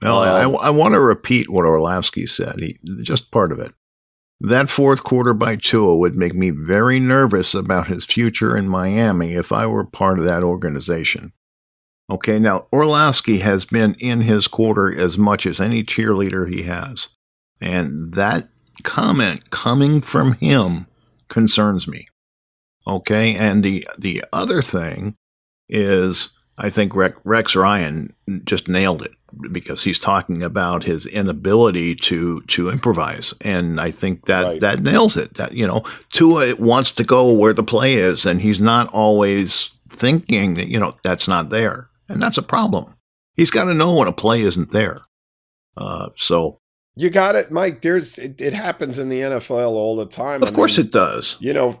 Well, 0.00 0.22
um, 0.22 0.56
I, 0.56 0.66
I 0.66 0.70
want 0.70 0.94
to 0.94 1.00
repeat 1.00 1.50
what 1.50 1.66
Orlovsky 1.66 2.26
said. 2.26 2.60
He 2.60 2.78
just 3.02 3.30
part 3.30 3.52
of 3.52 3.58
it. 3.58 3.74
That 4.40 4.70
fourth 4.70 5.02
quarter 5.02 5.34
by 5.34 5.56
Tua 5.56 5.96
would 5.96 6.14
make 6.14 6.34
me 6.34 6.50
very 6.50 7.00
nervous 7.00 7.54
about 7.54 7.88
his 7.88 8.04
future 8.04 8.56
in 8.56 8.68
Miami 8.68 9.34
if 9.34 9.50
I 9.50 9.66
were 9.66 9.84
part 9.84 10.18
of 10.18 10.24
that 10.24 10.44
organization. 10.44 11.32
Okay, 12.08 12.38
now 12.38 12.66
Orlovsky 12.72 13.38
has 13.38 13.64
been 13.64 13.94
in 13.98 14.20
his 14.20 14.46
quarter 14.46 14.96
as 14.96 15.18
much 15.18 15.44
as 15.44 15.60
any 15.60 15.82
cheerleader 15.82 16.48
he 16.48 16.62
has. 16.62 17.08
And 17.60 18.14
that 18.14 18.48
comment 18.82 19.50
coming 19.50 20.00
from 20.00 20.34
him 20.34 20.86
concerns 21.28 21.88
me. 21.88 22.08
Okay, 22.86 23.34
and 23.34 23.64
the 23.64 23.88
the 23.98 24.24
other 24.32 24.62
thing 24.62 25.16
is 25.68 26.30
I 26.58 26.70
think 26.70 26.92
Rex 26.94 27.56
Ryan 27.56 28.14
just 28.44 28.68
nailed 28.68 29.02
it 29.02 29.12
because 29.50 29.82
he's 29.84 29.98
talking 29.98 30.42
about 30.42 30.84
his 30.84 31.04
inability 31.04 31.96
to 31.96 32.40
to 32.42 32.70
improvise, 32.70 33.34
and 33.40 33.80
I 33.80 33.90
think 33.90 34.26
that 34.26 34.44
right. 34.44 34.60
that 34.60 34.80
nails 34.80 35.16
it. 35.16 35.34
That 35.34 35.52
you 35.52 35.66
know, 35.66 35.82
Tua 36.12 36.54
wants 36.56 36.92
to 36.92 37.04
go 37.04 37.32
where 37.32 37.52
the 37.52 37.64
play 37.64 37.94
is, 37.94 38.24
and 38.24 38.40
he's 38.40 38.60
not 38.60 38.88
always 38.88 39.70
thinking 39.88 40.54
that 40.54 40.68
you 40.68 40.78
know 40.78 40.94
that's 41.02 41.26
not 41.26 41.50
there, 41.50 41.88
and 42.08 42.20
that's 42.20 42.38
a 42.38 42.42
problem. 42.42 42.94
He's 43.34 43.50
got 43.50 43.64
to 43.64 43.74
know 43.74 43.96
when 43.96 44.08
a 44.08 44.12
play 44.12 44.42
isn't 44.42 44.72
there. 44.72 45.00
Uh, 45.76 46.08
so 46.16 46.60
you 46.98 47.10
got 47.10 47.36
it, 47.36 47.50
Mike. 47.50 47.82
There's 47.82 48.16
it, 48.16 48.40
it, 48.40 48.54
happens 48.54 48.98
in 48.98 49.10
the 49.10 49.20
NFL 49.20 49.68
all 49.68 49.96
the 49.96 50.06
time. 50.06 50.42
Of 50.42 50.54
course, 50.54 50.78
it 50.78 50.90
does. 50.90 51.36
You 51.40 51.52
know, 51.52 51.80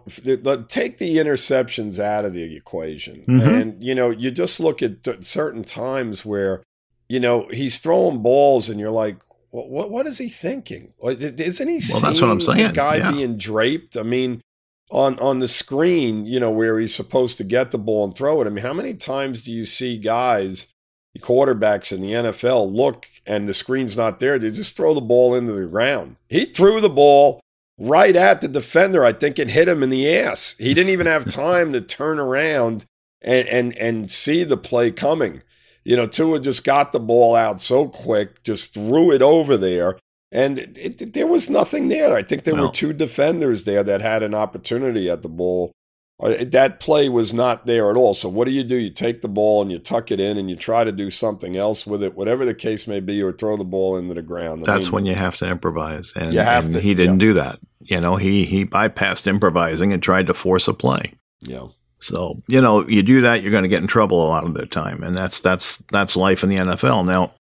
take 0.68 0.98
the 0.98 1.16
interceptions 1.16 1.98
out 1.98 2.26
of 2.26 2.34
the 2.34 2.54
equation, 2.54 3.24
mm-hmm. 3.26 3.48
and 3.48 3.82
you 3.82 3.94
know, 3.94 4.10
you 4.10 4.30
just 4.30 4.60
look 4.60 4.82
at 4.82 5.24
certain 5.24 5.64
times 5.64 6.26
where, 6.26 6.62
you 7.08 7.18
know, 7.18 7.48
he's 7.48 7.78
throwing 7.78 8.18
balls, 8.18 8.68
and 8.68 8.78
you're 8.78 8.90
like, 8.90 9.22
what, 9.48 9.70
what, 9.70 9.90
what 9.90 10.06
is 10.06 10.18
he 10.18 10.28
thinking? 10.28 10.92
Isn't 11.02 11.68
he? 11.68 11.80
Well, 11.90 12.00
that's 12.02 12.20
what 12.20 12.30
I'm 12.30 12.40
saying. 12.42 12.66
The 12.66 12.72
guy 12.74 12.96
yeah. 12.96 13.10
being 13.10 13.38
draped. 13.38 13.96
I 13.96 14.02
mean, 14.02 14.42
on 14.90 15.18
on 15.18 15.40
the 15.40 15.48
screen, 15.48 16.26
you 16.26 16.40
know, 16.40 16.50
where 16.50 16.78
he's 16.78 16.94
supposed 16.94 17.36
to 17.38 17.44
get 17.44 17.70
the 17.70 17.78
ball 17.78 18.04
and 18.04 18.16
throw 18.16 18.40
it. 18.40 18.46
I 18.46 18.50
mean, 18.50 18.64
how 18.64 18.72
many 18.72 18.94
times 18.94 19.42
do 19.42 19.52
you 19.52 19.66
see 19.66 19.98
guys? 19.98 20.72
quarterbacks 21.18 21.92
in 21.92 22.00
the 22.00 22.12
NFL 22.12 22.72
look 22.72 23.08
and 23.26 23.48
the 23.48 23.54
screen's 23.54 23.96
not 23.96 24.20
there, 24.20 24.38
they 24.38 24.50
just 24.50 24.76
throw 24.76 24.94
the 24.94 25.00
ball 25.00 25.34
into 25.34 25.52
the 25.52 25.66
ground. 25.66 26.16
He 26.28 26.46
threw 26.46 26.80
the 26.80 26.90
ball 26.90 27.40
right 27.78 28.14
at 28.14 28.40
the 28.40 28.48
defender, 28.48 29.04
I 29.04 29.12
think, 29.12 29.38
and 29.38 29.50
hit 29.50 29.68
him 29.68 29.82
in 29.82 29.90
the 29.90 30.08
ass. 30.08 30.54
He 30.58 30.74
didn't 30.74 30.92
even 30.92 31.06
have 31.06 31.28
time 31.28 31.72
to 31.72 31.80
turn 31.80 32.18
around 32.18 32.84
and 33.22 33.48
and 33.48 33.76
and 33.76 34.10
see 34.10 34.44
the 34.44 34.56
play 34.56 34.90
coming. 34.90 35.42
You 35.84 35.96
know, 35.96 36.06
Tua 36.06 36.40
just 36.40 36.64
got 36.64 36.92
the 36.92 37.00
ball 37.00 37.36
out 37.36 37.62
so 37.62 37.86
quick, 37.86 38.42
just 38.42 38.74
threw 38.74 39.12
it 39.12 39.22
over 39.22 39.56
there, 39.56 39.98
and 40.32 40.58
it, 40.58 41.00
it, 41.00 41.12
there 41.12 41.26
was 41.26 41.48
nothing 41.48 41.88
there. 41.88 42.14
I 42.16 42.22
think 42.22 42.44
there 42.44 42.56
no. 42.56 42.66
were 42.66 42.72
two 42.72 42.92
defenders 42.92 43.64
there 43.64 43.84
that 43.84 44.00
had 44.00 44.22
an 44.22 44.34
opportunity 44.34 45.08
at 45.08 45.22
the 45.22 45.28
ball 45.28 45.72
uh, 46.18 46.44
that 46.46 46.80
play 46.80 47.08
was 47.08 47.34
not 47.34 47.66
there 47.66 47.90
at 47.90 47.96
all. 47.96 48.14
So 48.14 48.28
what 48.28 48.46
do 48.46 48.50
you 48.50 48.64
do? 48.64 48.76
You 48.76 48.90
take 48.90 49.20
the 49.20 49.28
ball 49.28 49.60
and 49.60 49.70
you 49.70 49.78
tuck 49.78 50.10
it 50.10 50.18
in 50.18 50.38
and 50.38 50.48
you 50.48 50.56
try 50.56 50.82
to 50.82 50.92
do 50.92 51.10
something 51.10 51.56
else 51.56 51.86
with 51.86 52.02
it, 52.02 52.14
whatever 52.14 52.46
the 52.46 52.54
case 52.54 52.86
may 52.86 53.00
be, 53.00 53.22
or 53.22 53.32
throw 53.32 53.56
the 53.56 53.64
ball 53.64 53.96
into 53.98 54.14
the 54.14 54.22
ground. 54.22 54.62
I 54.62 54.72
That's 54.72 54.86
mean, 54.86 54.94
when 54.94 55.06
you 55.06 55.14
have 55.14 55.36
to 55.36 55.48
improvise, 55.48 56.14
and, 56.16 56.32
you 56.32 56.40
have 56.40 56.66
and 56.66 56.74
to, 56.74 56.80
he 56.80 56.94
didn't 56.94 57.20
yeah. 57.20 57.26
do 57.26 57.34
that. 57.34 57.58
You 57.80 58.00
know, 58.00 58.16
he 58.16 58.46
he 58.46 58.64
bypassed 58.64 59.26
improvising 59.26 59.92
and 59.92 60.02
tried 60.02 60.26
to 60.28 60.34
force 60.34 60.66
a 60.68 60.72
play. 60.72 61.12
Yeah. 61.40 61.66
So 62.00 62.42
you 62.48 62.62
know, 62.62 62.88
you 62.88 63.02
do 63.02 63.20
that, 63.20 63.42
you're 63.42 63.52
going 63.52 63.64
to 63.64 63.68
get 63.68 63.82
in 63.82 63.86
trouble 63.86 64.24
a 64.24 64.28
lot 64.28 64.44
of 64.44 64.54
the 64.54 64.64
time, 64.64 65.02
and 65.02 65.14
that's 65.14 65.40
that's 65.40 65.78
that's 65.92 66.16
life 66.16 66.42
in 66.42 66.48
the 66.48 66.56
NFL. 66.56 67.04
Now, 67.04 67.34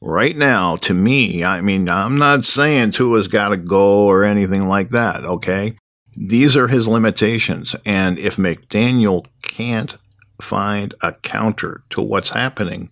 right 0.00 0.36
now, 0.36 0.76
to 0.76 0.94
me, 0.94 1.44
I 1.44 1.60
mean, 1.60 1.88
I'm 1.88 2.18
not 2.18 2.44
saying 2.44 2.92
Tua's 2.92 3.28
got 3.28 3.50
to 3.50 3.56
go 3.56 4.04
or 4.04 4.24
anything 4.24 4.66
like 4.66 4.90
that. 4.90 5.24
Okay, 5.24 5.76
these 6.16 6.56
are 6.56 6.68
his 6.68 6.88
limitations. 6.88 7.76
And 7.84 8.18
if 8.18 8.36
McDaniel 8.36 9.26
can't 9.42 9.96
find 10.40 10.94
a 11.02 11.12
counter 11.12 11.82
to 11.90 12.00
what's 12.00 12.30
happening, 12.30 12.90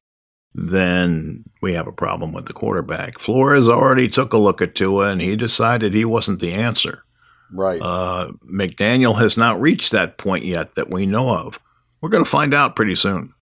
then 0.55 1.45
we 1.63 1.75
have 1.75 1.87
a 1.87 1.93
problem 1.93 2.33
with 2.33 2.47
the 2.47 2.53
quarterback. 2.53 3.19
Flores 3.19 3.69
already 3.69 4.09
took 4.09 4.33
a 4.33 4.39
look 4.39 4.61
at 4.61 4.75
Tua 4.75 5.11
and 5.11 5.21
he 5.21 5.37
decided 5.37 5.95
he 5.95 6.05
wasn't 6.05 6.41
the 6.41 6.53
answer. 6.53 7.05
Right. 7.53 7.81
Uh, 7.81 8.33
McDaniel 8.45 9.19
has 9.21 9.37
not 9.37 9.61
reached 9.61 9.93
that 9.93 10.19
point 10.19 10.45
yet 10.45 10.75
that 10.75 10.91
we 10.91 11.07
know 11.07 11.31
of. 11.31 11.61
We're 12.01 12.11
going 12.11 12.25
to 12.25 12.31
find 12.31 12.53
out 12.53 12.77
pretty 12.77 12.95
soon. 12.95 13.35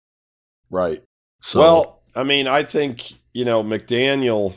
Right. 0.70 1.02
So, 1.40 1.60
well, 1.60 2.02
I 2.14 2.24
mean, 2.24 2.46
I 2.46 2.62
think, 2.62 3.14
you 3.34 3.44
know, 3.44 3.62
McDaniel 3.62 4.54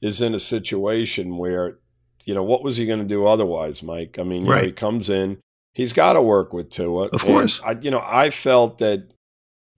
is 0.00 0.20
in 0.20 0.34
a 0.34 0.38
situation 0.38 1.36
where 1.36 1.78
you 2.24 2.34
know, 2.34 2.42
what 2.42 2.62
was 2.62 2.76
he 2.76 2.86
going 2.86 3.00
to 3.00 3.04
do 3.04 3.26
otherwise, 3.26 3.82
Mike? 3.82 4.18
I 4.18 4.22
mean, 4.22 4.46
right. 4.46 4.62
know, 4.62 4.66
he 4.68 4.72
comes 4.72 5.10
in, 5.10 5.40
he's 5.72 5.92
got 5.92 6.14
to 6.14 6.22
work 6.22 6.52
with 6.52 6.70
Tua. 6.70 7.08
Of 7.08 7.22
course. 7.22 7.60
I, 7.64 7.72
you 7.72 7.90
know, 7.90 8.02
I 8.04 8.30
felt 8.30 8.78
that 8.78 9.10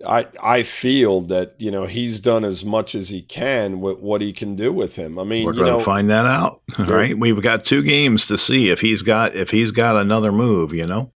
I 0.06 0.26
I 0.42 0.62
feel 0.62 1.22
that 1.22 1.54
you 1.58 1.70
know 1.70 1.86
he's 1.86 2.20
done 2.20 2.44
as 2.44 2.64
much 2.64 2.94
as 2.94 3.08
he 3.08 3.22
can 3.22 3.80
with 3.80 3.98
what 3.98 4.20
he 4.20 4.32
can 4.32 4.54
do 4.54 4.72
with 4.72 4.96
him. 4.96 5.18
I 5.18 5.24
mean, 5.24 5.46
we're 5.46 5.54
going 5.54 5.76
to 5.76 5.82
find 5.82 6.10
that 6.10 6.26
out, 6.26 6.60
right? 6.78 7.18
We've 7.18 7.40
got 7.40 7.64
two 7.64 7.82
games 7.82 8.26
to 8.26 8.36
see 8.36 8.68
if 8.68 8.80
he's 8.80 9.02
got 9.02 9.34
if 9.34 9.50
he's 9.50 9.70
got 9.70 9.96
another 9.96 10.32
move. 10.32 10.74
You 10.74 10.86
know. 10.86 11.12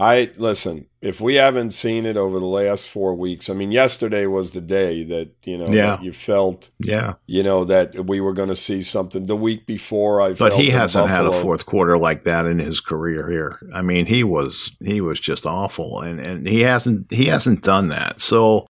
I 0.00 0.30
listen. 0.38 0.86
If 1.02 1.20
we 1.20 1.34
haven't 1.34 1.72
seen 1.72 2.06
it 2.06 2.16
over 2.16 2.38
the 2.38 2.46
last 2.46 2.88
four 2.88 3.14
weeks, 3.14 3.48
I 3.50 3.54
mean, 3.54 3.70
yesterday 3.70 4.26
was 4.26 4.50
the 4.52 4.60
day 4.60 5.04
that 5.04 5.30
you 5.44 5.58
know 5.58 5.68
Yeah. 5.68 6.00
you 6.00 6.12
felt 6.12 6.70
Yeah, 6.78 7.14
you 7.26 7.42
know 7.42 7.64
that 7.66 8.06
we 8.06 8.20
were 8.20 8.32
going 8.32 8.48
to 8.48 8.56
see 8.56 8.82
something. 8.82 9.26
The 9.26 9.36
week 9.36 9.66
before, 9.66 10.20
I 10.22 10.32
but 10.32 10.54
he 10.54 10.70
hasn't 10.70 11.08
had 11.08 11.26
a 11.26 11.32
fourth 11.32 11.66
quarter 11.66 11.98
like 11.98 12.24
that 12.24 12.46
in 12.46 12.58
his 12.58 12.80
career 12.80 13.30
here. 13.30 13.58
I 13.74 13.82
mean, 13.82 14.06
he 14.06 14.24
was 14.24 14.72
he 14.82 15.00
was 15.00 15.20
just 15.20 15.44
awful, 15.46 16.00
and 16.00 16.18
and 16.18 16.46
he 16.46 16.60
hasn't 16.60 17.12
he 17.12 17.26
hasn't 17.26 17.62
done 17.62 17.88
that. 17.88 18.20
So 18.20 18.66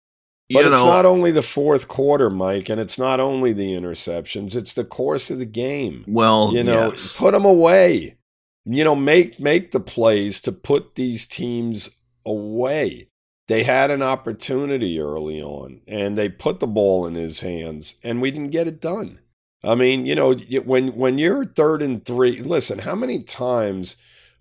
But 0.53 0.65
you 0.65 0.71
it's 0.71 0.79
know, 0.79 0.85
not 0.87 1.05
only 1.05 1.31
the 1.31 1.41
fourth 1.41 1.87
quarter, 1.87 2.29
Mike, 2.29 2.67
and 2.67 2.79
it's 2.81 2.99
not 2.99 3.21
only 3.21 3.53
the 3.53 3.71
interceptions. 3.73 4.53
It's 4.53 4.73
the 4.73 4.83
course 4.83 5.31
of 5.31 5.37
the 5.39 5.45
game. 5.45 6.03
well, 6.07 6.51
you 6.53 6.63
know, 6.63 6.89
yes. 6.89 7.15
put 7.15 7.33
them 7.33 7.45
away. 7.45 8.17
You 8.65 8.83
know, 8.83 8.95
make 8.95 9.39
make 9.39 9.71
the 9.71 9.79
plays 9.79 10.39
to 10.41 10.51
put 10.51 10.95
these 10.95 11.25
teams 11.25 11.89
away. 12.25 13.07
They 13.47 13.63
had 13.63 13.91
an 13.91 14.03
opportunity 14.03 14.99
early 14.99 15.41
on, 15.41 15.81
and 15.87 16.17
they 16.17 16.29
put 16.29 16.59
the 16.59 16.67
ball 16.67 17.05
in 17.05 17.15
his 17.15 17.39
hands, 17.41 17.95
and 18.03 18.21
we 18.21 18.31
didn't 18.31 18.51
get 18.51 18.67
it 18.67 18.79
done. 18.79 19.19
I 19.63 19.75
mean, 19.75 20.05
you 20.05 20.15
know, 20.15 20.33
when 20.63 20.95
when 20.95 21.17
you're 21.17 21.45
third 21.45 21.81
and 21.81 22.03
three, 22.03 22.37
listen, 22.39 22.79
how 22.79 22.95
many 22.95 23.23
times 23.23 23.97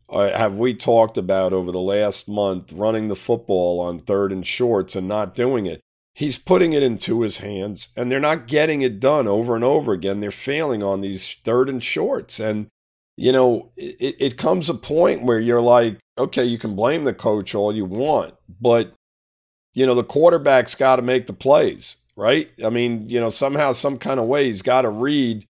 uh, 0.08 0.30
have 0.36 0.56
we 0.56 0.74
talked 0.74 1.18
about 1.18 1.52
over 1.52 1.72
the 1.72 1.80
last 1.80 2.28
month 2.28 2.72
running 2.72 3.08
the 3.08 3.16
football 3.16 3.80
on 3.80 4.00
third 4.00 4.32
and 4.32 4.46
shorts 4.46 4.96
and 4.96 5.08
not 5.08 5.34
doing 5.34 5.66
it? 5.66 5.80
He's 6.14 6.38
putting 6.38 6.72
it 6.72 6.82
into 6.82 7.22
his 7.22 7.38
hands, 7.38 7.88
and 7.96 8.10
they're 8.10 8.20
not 8.20 8.48
getting 8.48 8.82
it 8.82 9.00
done 9.00 9.26
over 9.26 9.54
and 9.54 9.64
over 9.64 9.92
again. 9.92 10.20
They're 10.20 10.30
failing 10.30 10.82
on 10.82 11.00
these 11.00 11.34
third 11.44 11.68
and 11.68 11.82
shorts, 11.82 12.40
and 12.40 12.68
you 13.20 13.32
know, 13.32 13.70
it, 13.76 14.16
it 14.18 14.38
comes 14.38 14.70
a 14.70 14.74
point 14.74 15.24
where 15.24 15.38
you're 15.38 15.60
like, 15.60 15.98
okay, 16.16 16.42
you 16.42 16.56
can 16.56 16.74
blame 16.74 17.04
the 17.04 17.12
coach 17.12 17.54
all 17.54 17.70
you 17.70 17.84
want, 17.84 18.34
but 18.58 18.94
you 19.74 19.84
know, 19.84 19.94
the 19.94 20.02
quarterback's 20.02 20.74
got 20.74 20.96
to 20.96 21.02
make 21.02 21.26
the 21.26 21.34
plays, 21.34 21.96
right? 22.16 22.50
I 22.64 22.70
mean, 22.70 23.10
you 23.10 23.20
know, 23.20 23.28
somehow, 23.28 23.72
some 23.72 23.98
kind 23.98 24.18
of 24.18 24.26
way, 24.26 24.46
he's 24.46 24.62
got 24.62 24.82
to 24.82 24.88
read 24.88 25.44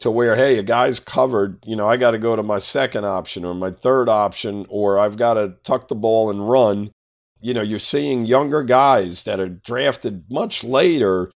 to 0.00 0.10
where, 0.10 0.36
hey, 0.36 0.58
a 0.58 0.62
guy's 0.62 1.00
covered. 1.00 1.58
You 1.64 1.76
know, 1.76 1.88
I 1.88 1.96
got 1.96 2.10
to 2.10 2.18
go 2.18 2.36
to 2.36 2.42
my 2.42 2.58
second 2.58 3.06
option 3.06 3.46
or 3.46 3.54
my 3.54 3.70
third 3.70 4.10
option, 4.10 4.66
or 4.68 4.98
I've 4.98 5.16
got 5.16 5.34
to 5.34 5.56
tuck 5.64 5.88
the 5.88 5.94
ball 5.94 6.28
and 6.28 6.46
run. 6.46 6.90
You 7.40 7.54
know, 7.54 7.62
you're 7.62 7.78
seeing 7.78 8.26
younger 8.26 8.62
guys 8.62 9.22
that 9.22 9.40
are 9.40 9.48
drafted 9.48 10.24
much 10.30 10.62
later 10.62 11.30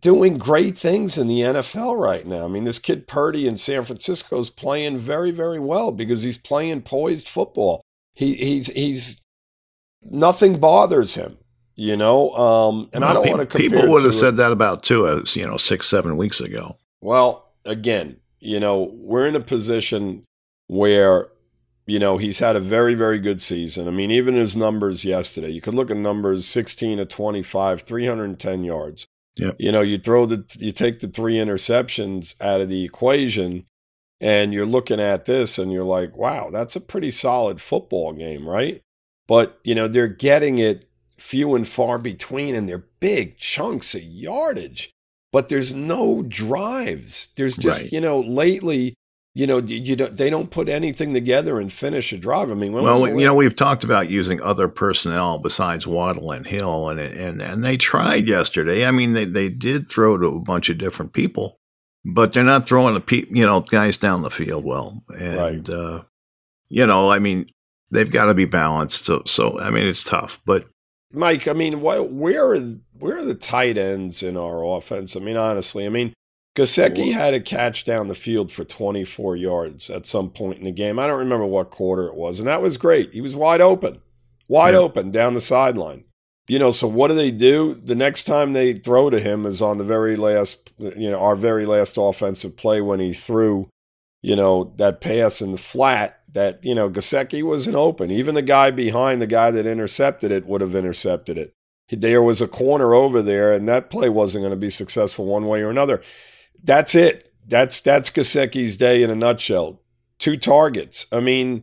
doing 0.00 0.38
great 0.38 0.76
things 0.76 1.18
in 1.18 1.28
the 1.28 1.40
NFL 1.40 1.98
right 1.98 2.26
now. 2.26 2.44
I 2.44 2.48
mean, 2.48 2.64
this 2.64 2.78
kid 2.78 3.06
Purdy 3.06 3.46
in 3.46 3.56
San 3.56 3.84
Francisco 3.84 4.38
is 4.38 4.50
playing 4.50 4.98
very, 4.98 5.30
very 5.30 5.58
well 5.58 5.92
because 5.92 6.22
he's 6.22 6.38
playing 6.38 6.82
poised 6.82 7.28
football. 7.28 7.82
He 8.14 8.34
he's 8.34 8.68
he's 8.68 9.22
nothing 10.02 10.58
bothers 10.58 11.14
him, 11.14 11.38
you 11.74 11.96
know. 11.96 12.30
Um, 12.34 12.90
and 12.92 13.04
I 13.04 13.12
don't 13.12 13.28
want 13.28 13.48
to. 13.48 13.58
People 13.58 13.88
would 13.88 14.04
have 14.04 14.14
said 14.14 14.36
that 14.36 14.52
about 14.52 14.82
Tua, 14.82 15.22
you 15.34 15.46
know, 15.46 15.56
six 15.56 15.88
seven 15.88 16.16
weeks 16.16 16.40
ago. 16.40 16.76
Well, 17.00 17.52
again, 17.64 18.16
you 18.38 18.60
know, 18.60 18.90
we're 18.94 19.26
in 19.26 19.36
a 19.36 19.40
position 19.40 20.24
where, 20.66 21.28
you 21.86 21.98
know, 21.98 22.18
he's 22.18 22.38
had 22.38 22.56
a 22.56 22.60
very, 22.60 22.94
very 22.94 23.18
good 23.18 23.40
season. 23.40 23.88
I 23.88 23.90
mean, 23.90 24.10
even 24.10 24.34
his 24.34 24.56
numbers 24.56 25.04
yesterday, 25.04 25.50
you 25.50 25.60
could 25.60 25.74
look 25.74 25.90
at 25.90 25.96
numbers 25.96 26.46
16 26.46 26.98
to 26.98 27.04
25, 27.04 27.82
310 27.82 28.64
yards. 28.64 29.06
Yep. 29.36 29.56
You 29.58 29.72
know, 29.72 29.80
you 29.80 29.98
throw 29.98 30.26
the, 30.26 30.44
you 30.58 30.72
take 30.72 31.00
the 31.00 31.08
three 31.08 31.34
interceptions 31.36 32.34
out 32.40 32.60
of 32.60 32.68
the 32.68 32.84
equation 32.84 33.66
and 34.20 34.52
you're 34.52 34.66
looking 34.66 35.00
at 35.00 35.24
this 35.24 35.58
and 35.58 35.72
you're 35.72 35.84
like, 35.84 36.16
wow, 36.16 36.50
that's 36.50 36.76
a 36.76 36.80
pretty 36.80 37.10
solid 37.10 37.60
football 37.60 38.12
game, 38.12 38.46
right? 38.48 38.82
But, 39.26 39.58
you 39.64 39.74
know, 39.74 39.88
they're 39.88 40.08
getting 40.08 40.58
it 40.58 40.88
few 41.18 41.54
and 41.54 41.66
far 41.66 41.98
between 41.98 42.54
and 42.54 42.68
they're 42.68 42.84
big 43.00 43.36
chunks 43.36 43.94
of 43.94 44.02
yardage 44.02 44.90
but 45.32 45.48
there's 45.48 45.72
no 45.74 46.22
drives. 46.22 47.28
There's 47.36 47.56
just 47.56 47.84
Right. 47.84 47.92
you 47.92 48.00
know 48.00 48.20
lately, 48.20 48.94
you 49.34 49.46
know 49.46 49.58
you, 49.58 49.96
don't 49.96 50.16
they 50.16 50.28
don't 50.28 50.50
put 50.50 50.68
anything 50.68 51.14
together 51.14 51.58
and 51.58 51.72
finish 51.72 52.12
a 52.12 52.18
drive. 52.18 52.50
I 52.50 52.54
mean, 52.54 52.72
when 52.72 52.84
well, 52.84 52.94
was 52.94 53.02
we- 53.02 53.10
the 53.12 53.20
you 53.20 53.26
know, 53.26 53.34
we've 53.34 53.56
talked 53.56 53.82
about 53.82 54.10
using 54.10 54.42
other 54.42 54.68
personnel 54.68 55.38
besides 55.38 55.86
Waddle 55.86 56.32
and 56.32 56.46
Hill, 56.46 56.90
and 56.90 57.00
and 57.00 57.40
and 57.40 57.64
they 57.64 57.76
tried 57.76 58.28
yesterday. 58.28 58.84
I 58.86 58.90
mean, 58.90 59.14
they 59.14 59.24
they 59.24 59.48
did 59.48 59.88
throw 59.88 60.18
to 60.18 60.26
a 60.26 60.40
bunch 60.40 60.68
of 60.68 60.76
different 60.76 61.14
people, 61.14 61.58
but 62.04 62.32
they're 62.32 62.44
not 62.44 62.68
throwing 62.68 62.94
the 62.94 63.00
pe- 63.00 63.26
you 63.30 63.46
know 63.46 63.60
guys 63.60 63.96
down 63.96 64.22
the 64.22 64.30
field 64.30 64.64
well, 64.64 65.02
and 65.18 65.68
uh, 65.70 66.02
you 66.68 66.86
know, 66.86 67.10
I 67.10 67.18
mean, 67.18 67.46
they've 67.90 68.10
got 68.10 68.26
to 68.26 68.34
be 68.34 68.44
balanced. 68.44 69.06
So, 69.06 69.22
so 69.24 69.58
I 69.58 69.70
mean, 69.70 69.86
it's 69.86 70.04
tough, 70.04 70.42
but 70.44 70.68
Mike. 71.10 71.48
I 71.48 71.54
mean, 71.54 71.80
what 71.80 72.12
where 72.12 72.52
are 72.52 72.60
where 72.98 73.16
are 73.16 73.24
the 73.24 73.34
tight 73.34 73.78
ends 73.78 74.22
in 74.22 74.36
our 74.36 74.62
offense? 74.62 75.16
I 75.16 75.20
mean, 75.20 75.38
honestly, 75.38 75.86
I 75.86 75.88
mean. 75.88 76.12
Gesicki 76.54 77.12
had 77.12 77.32
a 77.32 77.40
catch 77.40 77.84
down 77.84 78.08
the 78.08 78.14
field 78.14 78.52
for 78.52 78.64
24 78.64 79.36
yards 79.36 79.88
at 79.88 80.06
some 80.06 80.28
point 80.28 80.58
in 80.58 80.64
the 80.64 80.70
game. 80.70 80.98
I 80.98 81.06
don't 81.06 81.18
remember 81.18 81.46
what 81.46 81.70
quarter 81.70 82.06
it 82.06 82.14
was, 82.14 82.38
and 82.38 82.46
that 82.46 82.60
was 82.60 82.76
great. 82.76 83.12
He 83.14 83.22
was 83.22 83.34
wide 83.34 83.62
open, 83.62 84.02
wide 84.48 84.74
Yeah. 84.74 84.80
open 84.80 85.10
down 85.10 85.32
the 85.34 85.40
sideline. 85.40 86.04
You 86.48 86.58
know, 86.58 86.70
so 86.70 86.88
what 86.88 87.08
do 87.08 87.14
they 87.14 87.30
do? 87.30 87.80
The 87.82 87.94
next 87.94 88.24
time 88.24 88.52
they 88.52 88.74
throw 88.74 89.08
to 89.08 89.20
him 89.20 89.46
is 89.46 89.62
on 89.62 89.78
the 89.78 89.84
very 89.84 90.16
last, 90.16 90.72
you 90.78 91.10
know, 91.10 91.18
our 91.18 91.36
very 91.36 91.64
last 91.64 91.96
offensive 91.96 92.56
play 92.56 92.80
when 92.82 93.00
he 93.00 93.12
threw, 93.14 93.68
you 94.20 94.36
know, 94.36 94.74
that 94.76 95.00
pass 95.00 95.40
in 95.40 95.52
the 95.52 95.58
flat 95.58 96.18
that, 96.32 96.62
you 96.64 96.74
know, 96.74 96.90
Gesicki 96.90 97.42
wasn't 97.42 97.76
open. 97.76 98.10
Even 98.10 98.34
the 98.34 98.42
guy 98.42 98.70
behind 98.70 99.22
the 99.22 99.26
guy 99.26 99.50
that 99.52 99.66
intercepted 99.66 100.30
it 100.32 100.44
would 100.46 100.60
have 100.60 100.74
intercepted 100.74 101.38
it. 101.38 101.54
There 101.90 102.22
was 102.22 102.40
a 102.40 102.48
corner 102.48 102.94
over 102.94 103.22
there, 103.22 103.52
and 103.52 103.68
that 103.68 103.90
play 103.90 104.08
wasn't 104.08 104.42
going 104.42 104.50
to 104.52 104.56
be 104.56 104.70
successful 104.70 105.26
one 105.26 105.46
way 105.46 105.62
or 105.62 105.70
another. 105.70 106.02
That's 106.62 106.94
it. 106.94 107.32
That's 107.46 107.80
that's 107.80 108.10
Gesicki's 108.10 108.76
day 108.76 109.02
in 109.02 109.10
a 109.10 109.14
nutshell. 109.14 109.80
Two 110.18 110.36
targets. 110.36 111.06
I 111.12 111.20
mean, 111.20 111.62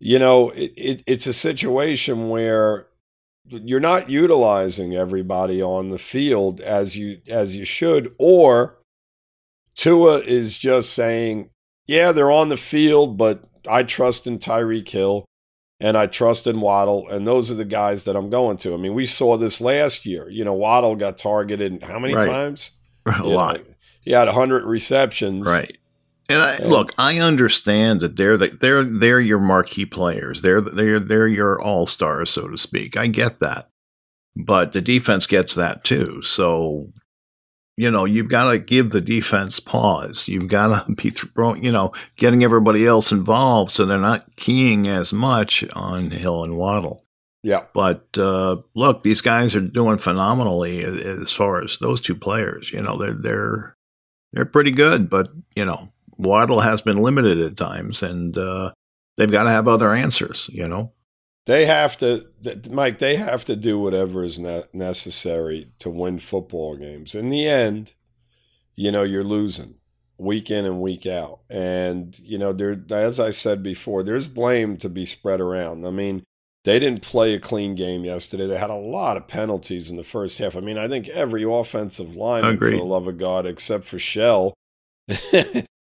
you 0.00 0.18
know, 0.18 0.50
it, 0.50 0.72
it, 0.76 1.02
it's 1.06 1.26
a 1.26 1.32
situation 1.32 2.28
where 2.28 2.86
you're 3.46 3.78
not 3.80 4.10
utilizing 4.10 4.94
everybody 4.94 5.62
on 5.62 5.90
the 5.90 5.98
field 5.98 6.60
as 6.60 6.96
you 6.96 7.20
as 7.28 7.56
you 7.56 7.64
should, 7.64 8.14
or 8.18 8.78
Tua 9.76 10.18
is 10.20 10.58
just 10.58 10.92
saying, 10.92 11.50
"Yeah, 11.86 12.12
they're 12.12 12.30
on 12.30 12.48
the 12.48 12.56
field, 12.56 13.16
but 13.16 13.44
I 13.68 13.82
trust 13.82 14.26
in 14.26 14.38
Tyreek 14.38 14.88
Hill." 14.88 15.24
And 15.80 15.98
I 15.98 16.06
trust 16.06 16.46
in 16.46 16.60
Waddle, 16.60 17.08
and 17.08 17.26
those 17.26 17.50
are 17.50 17.54
the 17.56 17.64
guys 17.64 18.04
that 18.04 18.14
I'm 18.16 18.30
going 18.30 18.56
to. 18.58 18.72
I 18.72 18.76
mean, 18.76 18.94
we 18.94 19.04
saw 19.06 19.36
this 19.36 19.60
last 19.60 20.06
year. 20.06 20.30
You 20.30 20.44
know, 20.44 20.54
Waddle 20.54 20.94
got 20.94 21.18
targeted 21.18 21.82
how 21.82 21.98
many 21.98 22.14
Right. 22.14 22.24
times? 22.24 22.70
a 23.06 23.16
You 23.18 23.24
lot. 23.34 23.56
know, 23.56 23.73
he 24.04 24.12
had 24.12 24.26
100 24.26 24.64
receptions. 24.64 25.46
Right. 25.46 25.76
And 26.28 26.40
I, 26.40 26.54
And- 26.56 26.70
look, 26.70 26.92
I 26.96 27.18
understand 27.18 28.00
that 28.00 28.16
they're 28.16 28.36
the, 28.36 28.48
they're 28.48 28.82
they're 28.82 29.20
your 29.20 29.40
marquee 29.40 29.84
players. 29.86 30.42
They're 30.42 30.60
they're 30.60 31.00
they're 31.00 31.28
your 31.28 31.60
all 31.60 31.86
stars, 31.86 32.30
so 32.30 32.48
to 32.48 32.56
speak. 32.56 32.96
I 32.96 33.08
get 33.08 33.40
that, 33.40 33.68
but 34.34 34.72
the 34.72 34.80
defense 34.80 35.26
gets 35.26 35.54
that 35.54 35.84
too. 35.84 36.22
So, 36.22 36.88
you 37.76 37.90
know, 37.90 38.06
you've 38.06 38.30
got 38.30 38.50
to 38.50 38.58
give 38.58 38.90
the 38.90 39.02
defense 39.02 39.60
pause. 39.60 40.26
You've 40.26 40.48
got 40.48 40.86
to 40.86 40.94
be 40.94 41.10
throwing, 41.10 41.62
you 41.62 41.72
know, 41.72 41.92
getting 42.16 42.42
everybody 42.42 42.86
else 42.86 43.12
involved, 43.12 43.70
so 43.72 43.84
they're 43.84 43.98
not 43.98 44.34
keying 44.36 44.88
as 44.88 45.12
much 45.12 45.62
on 45.74 46.10
Hill 46.10 46.42
and 46.42 46.56
Waddle. 46.56 47.02
Yeah. 47.42 47.64
But 47.74 48.16
uh, 48.16 48.56
look, 48.74 49.02
these 49.02 49.20
guys 49.20 49.54
are 49.54 49.60
doing 49.60 49.98
phenomenally 49.98 50.82
as 50.82 51.32
far 51.34 51.62
as 51.62 51.76
those 51.76 52.00
two 52.00 52.14
players. 52.14 52.72
You 52.72 52.80
know, 52.80 52.96
they're 52.96 53.12
they're 53.12 53.76
they're 54.34 54.44
pretty 54.44 54.72
good, 54.72 55.08
but 55.08 55.30
you 55.56 55.64
know, 55.64 55.92
Waddle 56.18 56.60
has 56.60 56.82
been 56.82 56.98
limited 56.98 57.40
at 57.40 57.56
times, 57.56 58.02
and 58.02 58.36
uh, 58.36 58.72
they've 59.16 59.30
got 59.30 59.44
to 59.44 59.50
have 59.50 59.66
other 59.66 59.94
answers. 59.94 60.50
You 60.52 60.68
know, 60.68 60.92
They 61.46 61.66
have 61.66 61.96
to, 61.98 62.26
Mike, 62.70 62.98
they 62.98 63.16
have 63.16 63.44
to 63.46 63.56
do 63.56 63.78
whatever 63.78 64.24
is 64.24 64.38
ne- 64.38 64.64
necessary 64.72 65.72
to 65.78 65.90
win 65.90 66.18
football 66.18 66.76
games. 66.76 67.14
In 67.14 67.30
the 67.30 67.46
end, 67.46 67.94
you 68.74 68.90
know, 68.90 69.02
you're 69.02 69.24
losing 69.24 69.76
week 70.18 70.50
in 70.50 70.64
and 70.64 70.80
week 70.80 71.06
out. 71.06 71.40
And, 71.50 72.18
you 72.18 72.38
know, 72.38 72.52
there, 72.52 72.76
as 72.90 73.20
I 73.20 73.30
said 73.30 73.62
before, 73.62 74.02
there's 74.02 74.28
blame 74.28 74.76
to 74.78 74.88
be 74.88 75.06
spread 75.06 75.40
around. 75.40 75.86
I 75.86 75.90
mean, 75.90 76.24
they 76.64 76.78
didn't 76.78 77.02
play 77.02 77.34
a 77.34 77.38
clean 77.40 77.74
game 77.74 78.04
yesterday. 78.04 78.46
They 78.46 78.56
had 78.58 78.70
a 78.70 78.74
lot 78.74 79.16
of 79.16 79.28
penalties 79.28 79.90
in 79.90 79.96
the 79.96 80.02
first 80.04 80.38
half. 80.38 80.56
I 80.56 80.60
mean, 80.60 80.78
I 80.78 80.88
think 80.88 81.08
every 81.08 81.44
offensive 81.44 82.16
lineman, 82.16 82.58
for 82.58 82.70
the 82.70 82.82
love 82.82 83.06
of 83.06 83.18
God, 83.18 83.46
except 83.46 83.84
for 83.84 83.98
Shell, 83.98 84.54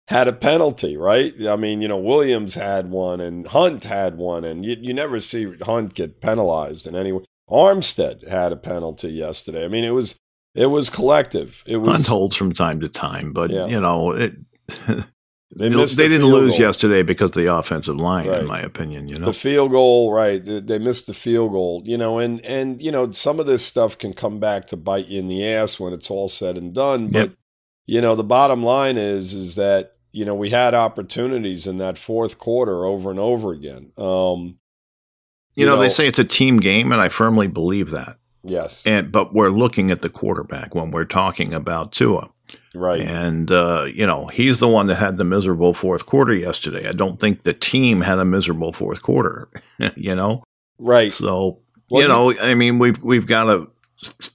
had 0.07 0.27
a 0.27 0.33
penalty, 0.33 0.97
right? 0.97 1.33
I 1.47 1.55
mean, 1.55 1.81
you 1.81 1.87
know, 1.87 1.97
Williams 1.97 2.55
had 2.55 2.89
one 2.89 3.19
and 3.21 3.47
Hunt 3.47 3.85
had 3.85 4.17
one, 4.17 4.43
and 4.43 4.65
you, 4.65 4.75
you 4.79 4.93
never 4.93 5.19
see 5.19 5.53
Hunt 5.61 5.93
get 5.93 6.21
penalized 6.21 6.87
in 6.87 6.95
any 6.95 7.11
way. 7.11 7.23
Armstead 7.49 8.27
had 8.27 8.51
a 8.51 8.55
penalty 8.57 9.09
yesterday. 9.09 9.65
I 9.65 9.67
mean, 9.67 9.83
it 9.83 9.91
was 9.91 10.15
it 10.55 10.67
was 10.67 10.89
collective. 10.89 11.63
It 11.67 11.77
was 11.77 11.91
Hunt 11.91 12.07
holds 12.07 12.35
from 12.35 12.53
time 12.53 12.79
to 12.81 12.89
time, 12.89 13.33
but 13.33 13.49
Yeah. 13.51 13.67
you 13.67 13.79
know, 13.79 14.11
it 14.11 14.33
They, 15.55 15.69
they 15.69 15.85
the 15.85 15.95
didn't 15.95 16.27
lose 16.27 16.53
goal. 16.53 16.67
yesterday 16.67 17.01
because 17.01 17.31
of 17.31 17.43
the 17.43 17.53
offensive 17.53 17.95
line, 17.95 18.27
right. 18.27 18.41
in 18.41 18.45
my 18.45 18.61
opinion. 18.61 19.07
You 19.07 19.17
know, 19.17 19.25
the 19.25 19.33
field 19.33 19.71
goal, 19.71 20.13
right? 20.13 20.43
They 20.45 20.77
missed 20.77 21.07
the 21.07 21.13
field 21.13 21.53
goal. 21.53 21.81
You 21.85 21.97
know, 21.97 22.19
and 22.19 22.45
and 22.45 22.79
you 22.81 22.91
know 22.91 23.11
some 23.11 23.39
of 23.39 23.47
this 23.47 23.65
stuff 23.65 23.97
can 23.97 24.13
come 24.13 24.39
back 24.39 24.67
to 24.67 24.77
bite 24.77 25.07
you 25.07 25.19
in 25.19 25.27
the 25.27 25.47
ass 25.47 25.79
when 25.79 25.91
it's 25.91 26.11
all 26.11 26.27
said 26.27 26.55
and 26.55 26.73
done. 26.73 27.07
But 27.07 27.29
yep. 27.29 27.33
you 27.87 27.99
know, 27.99 28.15
the 28.15 28.23
bottom 28.23 28.61
line 28.61 28.97
is 28.97 29.33
is 29.33 29.55
that 29.55 29.95
you 30.11 30.23
know 30.23 30.35
we 30.35 30.51
had 30.51 30.75
opportunities 30.75 31.65
in 31.65 31.79
that 31.79 31.97
fourth 31.97 32.37
quarter 32.37 32.85
over 32.85 33.09
and 33.09 33.19
over 33.19 33.51
again. 33.51 33.91
Um, 33.97 34.59
you, 35.55 35.63
you 35.63 35.65
know, 35.65 35.77
know, 35.77 35.81
they 35.81 35.89
say 35.89 36.07
it's 36.07 36.19
a 36.19 36.23
team 36.23 36.59
game, 36.59 36.91
and 36.91 37.01
I 37.01 37.09
firmly 37.09 37.47
believe 37.47 37.89
that. 37.89 38.17
Yes. 38.43 38.85
And 38.85 39.11
but 39.11 39.33
we're 39.33 39.49
looking 39.49 39.89
at 39.89 40.01
the 40.01 40.09
quarterback 40.09 40.75
when 40.75 40.91
we're 40.91 41.05
talking 41.05 41.55
about 41.55 41.91
Tua. 41.91 42.29
Right. 42.75 43.01
And, 43.01 43.51
uh, 43.51 43.87
you 43.93 44.05
know, 44.05 44.27
he's 44.27 44.59
the 44.59 44.67
one 44.67 44.87
that 44.87 44.95
had 44.95 45.17
the 45.17 45.23
miserable 45.23 45.73
fourth 45.73 46.05
quarter 46.05 46.33
yesterday. 46.33 46.87
I 46.87 46.91
don't 46.91 47.19
think 47.19 47.43
the 47.43 47.53
team 47.53 48.01
had 48.01 48.19
a 48.19 48.25
miserable 48.25 48.73
fourth 48.73 49.01
quarter, 49.01 49.49
you 49.95 50.15
know? 50.15 50.43
Right. 50.77 51.11
So, 51.11 51.59
well, 51.89 52.01
you 52.01 52.07
know, 52.07 52.33
I 52.39 52.53
mean, 52.53 52.79
we've, 52.79 53.01
we've 53.03 53.27
got 53.27 53.45
to 53.45 53.69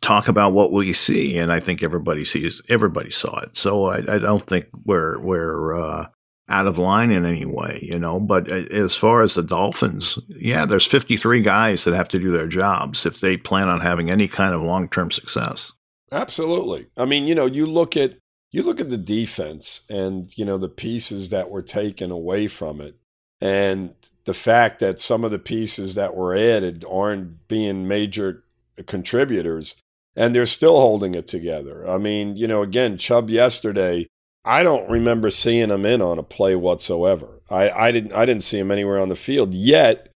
talk 0.00 0.28
about 0.28 0.52
what 0.52 0.72
we 0.72 0.92
see. 0.92 1.38
And 1.38 1.52
I 1.52 1.60
think 1.60 1.82
everybody 1.82 2.24
sees, 2.24 2.60
everybody 2.68 3.10
saw 3.10 3.38
it. 3.40 3.56
So 3.56 3.86
I, 3.86 3.98
I 3.98 4.18
don't 4.18 4.42
think 4.42 4.66
we're, 4.84 5.18
we're, 5.20 5.80
uh, 5.80 6.08
out 6.48 6.66
of 6.66 6.78
line 6.78 7.10
in 7.10 7.24
any 7.24 7.46
way, 7.46 7.78
you 7.82 7.98
know. 7.98 8.20
But 8.20 8.48
as 8.48 8.96
far 8.96 9.22
as 9.22 9.34
the 9.34 9.42
Dolphins, 9.42 10.18
yeah, 10.28 10.66
there's 10.66 10.86
53 10.86 11.40
guys 11.40 11.84
that 11.84 11.94
have 11.94 12.08
to 12.08 12.18
do 12.18 12.30
their 12.30 12.46
jobs 12.46 13.06
if 13.06 13.20
they 13.20 13.36
plan 13.36 13.68
on 13.68 13.80
having 13.80 14.10
any 14.10 14.28
kind 14.28 14.54
of 14.54 14.62
long 14.62 14.88
term 14.88 15.10
success. 15.10 15.72
Absolutely. 16.14 16.86
I 16.96 17.04
mean, 17.06 17.26
you 17.26 17.34
know, 17.34 17.46
you 17.46 17.66
look 17.66 17.96
at 17.96 18.16
you 18.52 18.62
look 18.62 18.80
at 18.80 18.88
the 18.88 18.96
defense 18.96 19.80
and 19.90 20.32
you 20.38 20.44
know 20.44 20.58
the 20.58 20.68
pieces 20.68 21.30
that 21.30 21.50
were 21.50 21.62
taken 21.62 22.12
away 22.12 22.46
from 22.46 22.80
it, 22.80 22.96
and 23.40 23.94
the 24.24 24.34
fact 24.34 24.78
that 24.78 25.00
some 25.00 25.24
of 25.24 25.32
the 25.32 25.40
pieces 25.40 25.96
that 25.96 26.14
were 26.14 26.36
added 26.36 26.84
aren't 26.88 27.48
being 27.48 27.88
major 27.88 28.44
contributors, 28.86 29.74
and 30.14 30.34
they're 30.34 30.46
still 30.46 30.78
holding 30.78 31.16
it 31.16 31.26
together. 31.26 31.88
I 31.88 31.98
mean, 31.98 32.36
you 32.36 32.46
know, 32.46 32.62
again, 32.62 32.96
Chubb 32.96 33.28
yesterday 33.28 34.06
I 34.44 34.62
don't 34.62 34.88
remember 34.88 35.30
seeing 35.30 35.70
him 35.70 35.86
in 35.86 36.02
on 36.02 36.18
a 36.18 36.22
play 36.22 36.54
whatsoever. 36.54 37.40
I, 37.50 37.70
I 37.70 37.92
didn't 37.92 38.12
I 38.12 38.24
didn't 38.24 38.44
see 38.44 38.58
him 38.58 38.70
anywhere 38.70 39.00
on 39.00 39.08
the 39.08 39.16
field. 39.16 39.52
Yet, 39.52 40.12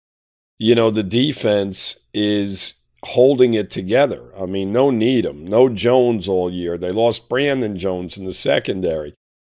you 0.59 0.75
know, 0.75 0.91
the 0.91 1.03
defense 1.03 2.01
is 2.13 2.75
holding 3.07 3.55
it 3.55 3.71
together. 3.71 4.31
I 4.41 4.47
mean, 4.47 4.73
no 4.73 4.91
Needham, 4.91 5.47
no 5.47 5.69
Jones 5.69 6.29
all 6.29 6.51
year. 6.51 6.77
They 6.77 6.93
lost 6.93 7.29
Brandon 7.29 7.79
Jones 7.79 8.17
in 8.17 8.25
the 8.25 8.35
secondary. 8.35 9.15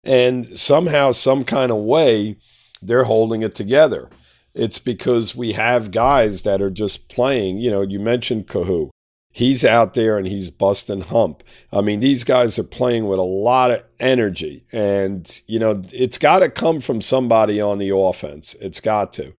And 0.05 0.59
somehow, 0.59 1.13
some 1.13 1.45
kind 1.45 1.73
of 1.73 1.79
way, 1.79 2.37
they're 2.81 3.05
holding 3.05 3.43
it 3.43 3.55
together. 3.55 4.09
It's 4.55 4.79
because 4.79 5.35
we 5.35 5.53
have 5.53 5.91
guys 5.91 6.43
that 6.43 6.63
are 6.63 6.71
just 6.71 7.09
playing. 7.09 7.59
You 7.59 7.71
know, 7.71 7.83
you 7.83 7.99
mentioned 7.99 8.47
Kohou 8.47 8.91
he's 9.37 9.67
out 9.67 9.93
there 9.93 10.17
and 10.17 10.27
he's 10.27 10.49
busting 10.49 11.03
hump. 11.03 11.45
I 11.71 11.83
mean, 11.83 12.01
these 12.01 12.25
guys 12.25 12.59
are 12.59 12.65
playing 12.65 13.07
with 13.07 13.19
a 13.19 13.23
lot 13.23 13.71
of 13.71 13.85
energy, 14.01 14.65
and 14.73 15.43
you 15.47 15.59
know 15.59 15.83
it's 15.93 16.17
got 16.17 16.39
to 16.39 16.49
come 16.49 16.81
from 16.81 17.03
somebody 17.03 17.61
on 17.61 17.79
the 17.79 17.95
offense. 17.95 18.57
It's 18.63 18.81
got 18.81 19.13
to, 19.15 19.35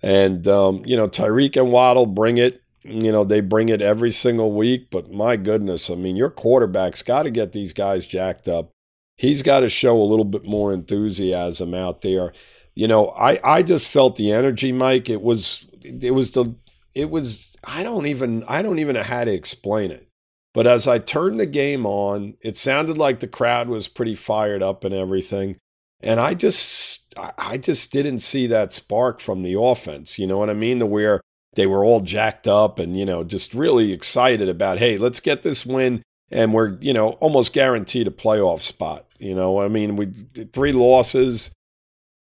and 0.00 0.46
um, 0.46 0.82
you 0.86 0.96
know 0.96 1.08
Tyreek 1.08 1.60
and 1.60 1.72
Waddle 1.72 2.06
bring 2.06 2.38
it. 2.38 2.61
You 2.84 3.12
know 3.12 3.24
they 3.24 3.40
bring 3.40 3.68
it 3.68 3.80
every 3.80 4.10
single 4.10 4.52
week, 4.52 4.90
but 4.90 5.12
my 5.12 5.36
goodness, 5.36 5.88
I 5.88 5.94
mean, 5.94 6.16
your 6.16 6.30
quarterback's 6.30 7.02
got 7.02 7.22
to 7.24 7.30
get 7.30 7.52
these 7.52 7.72
guys 7.72 8.06
jacked 8.06 8.48
up. 8.48 8.70
He's 9.16 9.42
got 9.42 9.60
to 9.60 9.68
show 9.68 10.00
a 10.00 10.02
little 10.02 10.24
bit 10.24 10.44
more 10.44 10.72
enthusiasm 10.72 11.74
out 11.74 12.02
there. 12.02 12.32
You 12.74 12.88
know, 12.88 13.10
I 13.10 13.38
I 13.44 13.62
just 13.62 13.88
felt 13.88 14.16
the 14.16 14.32
energy, 14.32 14.72
Mike. 14.72 15.08
It 15.08 15.22
was 15.22 15.66
it 15.82 16.12
was 16.12 16.32
the 16.32 16.54
it 16.94 17.10
was 17.10 17.54
I 17.64 17.82
don't 17.82 18.06
even 18.06 18.44
I 18.48 18.62
don't 18.62 18.78
even 18.78 18.94
know 18.94 19.02
how 19.02 19.24
to 19.24 19.32
explain 19.32 19.90
it. 19.90 20.08
But 20.54 20.66
as 20.66 20.86
I 20.86 20.98
turned 20.98 21.40
the 21.40 21.46
game 21.46 21.86
on, 21.86 22.34
it 22.42 22.56
sounded 22.56 22.98
like 22.98 23.20
the 23.20 23.28
crowd 23.28 23.68
was 23.68 23.88
pretty 23.88 24.14
fired 24.14 24.62
up 24.62 24.84
and 24.84 24.94
everything. 24.94 25.56
And 26.00 26.18
I 26.20 26.34
just 26.34 27.14
I 27.38 27.58
just 27.58 27.92
didn't 27.92 28.18
see 28.20 28.46
that 28.48 28.72
spark 28.72 29.20
from 29.20 29.42
the 29.42 29.58
offense. 29.58 30.18
You 30.18 30.26
know 30.26 30.38
what 30.38 30.50
I 30.50 30.54
mean? 30.54 30.80
To 30.80 30.86
where 30.86 31.20
they 31.54 31.66
were 31.66 31.84
all 31.84 32.00
jacked 32.00 32.48
up 32.48 32.78
and, 32.78 32.98
you 32.98 33.04
know, 33.04 33.24
just 33.24 33.54
really 33.54 33.92
excited 33.92 34.48
about, 34.48 34.78
hey, 34.78 34.96
let's 34.96 35.20
get 35.20 35.42
this 35.42 35.66
win 35.66 36.02
and 36.30 36.54
we're, 36.54 36.78
you 36.80 36.92
know, 36.92 37.10
almost 37.12 37.52
guaranteed 37.52 38.06
a 38.06 38.10
playoff 38.10 38.62
spot. 38.62 39.06
You 39.18 39.34
know, 39.34 39.60
I 39.60 39.68
mean, 39.68 39.96
we 39.96 40.06
three 40.52 40.72
losses. 40.72 41.52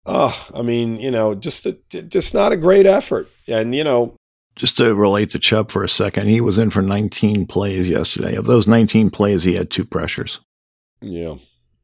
Oh, 0.06 0.48
I 0.54 0.62
mean, 0.62 1.00
you 1.00 1.10
know, 1.10 1.34
just 1.34 1.66
a, 1.66 1.74
just 1.90 2.34
not 2.34 2.52
a 2.52 2.58
great 2.58 2.86
effort. 2.86 3.28
And 3.48 3.74
you 3.74 3.84
know, 3.84 4.16
just 4.56 4.78
to 4.78 4.94
relate 4.94 5.32
to 5.32 5.40
Chubb 5.40 5.72
for 5.72 5.84
a 5.84 5.90
second, 5.90 6.28
he 6.28 6.42
was 6.42 6.58
in 6.58 6.70
for 6.70 6.82
19 6.82 7.48
plays 7.48 7.90
yesterday. 7.90 8.36
Of 8.36 8.46
those 8.46 8.68
19 8.68 9.10
plays, 9.10 9.44
he 9.44 9.56
had 9.56 9.72
two 9.72 9.86
pressures. 9.86 10.42
Yeah. 11.02 11.36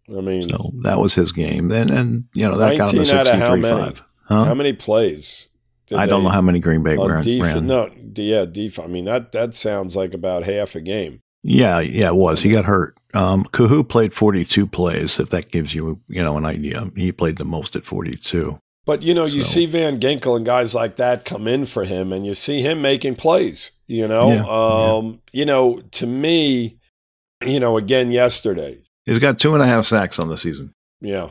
I 0.09 0.21
mean, 0.21 0.49
so 0.49 0.71
that 0.83 0.99
was 0.99 1.15
his 1.15 1.31
game. 1.31 1.71
And, 1.71 1.89
and 1.89 2.25
you 2.33 2.47
know, 2.47 2.57
that 2.57 2.77
got 2.77 2.93
him 2.93 2.99
to 2.99 3.05
63 3.05 3.61
5. 3.61 4.03
Huh? 4.25 4.43
How 4.43 4.53
many 4.53 4.73
plays? 4.73 5.47
I 5.95 6.05
don't 6.05 6.23
know 6.23 6.29
how 6.29 6.41
many 6.41 6.59
Green 6.59 6.83
Bay 6.83 6.97
ran. 6.97 7.23
Def- 7.23 7.41
ran. 7.41 7.67
No, 7.67 7.89
yeah, 8.15 8.45
def- 8.45 8.79
I 8.79 8.87
mean, 8.87 9.05
that, 9.05 9.31
that 9.31 9.53
sounds 9.53 9.95
like 9.95 10.13
about 10.13 10.43
half 10.43 10.75
a 10.75 10.81
game. 10.81 11.21
Yeah, 11.43 11.79
yeah, 11.79 12.07
it 12.07 12.15
was. 12.15 12.41
He 12.41 12.51
got 12.51 12.65
hurt. 12.65 12.95
Um, 13.13 13.45
Kohou 13.45 13.87
played 13.87 14.13
42 14.13 14.67
plays, 14.67 15.19
if 15.19 15.29
that 15.31 15.51
gives 15.51 15.73
you, 15.73 15.99
you 16.07 16.23
know, 16.23 16.37
an 16.37 16.45
idea. 16.45 16.89
He 16.95 17.11
played 17.11 17.37
the 17.37 17.45
most 17.45 17.75
at 17.75 17.85
42. 17.85 18.59
But 18.85 19.03
you 19.03 19.13
know, 19.13 19.25
you 19.25 19.43
see 19.43 19.67
Van 19.67 19.99
Ginkel 19.99 20.35
and 20.35 20.45
guys 20.45 20.73
like 20.73 20.95
that 20.95 21.23
come 21.23 21.47
in 21.47 21.65
for 21.67 21.83
him, 21.83 22.11
and 22.11 22.25
you 22.25 22.33
see 22.33 22.61
him 22.61 22.81
making 22.81 23.15
plays. 23.15 23.71
You 23.87 24.07
know, 24.07 24.27
yeah, 24.29 24.45
um, 24.47 25.05
yeah. 25.31 25.39
you 25.39 25.45
know, 25.45 25.81
to 25.91 26.07
me, 26.07 26.79
you 27.45 27.59
know, 27.59 27.77
again 27.77 28.11
yesterday, 28.11 28.79
he's 29.05 29.19
got 29.19 29.37
two 29.37 29.53
and 29.53 29.61
a 29.61 29.67
half 29.67 29.85
sacks 29.85 30.17
on 30.17 30.29
the 30.29 30.37
season. 30.37 30.73
Yeah, 30.99 31.29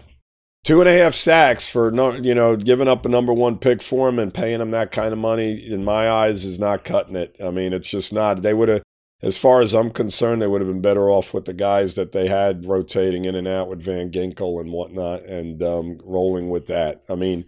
two 0.64 0.80
and 0.80 0.88
a 0.88 0.96
half 0.96 1.14
sacks 1.14 1.66
for 1.66 1.90
no, 1.90 2.12
you 2.12 2.34
know, 2.34 2.56
giving 2.56 2.88
up 2.88 3.04
a 3.04 3.08
number 3.08 3.32
one 3.32 3.58
pick 3.58 3.82
for 3.82 4.08
him 4.08 4.18
and 4.18 4.34
paying 4.34 4.60
him 4.60 4.70
that 4.72 4.92
kind 4.92 5.12
of 5.12 5.18
money. 5.18 5.66
In 5.66 5.84
my 5.84 6.10
eyes, 6.10 6.44
is 6.44 6.58
not 6.58 6.84
cutting 6.84 7.16
it. 7.16 7.36
I 7.44 7.50
mean, 7.50 7.72
it's 7.72 7.90
just 7.90 8.12
not. 8.12 8.42
They 8.42 8.54
would 8.54 8.68
have 8.68 8.82
as 9.22 9.36
far 9.36 9.60
as 9.60 9.74
I'm 9.74 9.90
concerned, 9.90 10.40
they 10.40 10.46
would 10.46 10.62
have 10.62 10.70
been 10.70 10.80
better 10.80 11.10
off 11.10 11.34
with 11.34 11.44
the 11.44 11.52
guys 11.52 11.94
that 11.94 12.12
they 12.12 12.28
had 12.28 12.64
rotating 12.64 13.26
in 13.26 13.34
and 13.34 13.46
out 13.46 13.68
with 13.68 13.82
Van 13.82 14.10
Ginkel 14.10 14.60
and 14.60 14.72
whatnot 14.72 15.24
and 15.24 15.62
um, 15.62 16.00
rolling 16.04 16.48
with 16.48 16.66
that. 16.68 17.02
I 17.08 17.16
mean, 17.16 17.44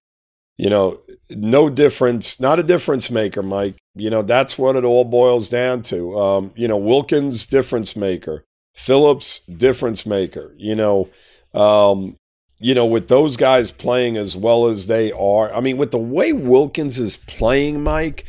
you 0.59 0.69
know, 0.69 1.01
no 1.31 1.71
difference, 1.71 2.39
not 2.39 2.59
a 2.59 2.63
difference 2.63 3.11
maker, 3.11 3.43
Mike. 3.43 3.77
You 3.95 4.11
know, 4.11 4.23
that's 4.23 4.59
what 4.59 4.77
it 4.77 4.85
all 4.85 5.05
boils 5.05 5.49
down 5.49 5.83
to. 5.85 6.19
Um, 6.19 6.53
you 6.57 6.69
know, 6.69 6.77
Wilkins, 6.77 7.47
difference 7.47 7.97
maker. 7.97 8.45
Phillips, 8.75 9.41
difference 9.41 10.05
maker. 10.05 10.55
You 10.59 10.75
know, 10.75 11.09
um, 11.55 12.17
you 12.63 12.75
know, 12.75 12.87
with 12.87 13.09
those 13.09 13.37
guys 13.37 13.73
playing 13.73 14.17
as 14.17 14.37
well 14.37 14.69
as 14.69 14.87
they 14.87 15.11
are, 15.13 15.53
I 15.53 15.61
mean, 15.61 15.77
with 15.77 15.91
the 15.91 15.99
way 15.99 16.33
Wilkins 16.33 16.99
is 16.99 17.17
playing, 17.17 17.83
Mike, 17.83 18.25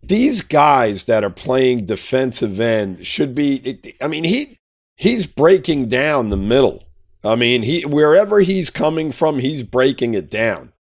these 0.00 0.42
guys 0.42 1.04
that 1.04 1.24
are 1.24 1.30
playing 1.30 1.86
defensive 1.86 2.60
end 2.60 3.04
should 3.06 3.34
be 3.34 3.80
I 4.00 4.06
mean 4.06 4.24
he 4.24 4.58
he's 4.96 5.26
breaking 5.26 5.88
down 5.88 6.30
the 6.30 6.36
middle. 6.36 6.84
I 7.24 7.34
mean, 7.36 7.62
he 7.62 7.84
wherever 7.84 8.40
he's 8.40 8.70
coming 8.70 9.10
from, 9.12 9.38
he's 9.38 9.62
breaking 9.62 10.14
it 10.14 10.30
down. 10.30 10.72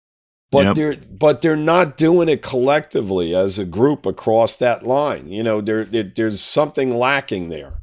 But 0.51 0.66
yep. 0.66 0.74
they're 0.74 0.97
but 0.97 1.40
they're 1.40 1.57
not 1.57 1.97
doing 1.97 2.28
it 2.28 2.43
collectively 2.43 3.34
as 3.34 3.59
a 3.59 3.64
group 3.64 4.05
across 4.05 4.57
that 4.57 4.86
line. 4.86 5.28
You 5.28 5.43
know, 5.43 5.61
there 5.61 5.84
there's 5.84 6.40
something 6.40 6.95
lacking 6.95 7.49
there. 7.49 7.82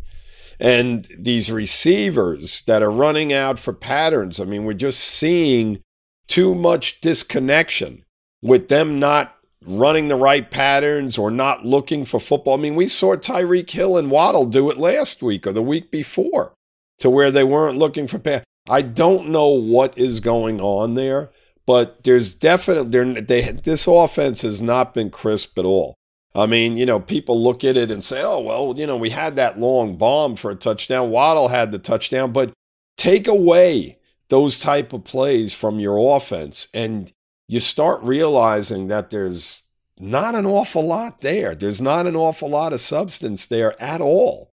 And 0.60 1.08
these 1.18 1.52
receivers 1.52 2.62
that 2.64 2.82
are 2.82 2.92
running 2.92 3.32
out 3.32 3.60
for 3.60 3.74
patterns, 3.74 4.40
I 4.40 4.46
mean, 4.46 4.66
we're 4.66 4.74
just 4.74 5.00
seeing 5.00 5.82
too 6.28 6.54
much 6.54 7.00
disconnection 7.02 8.04
with 8.42 8.68
them 8.68 9.00
not 9.00 9.36
running 9.66 10.08
the 10.08 10.16
right 10.16 10.50
patterns 10.50 11.18
or 11.18 11.32
not 11.32 11.66
looking 11.66 12.06
for 12.06 12.20
football. 12.20 12.56
I 12.56 12.62
mean, 12.62 12.76
we 12.76 12.88
saw 12.88 13.16
Tyreek 13.16 13.70
Hill 13.70 13.98
and 13.98 14.12
Waddle 14.12 14.46
do 14.46 14.70
it 14.70 14.78
last 14.78 15.22
week 15.22 15.46
or 15.46 15.54
the 15.54 15.62
week 15.62 15.92
before 15.92 16.54
to 17.00 17.10
where 17.10 17.32
they 17.32 17.44
weren't 17.44 17.78
looking 17.78 18.08
for 18.08 18.20
pass. 18.20 18.44
I 18.68 18.82
don't 18.82 19.30
know 19.30 19.48
what 19.48 19.98
is 19.98 20.20
going 20.20 20.62
on 20.62 20.96
there, 20.96 21.32
but 21.66 22.04
there's 22.04 22.34
definitely 22.34 23.22
they 23.22 23.42
this 23.52 23.88
offense 23.88 24.42
has 24.44 24.62
not 24.62 24.94
been 24.94 25.10
crisp 25.10 25.58
at 25.58 25.66
all. 25.66 25.96
I 26.36 26.46
mean, 26.46 26.78
you 26.78 26.86
know, 26.86 27.00
people 27.00 27.42
look 27.42 27.64
at 27.64 27.78
it 27.78 27.90
and 27.90 28.04
say, 28.04 28.22
"Oh, 28.22 28.40
well, 28.40 28.76
you 28.78 28.86
know, 28.86 28.98
we 28.98 29.10
had 29.10 29.36
that 29.36 29.60
long 29.60 29.98
bomb 29.98 30.36
for 30.36 30.52
a 30.52 30.56
touchdown. 30.56 31.10
Waddle 31.10 31.48
had 31.48 31.72
the 31.72 31.80
touchdown, 31.80 32.32
but 32.32 32.54
take 32.98 33.28
away 33.28 33.98
those 34.30 34.60
type 34.60 34.94
of 34.94 35.04
plays 35.04 35.54
from 35.54 35.80
your 35.80 36.16
offense 36.16 36.68
and 36.74 37.12
you 37.48 37.60
start 37.60 38.02
realizing 38.04 38.88
that 38.88 39.10
there's 39.10 39.64
not 39.98 40.36
an 40.36 40.46
awful 40.46 40.86
lot 40.86 41.22
there. 41.22 41.56
There's 41.56 41.82
not 41.82 42.06
an 42.06 42.16
awful 42.16 42.50
lot 42.50 42.74
of 42.74 42.80
substance 42.80 43.48
there 43.48 43.74
at 43.82 44.02
all. 44.02 44.52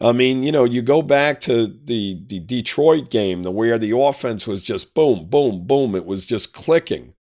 I 0.00 0.12
mean, 0.12 0.42
you 0.42 0.52
know, 0.52 0.64
you 0.64 0.82
go 0.82 1.02
back 1.02 1.40
to 1.40 1.66
the 1.66 2.22
the 2.26 2.38
Detroit 2.38 3.10
game, 3.10 3.42
the 3.42 3.50
where 3.50 3.78
the 3.78 3.98
offense 3.98 4.46
was 4.46 4.62
just 4.62 4.94
boom, 4.94 5.24
boom, 5.24 5.66
boom. 5.66 5.96
It 5.96 6.04
was 6.04 6.24
just 6.24 6.52
clicking. 6.52 7.14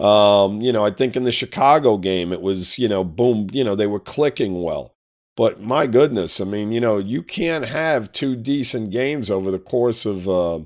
Um, 0.00 0.62
you 0.62 0.72
know, 0.72 0.84
I 0.84 0.90
think 0.90 1.14
in 1.14 1.24
the 1.24 1.32
Chicago 1.32 1.98
game, 1.98 2.32
it 2.32 2.40
was, 2.40 2.78
you 2.78 2.88
know, 2.88 3.04
boom, 3.04 3.48
you 3.52 3.62
know, 3.62 3.74
they 3.74 3.86
were 3.86 4.00
clicking 4.00 4.62
well. 4.62 4.94
But 5.36 5.60
my 5.60 5.86
goodness, 5.86 6.40
I 6.40 6.44
mean, 6.44 6.72
you 6.72 6.80
know, 6.80 6.98
you 6.98 7.22
can't 7.22 7.66
have 7.66 8.10
two 8.12 8.34
decent 8.34 8.90
games 8.90 9.30
over 9.30 9.50
the 9.50 9.58
course 9.58 10.06
of, 10.06 10.28
uh, 10.28 10.60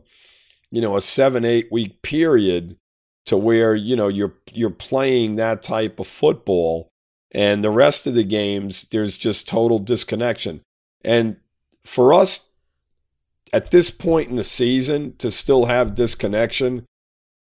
you 0.70 0.80
know, 0.80 0.96
a 0.96 1.00
seven, 1.00 1.44
eight 1.44 1.70
week 1.70 2.02
period 2.02 2.76
to 3.26 3.36
where, 3.36 3.74
you 3.74 3.96
know, 3.96 4.08
you're, 4.08 4.34
you're 4.52 4.70
playing 4.70 5.36
that 5.36 5.62
type 5.62 5.98
of 5.98 6.06
football. 6.06 6.88
And 7.32 7.64
the 7.64 7.70
rest 7.70 8.06
of 8.06 8.14
the 8.14 8.24
games, 8.24 8.86
there's 8.92 9.18
just 9.18 9.48
total 9.48 9.80
disconnection. 9.80 10.60
And 11.04 11.38
for 11.84 12.14
us 12.14 12.54
at 13.52 13.70
this 13.70 13.90
point 13.90 14.28
in 14.28 14.36
the 14.36 14.44
season 14.44 15.16
to 15.16 15.30
still 15.30 15.66
have 15.66 15.94
disconnection 15.94 16.84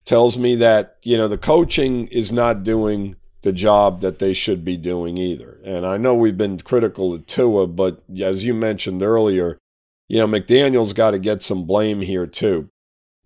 tells 0.08 0.38
me 0.38 0.54
that, 0.54 0.96
you 1.02 1.18
know, 1.18 1.28
the 1.28 1.36
coaching 1.36 2.06
is 2.06 2.32
not 2.32 2.64
doing 2.64 3.14
the 3.42 3.52
job 3.52 4.00
that 4.00 4.18
they 4.20 4.32
should 4.32 4.64
be 4.64 4.74
doing 4.74 5.18
either. 5.18 5.60
And 5.66 5.84
I 5.86 5.98
know 5.98 6.14
we've 6.14 6.36
been 6.36 6.58
critical 6.60 7.12
of 7.12 7.26
Tua, 7.26 7.66
but 7.66 8.02
as 8.18 8.42
you 8.42 8.54
mentioned 8.54 9.02
earlier, 9.02 9.58
you 10.08 10.18
know, 10.18 10.26
McDaniel's 10.26 10.94
got 10.94 11.10
to 11.10 11.18
get 11.18 11.42
some 11.42 11.64
blame 11.64 12.00
here 12.00 12.26
too. 12.26 12.70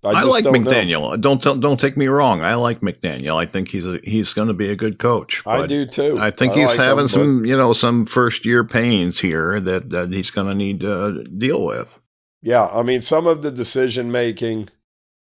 I, 0.03 0.11
I 0.11 0.23
like 0.23 0.43
don't 0.43 0.57
McDaniel. 0.57 1.13
Know. 1.13 1.17
Don't 1.17 1.61
don't 1.61 1.79
take 1.79 1.97
me 1.97 2.09
wrong. 2.09 2.43
I 2.43 2.57
like 2.57 2.81
McDaniel. 2.81 3.37
I 3.37 3.47
think 3.47 3.69
he's 3.69 3.87
a, 3.87 4.01
he's 4.03 4.33
going 4.33 4.49
to 4.49 4.55
be 4.55 4.69
a 4.69 4.75
good 4.75 4.99
coach. 4.99 5.41
I 5.47 5.65
do 5.69 5.87
too. 5.87 6.19
I 6.19 6.33
think 6.33 6.55
I 6.55 6.63
he's 6.63 6.71
like 6.71 6.79
having 6.79 7.05
him, 7.05 7.09
some 7.09 7.47
you 7.47 7.57
know 7.57 7.73
some 7.73 8.07
first 8.07 8.45
year 8.45 8.65
pains 8.65 9.21
here 9.21 9.61
that 9.61 9.91
that 9.91 10.13
he's 10.13 10.33
going 10.33 10.49
to 10.49 10.55
need 10.57 10.81
to 10.81 11.23
deal 11.23 11.65
with. 11.65 12.01
Yeah, 12.43 12.67
I 12.67 12.83
mean 12.83 13.01
some 13.01 13.29
of 13.29 13.43
the 13.43 13.53
decision 13.53 14.11
making, 14.11 14.71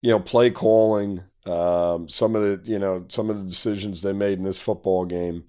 you 0.01 0.09
know, 0.11 0.19
play 0.19 0.49
calling, 0.49 1.23
um, 1.45 2.09
some 2.09 2.35
of 2.35 2.41
the 2.41 2.71
you 2.71 2.79
know 2.79 3.05
some 3.09 3.29
of 3.29 3.37
the 3.37 3.43
decisions 3.43 4.01
they 4.01 4.13
made 4.13 4.37
in 4.37 4.43
this 4.43 4.59
football 4.59 5.05
game, 5.05 5.45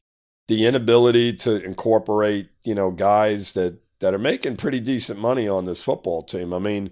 the 0.48 0.66
inability 0.66 1.32
to 1.34 1.62
incorporate 1.62 2.50
you 2.64 2.74
know 2.74 2.90
guys 2.90 3.52
that 3.52 3.78
that 4.00 4.12
are 4.12 4.18
making 4.18 4.56
pretty 4.56 4.80
decent 4.80 5.18
money 5.18 5.48
on 5.48 5.64
this 5.64 5.82
football 5.82 6.22
team. 6.22 6.52
I 6.52 6.58
mean, 6.58 6.90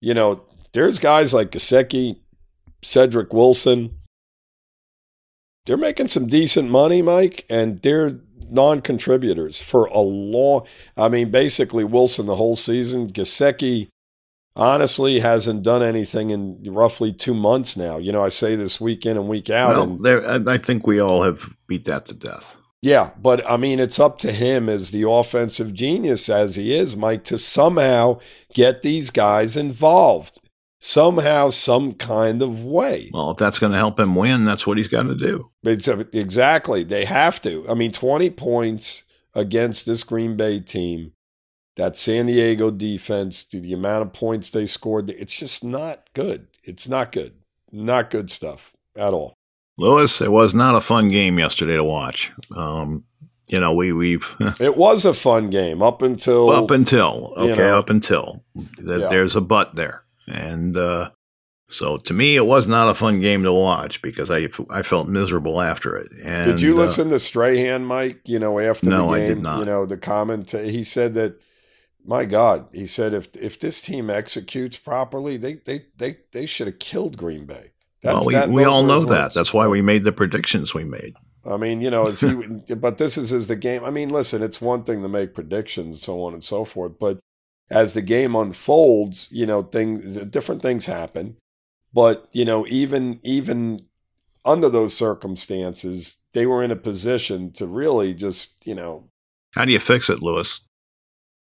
you 0.00 0.14
know 0.14 0.42
there's 0.72 0.98
guys 0.98 1.32
like 1.32 1.50
Gesicki, 1.50 2.20
Cedric 2.82 3.32
Wilson. 3.32 3.98
They're 5.64 5.76
making 5.76 6.08
some 6.08 6.26
decent 6.26 6.70
money, 6.70 7.02
Mike, 7.02 7.46
and 7.48 7.80
they're 7.82 8.20
non-contributors 8.50 9.62
for 9.62 9.86
a 9.86 10.00
long. 10.00 10.66
I 10.96 11.08
mean, 11.08 11.30
basically 11.30 11.84
Wilson 11.84 12.26
the 12.26 12.36
whole 12.36 12.56
season. 12.56 13.12
Gesicki 13.12 13.88
honestly 14.56 15.20
hasn't 15.20 15.62
done 15.62 15.82
anything 15.82 16.30
in 16.30 16.62
roughly 16.64 17.12
two 17.12 17.34
months 17.34 17.76
now. 17.76 17.98
You 17.98 18.12
know, 18.12 18.22
I 18.22 18.28
say 18.28 18.56
this 18.56 18.80
week 18.80 19.06
in 19.06 19.16
and 19.16 19.28
week 19.28 19.50
out. 19.50 19.70
Well, 19.70 19.82
and, 19.82 20.02
there, 20.04 20.48
I 20.48 20.58
think 20.58 20.86
we 20.86 21.00
all 21.00 21.22
have 21.22 21.56
beat 21.66 21.84
that 21.84 22.06
to 22.06 22.14
death. 22.14 22.60
Yeah, 22.80 23.10
but 23.20 23.48
I 23.48 23.56
mean, 23.56 23.78
it's 23.78 24.00
up 24.00 24.18
to 24.18 24.32
him 24.32 24.68
as 24.68 24.90
the 24.90 25.08
offensive 25.08 25.72
genius 25.72 26.28
as 26.28 26.56
he 26.56 26.74
is, 26.74 26.96
Mike, 26.96 27.22
to 27.24 27.38
somehow 27.38 28.18
get 28.52 28.82
these 28.82 29.10
guys 29.10 29.56
involved 29.56 30.40
somehow, 30.82 31.48
some 31.48 31.94
kind 31.94 32.42
of 32.42 32.62
way. 32.62 33.08
Well, 33.14 33.30
if 33.30 33.38
that's 33.38 33.58
going 33.58 33.72
to 33.72 33.78
help 33.78 33.98
him 33.98 34.16
win, 34.16 34.44
that's 34.44 34.66
what 34.66 34.76
he's 34.76 34.88
got 34.88 35.04
to 35.04 35.14
do. 35.14 35.50
It's, 35.62 35.86
exactly. 35.86 36.82
They 36.82 37.04
have 37.04 37.40
to. 37.42 37.64
I 37.68 37.74
mean, 37.74 37.92
20 37.92 38.30
points 38.30 39.04
against 39.32 39.86
this 39.86 40.02
Green 40.02 40.36
Bay 40.36 40.60
team, 40.60 41.12
that 41.76 41.96
San 41.96 42.26
Diego 42.26 42.70
defense, 42.70 43.44
the 43.44 43.72
amount 43.72 44.02
of 44.02 44.12
points 44.12 44.50
they 44.50 44.66
scored, 44.66 45.10
it's 45.10 45.36
just 45.38 45.64
not 45.64 46.08
good. 46.14 46.48
It's 46.64 46.88
not 46.88 47.12
good. 47.12 47.34
Not 47.70 48.10
good 48.10 48.30
stuff 48.30 48.72
at 48.96 49.14
all. 49.14 49.34
Lewis, 49.78 50.20
it 50.20 50.30
was 50.30 50.54
not 50.54 50.74
a 50.74 50.80
fun 50.80 51.08
game 51.08 51.38
yesterday 51.38 51.76
to 51.76 51.84
watch. 51.84 52.30
Um, 52.54 53.04
you 53.48 53.58
know, 53.58 53.72
we 53.72 53.92
we've 53.92 54.36
it 54.60 54.76
was 54.76 55.04
a 55.04 55.14
fun 55.14 55.50
game 55.50 55.82
up 55.82 56.02
until 56.02 56.50
up 56.50 56.70
until 56.70 57.34
okay, 57.36 57.50
you 57.50 57.56
know, 57.56 57.78
up 57.78 57.90
until 57.90 58.44
that 58.78 59.00
yeah. 59.00 59.08
there's 59.08 59.36
a 59.36 59.40
but 59.40 59.74
there. 59.74 60.04
And 60.26 60.76
uh, 60.76 61.10
so 61.68 61.96
to 61.98 62.14
me, 62.14 62.36
it 62.36 62.46
was 62.46 62.68
not 62.68 62.88
a 62.88 62.94
fun 62.94 63.18
game 63.18 63.42
to 63.44 63.52
watch 63.52 64.02
because 64.02 64.30
I 64.30 64.48
I 64.70 64.82
felt 64.82 65.08
miserable 65.08 65.60
after 65.60 65.96
it. 65.96 66.10
And, 66.24 66.46
did 66.46 66.60
you 66.60 66.74
uh, 66.74 66.82
listen 66.82 67.08
uh, 67.08 67.12
to 67.12 67.18
Strahan, 67.18 67.84
Mike? 67.84 68.20
You 68.24 68.38
know, 68.38 68.58
after 68.58 68.88
no, 68.88 69.10
the 69.10 69.18
game, 69.18 69.24
I 69.24 69.28
did 69.28 69.42
not. 69.42 69.58
you 69.58 69.64
know, 69.64 69.86
the 69.86 69.96
comment 69.96 70.50
he 70.50 70.84
said 70.84 71.14
that. 71.14 71.40
My 72.04 72.24
God, 72.24 72.68
he 72.72 72.86
said 72.86 73.14
if 73.14 73.28
if 73.36 73.58
this 73.58 73.80
team 73.80 74.10
executes 74.10 74.78
properly, 74.78 75.36
they 75.36 75.54
they 75.54 75.86
they 75.96 76.18
they 76.32 76.46
should 76.46 76.66
have 76.66 76.78
killed 76.78 77.16
Green 77.16 77.46
Bay. 77.46 77.72
That's, 78.02 78.14
well, 78.14 78.26
we, 78.26 78.34
that, 78.34 78.48
we 78.48 78.64
all 78.64 78.82
know 78.82 79.04
that. 79.04 79.32
That's 79.32 79.54
why 79.54 79.68
we 79.68 79.80
made 79.80 80.02
the 80.02 80.12
predictions 80.12 80.74
we 80.74 80.82
made. 80.82 81.14
I 81.44 81.56
mean, 81.56 81.80
you 81.80 81.90
know, 81.90 82.06
he, 82.06 82.74
but 82.74 82.98
this 82.98 83.16
is 83.16 83.32
as 83.32 83.46
the 83.46 83.56
game. 83.56 83.84
I 83.84 83.90
mean, 83.90 84.08
listen, 84.08 84.42
it's 84.42 84.60
one 84.60 84.82
thing 84.82 85.02
to 85.02 85.08
make 85.08 85.34
predictions, 85.34 86.02
so 86.02 86.22
on 86.24 86.34
and 86.34 86.42
so 86.42 86.64
forth, 86.64 86.98
but 86.98 87.20
as 87.70 87.94
the 87.94 88.02
game 88.02 88.34
unfolds, 88.36 89.28
you 89.30 89.46
know, 89.46 89.62
things 89.62 90.16
different 90.26 90.62
things 90.62 90.86
happen. 90.86 91.36
But, 91.92 92.28
you 92.32 92.44
know, 92.44 92.66
even 92.68 93.20
even 93.22 93.80
under 94.44 94.68
those 94.68 94.96
circumstances, 94.96 96.18
they 96.32 96.46
were 96.46 96.62
in 96.62 96.70
a 96.70 96.76
position 96.76 97.52
to 97.52 97.66
really 97.66 98.14
just, 98.14 98.66
you 98.66 98.74
know, 98.74 99.08
how 99.54 99.64
do 99.64 99.72
you 99.72 99.78
fix 99.78 100.08
it, 100.08 100.22
Louis? 100.22 100.60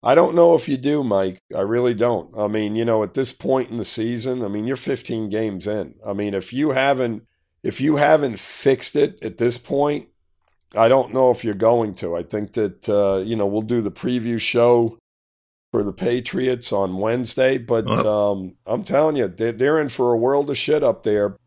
I 0.02 0.16
don't 0.16 0.36
know 0.36 0.56
if 0.56 0.70
you 0.70 0.78
do, 0.78 1.04
Mike. 1.04 1.40
I 1.56 1.62
really 1.62 1.94
don't. 1.94 2.38
I 2.38 2.48
mean, 2.48 2.76
you 2.76 2.86
know, 2.86 3.04
at 3.04 3.16
this 3.16 3.34
point 3.34 3.70
in 3.70 3.78
the 3.78 3.86
season, 3.86 4.44
I 4.44 4.48
mean, 4.48 4.66
you're 4.66 4.78
15 4.78 5.30
games 5.30 5.68
in. 5.68 5.96
I 6.06 6.14
mean, 6.14 6.34
if 6.34 6.54
you 6.54 6.72
haven't 6.72 7.24
if 7.64 7.82
you 7.82 7.98
haven't 7.98 8.40
fixed 8.40 8.96
it 8.96 9.22
at 9.24 9.38
this 9.38 9.58
point, 9.58 10.08
I 10.76 10.88
don't 10.88 11.14
know 11.14 11.32
if 11.32 11.44
you're 11.44 11.54
going 11.54 11.94
to. 11.96 12.16
I 12.16 12.24
think 12.24 12.54
that 12.54 12.88
uh, 12.88 13.18
you 13.26 13.36
know 13.36 13.48
we'll 13.48 13.62
do 13.62 13.82
the 13.82 13.92
preview 13.92 14.40
show 14.40 14.98
for 15.72 15.84
the 15.84 15.94
Patriots 15.94 16.72
on 16.72 16.98
Wednesday. 16.98 17.58
But 17.58 17.88
um, 18.06 18.56
I'm 18.66 18.84
telling 18.84 19.16
you, 19.16 19.28
they're, 19.28 19.52
they're 19.52 19.80
in 19.80 19.90
for 19.90 20.14
a 20.14 20.18
world 20.18 20.50
of 20.50 20.58
shit 20.58 20.84
up 20.84 21.04
there. 21.04 21.38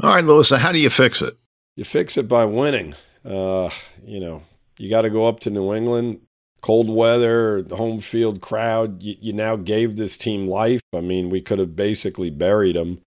All 0.00 0.14
right, 0.14 0.24
Louis, 0.24 0.50
how 0.50 0.72
do 0.72 0.78
you 0.78 0.90
fix 0.90 1.22
it? 1.22 1.36
You 1.76 1.84
fix 1.84 2.16
it 2.16 2.28
by 2.28 2.44
winning. 2.44 2.94
Uh, 3.24 3.70
you 4.04 4.18
know, 4.20 4.42
you 4.78 4.90
got 4.90 5.02
to 5.02 5.10
go 5.10 5.26
up 5.26 5.40
to 5.40 5.50
New 5.50 5.72
England, 5.72 6.20
cold 6.62 6.88
weather, 6.88 7.60
the 7.60 7.76
home 7.76 8.00
field 8.00 8.40
crowd. 8.40 9.02
You, 9.02 9.16
you, 9.20 9.32
now 9.32 9.56
gave 9.56 9.96
this 9.96 10.16
team 10.16 10.46
life. 10.46 10.80
I 10.94 11.00
mean, 11.00 11.28
we 11.28 11.40
could 11.42 11.58
have 11.58 11.76
basically 11.76 12.30
buried 12.30 12.76
them. 12.76 13.00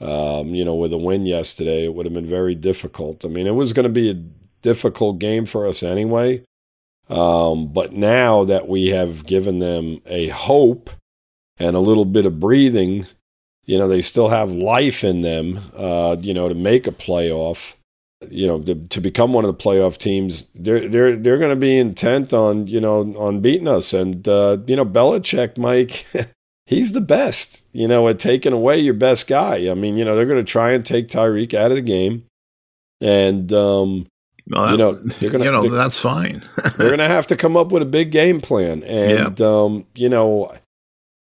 Um, 0.00 0.48
you 0.54 0.64
know, 0.64 0.74
with 0.74 0.92
a 0.92 0.98
win 0.98 1.26
yesterday, 1.26 1.84
it 1.84 1.94
would 1.94 2.06
have 2.06 2.14
been 2.14 2.28
very 2.28 2.54
difficult. 2.54 3.24
I 3.24 3.28
mean, 3.28 3.46
it 3.46 3.54
was 3.54 3.72
going 3.72 3.84
to 3.84 3.92
be 3.92 4.10
a 4.10 4.22
difficult 4.62 5.18
game 5.18 5.44
for 5.46 5.66
us 5.66 5.82
anyway. 5.82 6.42
Um, 7.08 7.68
but 7.72 7.92
now 7.92 8.44
that 8.44 8.68
we 8.68 8.88
have 8.88 9.26
given 9.26 9.58
them 9.58 10.00
a 10.06 10.28
hope 10.28 10.90
and 11.58 11.76
a 11.76 11.80
little 11.80 12.04
bit 12.04 12.26
of 12.26 12.40
breathing, 12.40 13.06
you 13.64 13.78
know, 13.78 13.86
they 13.86 14.02
still 14.02 14.28
have 14.28 14.50
life 14.50 15.04
in 15.04 15.20
them, 15.20 15.60
uh, 15.76 16.16
you 16.20 16.34
know, 16.34 16.48
to 16.48 16.54
make 16.54 16.86
a 16.86 16.92
playoff, 16.92 17.74
you 18.30 18.46
know, 18.46 18.60
to, 18.60 18.74
to 18.74 19.00
become 19.00 19.32
one 19.32 19.44
of 19.44 19.56
the 19.56 19.62
playoff 19.62 19.98
teams. 19.98 20.50
They're 20.54 20.88
they're 20.88 21.16
they're 21.16 21.38
going 21.38 21.50
to 21.50 21.56
be 21.56 21.78
intent 21.78 22.32
on 22.32 22.66
you 22.66 22.80
know 22.80 23.00
on 23.16 23.40
beating 23.40 23.68
us, 23.68 23.92
and 23.92 24.26
uh, 24.28 24.58
you 24.66 24.76
know, 24.76 24.86
Belichick, 24.86 25.58
Mike. 25.58 26.06
he's 26.66 26.92
the 26.92 27.00
best, 27.00 27.64
you 27.72 27.86
know, 27.86 28.08
at 28.08 28.18
taking 28.18 28.52
away 28.52 28.78
your 28.78 28.94
best 28.94 29.26
guy. 29.26 29.70
I 29.70 29.74
mean, 29.74 29.96
you 29.96 30.04
know, 30.04 30.16
they're 30.16 30.26
going 30.26 30.44
to 30.44 30.50
try 30.50 30.72
and 30.72 30.84
take 30.84 31.08
Tyreek 31.08 31.54
out 31.54 31.70
of 31.70 31.76
the 31.76 31.82
game. 31.82 32.24
And, 33.00 33.52
um, 33.52 34.06
well, 34.48 34.70
you 34.70 34.76
know, 34.76 34.92
they're 34.92 35.30
gonna, 35.30 35.44
you 35.44 35.50
know 35.50 35.68
that's 35.68 36.00
fine. 36.00 36.44
they're 36.76 36.88
going 36.88 36.98
to 36.98 37.06
have 37.06 37.26
to 37.28 37.36
come 37.36 37.56
up 37.56 37.70
with 37.72 37.82
a 37.82 37.86
big 37.86 38.10
game 38.10 38.40
plan, 38.40 38.82
and 38.82 39.38
yeah. 39.38 39.46
um, 39.46 39.86
you 39.94 40.08
know, 40.08 40.52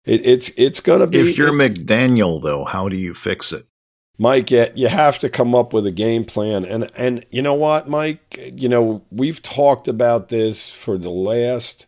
it, 0.05 0.27
it's 0.27 0.51
it's 0.51 0.81
going 0.81 1.01
to 1.01 1.07
be. 1.07 1.31
If 1.31 1.39
you're 1.39 1.53
McDaniel, 1.53 2.43
though, 2.43 2.65
how 2.65 2.89
do 2.89 2.97
you 2.97 3.15
fix 3.15 3.53
it? 3.53 3.67
Mike, 4.19 4.51
you 4.51 4.89
have 4.89 5.19
to 5.19 5.29
come 5.29 5.55
up 5.55 5.73
with 5.73 5.87
a 5.87 5.91
game 5.91 6.25
plan, 6.25 6.65
and 6.65 6.91
and 6.97 7.25
you 7.31 7.43
know 7.43 7.55
what, 7.55 7.89
Mike, 7.89 8.53
you 8.55 8.69
know 8.69 9.03
we've 9.11 9.43
talked 9.43 9.89
about 9.89 10.29
this 10.29 10.71
for 10.71 10.97
the 10.97 11.11
last 11.11 11.87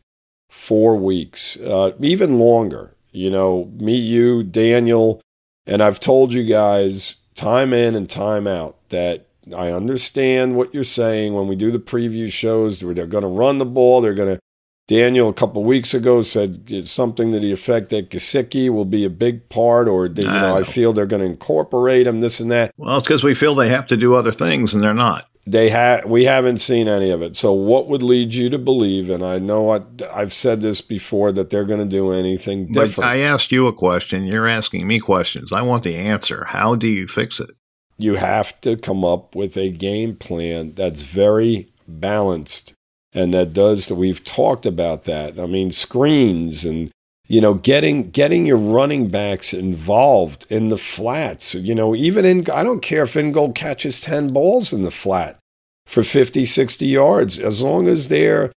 four 0.51 0.97
weeks, 0.97 1.57
uh, 1.59 1.93
even 2.01 2.39
longer. 2.39 2.95
You 3.13 3.31
know, 3.31 3.73
me, 3.79 3.97
you, 3.97 4.43
Daniel, 4.43 5.23
and 5.67 5.83
I've 5.83 6.01
told 6.01 6.35
you 6.35 6.45
guys 6.45 7.17
time 7.35 7.73
in 7.73 7.95
and 7.95 8.09
time 8.09 8.47
out 8.47 8.77
that 8.91 9.27
I 9.57 9.71
understand 9.71 10.57
what 10.57 10.75
you're 10.75 10.85
saying 10.85 11.35
when 11.35 11.49
we 11.49 11.57
do 11.57 11.71
the 11.71 11.79
preview 11.79 12.31
shows. 12.31 12.81
They're 12.81 13.07
going 13.07 13.23
to 13.23 13.29
run 13.29 13.59
the 13.59 13.67
ball. 13.67 14.01
They're 14.01 14.15
going 14.15 14.37
to. 14.37 14.41
Daniel 14.89 15.29
a 15.29 15.35
couple 15.35 15.63
weeks 15.65 15.95
ago 15.95 16.23
said 16.23 16.65
it's 16.67 16.91
something 16.91 17.31
to 17.33 17.39
the 17.39 17.53
effect 17.53 17.91
that 17.91 18.11
Gesicki 18.11 18.69
will 18.71 18.87
be 18.87 19.05
a 19.05 19.11
big 19.11 19.49
part, 19.51 19.87
or 19.87 20.09
they, 20.09 20.23
you 20.23 20.29
know, 20.29 20.57
I. 20.57 20.61
I 20.61 20.63
feel 20.65 20.93
they're 20.93 21.07
going 21.07 21.23
to 21.23 21.29
incorporate 21.29 22.07
him, 22.07 22.21
this 22.21 22.41
and 22.41 22.51
that. 22.51 22.73
Well, 22.77 22.97
it's 22.97 23.07
because 23.07 23.23
we 23.23 23.35
feel 23.35 23.55
they 23.55 23.69
have 23.69 23.87
to 23.89 23.97
do 23.97 24.15
other 24.15 24.33
things, 24.33 24.75
and 24.75 24.83
they're 24.83 24.95
not. 24.95 25.29
they 25.47 25.69
have 25.71 26.05
we 26.07 26.25
haven't 26.25 26.59
seen 26.59 26.89
any 26.89 27.11
of 27.11 27.23
it. 27.23 27.37
So 27.37 27.53
what 27.53 27.89
would 27.89 28.03
lead 28.03 28.35
you 28.35 28.51
to 28.51 28.59
believe? 28.59 29.09
And 29.11 29.25
I 29.25 29.39
know 29.39 29.71
I, 29.71 29.81
I've 30.15 30.33
said 30.35 30.61
this 30.63 30.81
before 30.81 31.33
that 31.33 31.51
they're 31.51 31.65
going 31.65 31.81
to 31.81 31.87
do 31.87 32.13
anything 32.13 32.67
different. 32.67 32.97
But 32.97 33.05
I 33.05 33.19
asked 33.19 33.53
you 33.53 33.67
a 33.67 33.73
question. 33.73 34.25
You're 34.25 34.49
asking 34.49 34.87
me 34.87 34.99
questions. 35.01 35.53
I 35.53 35.63
want 35.63 35.85
the 35.85 35.97
answer. 35.97 36.45
How 36.45 36.75
do 36.75 36.87
you 36.87 37.07
fix 37.09 37.41
it? 37.41 37.51
You 37.97 38.15
have 38.15 38.61
to 38.61 38.77
come 38.77 39.05
up 39.05 39.35
with 39.35 39.57
a 39.57 39.71
game 39.71 40.17
plan 40.17 40.75
that's 40.75 41.03
very 41.03 41.67
balanced 41.87 42.75
and 43.13 43.33
that 43.35 43.53
does 43.53 43.89
that. 43.89 43.95
We've 43.95 44.23
talked 44.25 44.67
about 44.67 45.05
that. 45.05 45.39
I 45.39 45.47
mean, 45.47 45.73
screens 45.73 46.65
and 46.65 46.91
you 47.29 47.43
know, 47.43 47.55
getting 47.55 48.11
getting 48.11 48.47
your 48.47 48.57
running 48.57 49.09
backs 49.09 49.53
involved 49.53 50.47
in 50.49 50.71
the 50.71 50.79
flats. 50.79 51.55
You 51.55 51.75
know, 51.75 51.95
even 51.95 52.25
in 52.25 52.51
I 52.51 52.63
don't 52.63 52.81
care 52.81 53.05
if 53.05 53.17
Ingold 53.17 53.55
catches 53.55 54.01
10 54.01 54.33
balls 54.33 54.73
in 54.73 54.83
the 54.83 54.91
flat 54.91 55.39
for 55.87 56.03
50, 56.03 56.45
60 56.45 56.87
yards, 56.87 57.39
as 57.39 57.63
long 57.63 57.87
as 57.87 58.09
they're 58.09 58.51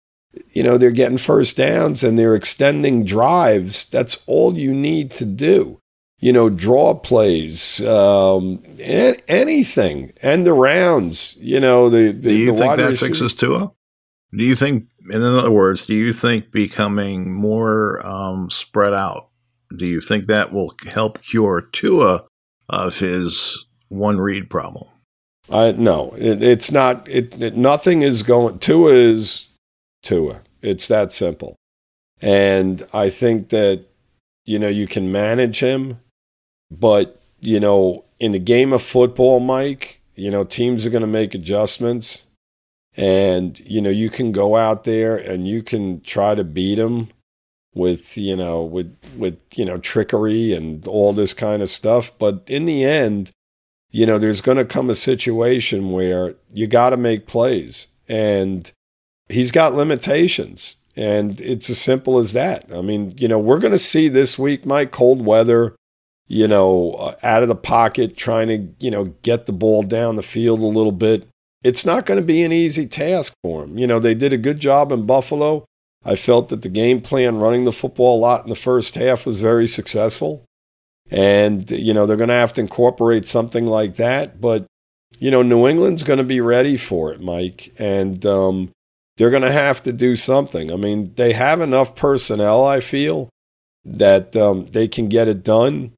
you 0.52 0.62
know, 0.62 0.78
they're 0.78 0.92
getting 0.92 1.18
first 1.18 1.56
downs 1.56 2.04
and 2.04 2.18
they're 2.18 2.36
extending 2.36 3.04
drives. 3.04 3.84
That's 3.86 4.22
all 4.26 4.56
you 4.56 4.72
need 4.72 5.14
to 5.16 5.24
do. 5.24 5.80
You 6.20 6.32
know, 6.32 6.50
draw 6.50 6.94
plays, 6.94 7.80
um, 7.86 8.62
anything, 8.78 10.12
end 10.20 10.46
the 10.46 10.52
rounds. 10.52 11.34
You 11.40 11.60
know, 11.60 11.88
the, 11.88 12.12
the 12.12 12.12
do 12.12 12.34
you 12.34 12.52
the 12.52 12.58
think 12.58 12.76
that 12.76 12.90
receiver. 12.90 13.08
fixes 13.08 13.34
Tua? 13.34 13.72
Do 14.32 14.44
you 14.44 14.54
think, 14.54 14.86
in 15.10 15.22
other 15.22 15.50
words, 15.50 15.86
do 15.86 15.94
you 15.94 16.12
think 16.12 16.52
becoming 16.52 17.32
more 17.32 18.04
um, 18.06 18.48
spread 18.50 18.94
out, 18.94 19.28
do 19.76 19.86
you 19.86 20.00
think 20.00 20.26
that 20.26 20.52
will 20.52 20.72
help 20.86 21.22
cure 21.22 21.60
Tua 21.60 22.24
of 22.68 22.98
his 22.98 23.66
one 23.88 24.18
read 24.18 24.48
problem? 24.50 24.88
I 25.50 25.72
no, 25.72 26.14
it, 26.16 26.42
it's 26.42 26.70
not. 26.70 27.08
It, 27.08 27.40
it 27.40 27.56
nothing 27.56 28.02
is 28.02 28.22
going. 28.22 28.60
Tua 28.60 28.92
is 28.92 29.48
Tua. 30.02 30.42
It's 30.62 30.86
that 30.88 31.12
simple. 31.12 31.56
And 32.22 32.86
I 32.92 33.10
think 33.10 33.48
that 33.48 33.84
you 34.44 34.58
know 34.58 34.68
you 34.68 34.86
can 34.86 35.10
manage 35.10 35.58
him, 35.58 35.98
but 36.70 37.20
you 37.40 37.58
know 37.58 38.04
in 38.20 38.32
the 38.32 38.38
game 38.38 38.72
of 38.72 38.82
football, 38.82 39.40
Mike, 39.40 40.00
you 40.14 40.30
know 40.30 40.44
teams 40.44 40.86
are 40.86 40.90
going 40.90 41.00
to 41.00 41.08
make 41.08 41.34
adjustments 41.34 42.26
and 43.00 43.58
you 43.60 43.80
know 43.80 43.90
you 43.90 44.10
can 44.10 44.30
go 44.30 44.56
out 44.56 44.84
there 44.84 45.16
and 45.16 45.48
you 45.48 45.62
can 45.62 46.02
try 46.02 46.34
to 46.34 46.44
beat 46.44 46.74
them 46.74 47.08
with 47.74 48.18
you 48.18 48.36
know 48.36 48.62
with 48.62 48.94
with 49.16 49.38
you 49.56 49.64
know 49.64 49.78
trickery 49.78 50.52
and 50.52 50.86
all 50.86 51.12
this 51.14 51.32
kind 51.32 51.62
of 51.62 51.70
stuff. 51.70 52.12
But 52.18 52.44
in 52.46 52.66
the 52.66 52.84
end 52.84 53.32
you 53.90 54.04
know 54.04 54.18
there's 54.18 54.42
going 54.42 54.58
to 54.58 54.66
come 54.66 54.90
a 54.90 54.94
situation 54.94 55.92
where 55.92 56.34
you 56.52 56.66
got 56.66 56.90
to 56.90 56.96
make 56.98 57.26
plays. 57.26 57.88
And 58.06 58.70
he's 59.28 59.52
got 59.52 59.72
limitations. 59.72 60.76
And 60.96 61.40
it's 61.40 61.70
as 61.70 61.80
simple 61.80 62.18
as 62.18 62.34
that. 62.34 62.70
I 62.70 62.82
mean 62.82 63.14
you 63.16 63.28
know 63.28 63.38
we're 63.38 63.60
going 63.60 63.72
to 63.72 63.78
see 63.78 64.08
this 64.08 64.38
week 64.38 64.66
mike 64.66 64.90
cold 64.90 65.24
weather 65.24 65.74
you 66.28 66.46
know 66.46 66.92
uh, 66.92 67.14
out 67.22 67.42
of 67.42 67.48
the 67.48 67.56
pocket 67.56 68.14
trying 68.14 68.48
to 68.48 68.84
you 68.84 68.90
know 68.90 69.04
get 69.22 69.46
the 69.46 69.52
ball 69.52 69.84
down 69.84 70.16
the 70.16 70.22
field 70.22 70.60
a 70.60 70.66
little 70.66 70.92
bit 70.92 71.26
it's 71.62 71.84
not 71.84 72.06
going 72.06 72.18
to 72.18 72.26
be 72.26 72.42
an 72.42 72.52
easy 72.52 72.86
task 72.86 73.32
for 73.42 73.64
him. 73.64 73.78
You 73.78 73.86
know, 73.86 73.98
they 73.98 74.14
did 74.14 74.32
a 74.32 74.38
good 74.38 74.60
job 74.60 74.92
in 74.92 75.06
Buffalo. 75.06 75.64
I 76.04 76.16
felt 76.16 76.48
that 76.48 76.62
the 76.62 76.68
game 76.68 77.00
plan 77.00 77.38
running 77.38 77.64
the 77.64 77.72
football 77.72 78.18
a 78.18 78.20
lot 78.20 78.44
in 78.44 78.48
the 78.48 78.56
first 78.56 78.94
half 78.94 79.26
was 79.26 79.40
very 79.40 79.66
successful. 79.66 80.44
And, 81.10 81.70
you 81.70 81.92
know, 81.92 82.06
they're 82.06 82.16
going 82.16 82.28
to 82.28 82.34
have 82.34 82.52
to 82.54 82.60
incorporate 82.60 83.26
something 83.26 83.66
like 83.66 83.96
that. 83.96 84.40
But, 84.40 84.64
you 85.18 85.30
know, 85.30 85.42
New 85.42 85.66
England's 85.66 86.02
going 86.04 86.18
to 86.18 86.24
be 86.24 86.40
ready 86.40 86.76
for 86.76 87.12
it, 87.12 87.20
Mike. 87.20 87.74
And 87.78 88.24
um, 88.24 88.70
they're 89.16 89.30
going 89.30 89.42
to 89.42 89.52
have 89.52 89.82
to 89.82 89.92
do 89.92 90.16
something. 90.16 90.72
I 90.72 90.76
mean, 90.76 91.12
they 91.16 91.34
have 91.34 91.60
enough 91.60 91.94
personnel, 91.94 92.64
I 92.64 92.80
feel, 92.80 93.28
that 93.84 94.34
um, 94.36 94.66
they 94.66 94.88
can 94.88 95.08
get 95.08 95.28
it 95.28 95.42
done. 95.42 95.92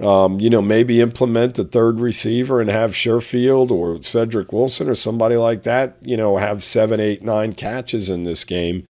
Um, 0.00 0.40
you 0.40 0.48
know, 0.48 0.62
maybe 0.62 1.00
implement 1.00 1.58
a 1.58 1.64
third 1.64 2.00
receiver 2.00 2.60
and 2.60 2.70
have 2.70 2.92
Sherfield 2.92 3.70
or 3.70 4.02
Cedric 4.02 4.52
Wilson 4.52 4.88
or 4.88 4.94
somebody 4.94 5.36
like 5.36 5.64
that, 5.64 5.98
you 6.00 6.16
know, 6.16 6.38
have 6.38 6.64
seven, 6.64 6.98
eight, 6.98 7.22
nine 7.22 7.52
catches 7.52 8.08
in 8.08 8.24
this 8.24 8.42
game, 8.44 8.86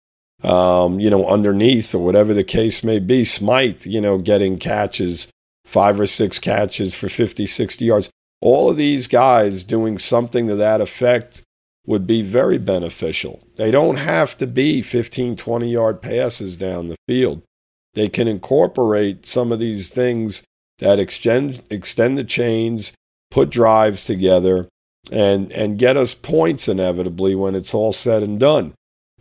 um, 0.43 0.99
you 0.99 1.11
know, 1.11 1.27
underneath 1.27 1.95
or 1.95 1.99
whatever 1.99 2.33
the 2.33 2.45
case 2.45 2.83
may 2.83 2.99
be. 2.99 3.25
Smythe, 3.25 3.85
you 3.85 4.01
know, 4.01 4.17
getting 4.17 4.59
catches, 4.59 5.29
five 5.67 6.01
or 6.01 6.07
six 6.07 6.39
catches 6.39 6.95
for 6.95 7.11
50, 7.11 7.47
60 7.47 7.85
yards. 7.85 8.11
All 8.41 8.71
of 8.71 8.79
these 8.79 9.07
guys 9.07 9.65
doing 9.65 9.99
something 9.99 10.47
to 10.47 10.55
that 10.57 10.81
effect 10.81 11.43
would 11.87 12.07
be 12.07 12.23
very 12.23 12.59
beneficial. 12.59 13.43
They 13.57 13.71
don't 13.71 13.97
have 13.97 14.37
to 14.39 14.47
be 14.47 14.83
15, 14.83 15.37
20 15.37 15.71
yard 15.71 16.03
passes 16.03 16.57
down 16.57 16.89
the 16.89 16.97
field. 17.07 17.43
They 17.95 18.09
can 18.09 18.29
incorporate 18.29 19.25
some 19.25 19.53
of 19.53 19.59
these 19.59 19.89
things 19.89 20.45
that 20.79 20.99
extend 20.99 21.63
extend 21.71 22.19
the 22.19 22.25
chains, 22.25 22.93
put 23.31 23.51
drives 23.51 24.05
together, 24.05 24.69
and 25.11 25.53
and 25.53 25.79
get 25.79 25.97
us 25.97 26.15
points 26.15 26.69
inevitably 26.69 27.35
when 27.35 27.55
it's 27.55 27.75
all 27.75 27.93
said 27.93 28.23
and 28.23 28.39
done. 28.39 28.75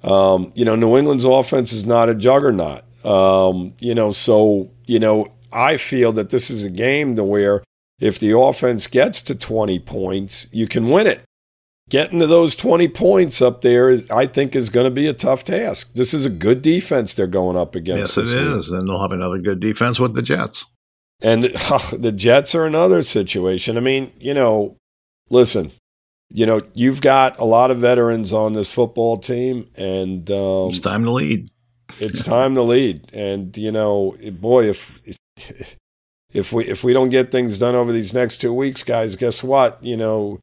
Um, 0.04 0.52
you 0.56 0.66
know, 0.66 0.76
New 0.76 0.98
England's 0.98 1.26
offense 1.26 1.72
is 1.72 1.86
not 1.86 2.10
a 2.10 2.16
juggernaut. 2.16 2.84
Um, 3.06 3.74
you 3.80 3.96
know, 3.96 4.12
so 4.12 4.72
you 4.86 5.00
know, 5.00 5.32
I 5.52 5.78
feel 5.78 6.12
that 6.14 6.30
this 6.30 6.50
is 6.50 6.64
a 6.64 6.70
game 6.70 7.16
to 7.16 7.24
where 7.24 7.64
if 8.00 8.20
the 8.20 8.38
offense 8.38 8.88
gets 8.88 9.22
to 9.24 9.36
20 9.36 9.80
points, 9.80 10.48
you 10.52 10.68
can 10.68 10.90
win 10.90 11.08
it. 11.08 11.22
Getting 11.90 12.20
to 12.20 12.28
those 12.28 12.56
20 12.56 12.88
points 12.90 13.42
up 13.42 13.62
there, 13.62 14.00
I 14.12 14.26
think, 14.26 14.56
is 14.56 14.70
going 14.70 14.86
to 14.86 14.92
be 14.92 15.08
a 15.08 15.14
tough 15.14 15.44
task. 15.44 15.94
This 15.94 16.16
is 16.16 16.26
a 16.26 16.32
good 16.32 16.64
defense 16.64 17.14
they're 17.14 17.28
going 17.28 17.56
up 17.56 17.76
against. 17.76 18.18
Yes, 18.18 18.32
it 18.32 18.38
is. 18.38 18.70
And 18.70 18.88
they'll 18.88 19.02
have 19.02 19.12
another 19.12 19.38
good 19.38 19.60
defense 19.60 20.00
with 20.00 20.16
the 20.16 20.24
Jets. 20.24 20.66
And 21.26 21.52
oh, 21.72 21.90
the 21.98 22.12
Jets 22.12 22.54
are 22.54 22.66
another 22.66 23.02
situation. 23.02 23.78
I 23.78 23.80
mean, 23.80 24.14
you 24.20 24.36
know, 24.36 24.78
listen, 25.30 25.72
you 26.30 26.46
know, 26.46 26.62
you've 26.74 27.02
got 27.02 27.40
a 27.40 27.46
lot 27.46 27.72
of 27.72 27.80
veterans 27.80 28.32
on 28.32 28.54
this 28.54 28.72
football 28.72 29.18
team, 29.18 29.68
and 29.76 30.30
um, 30.30 30.70
it's 30.70 30.80
time 30.80 31.04
to 31.04 31.12
lead. 31.12 31.50
it's 32.00 32.24
time 32.24 32.54
to 32.56 32.62
lead, 32.62 33.12
and 33.12 33.58
you 33.58 33.72
know, 33.72 34.16
boy, 34.34 34.70
if 34.70 35.02
if 36.32 36.54
we 36.54 36.66
if 36.66 36.84
we 36.84 36.94
don't 36.94 37.10
get 37.10 37.32
things 37.32 37.58
done 37.58 37.74
over 37.74 37.92
these 37.92 38.14
next 38.14 38.38
two 38.38 38.54
weeks, 38.54 38.84
guys, 38.84 39.16
guess 39.16 39.42
what? 39.42 39.84
You 39.84 39.98
know, 39.98 40.40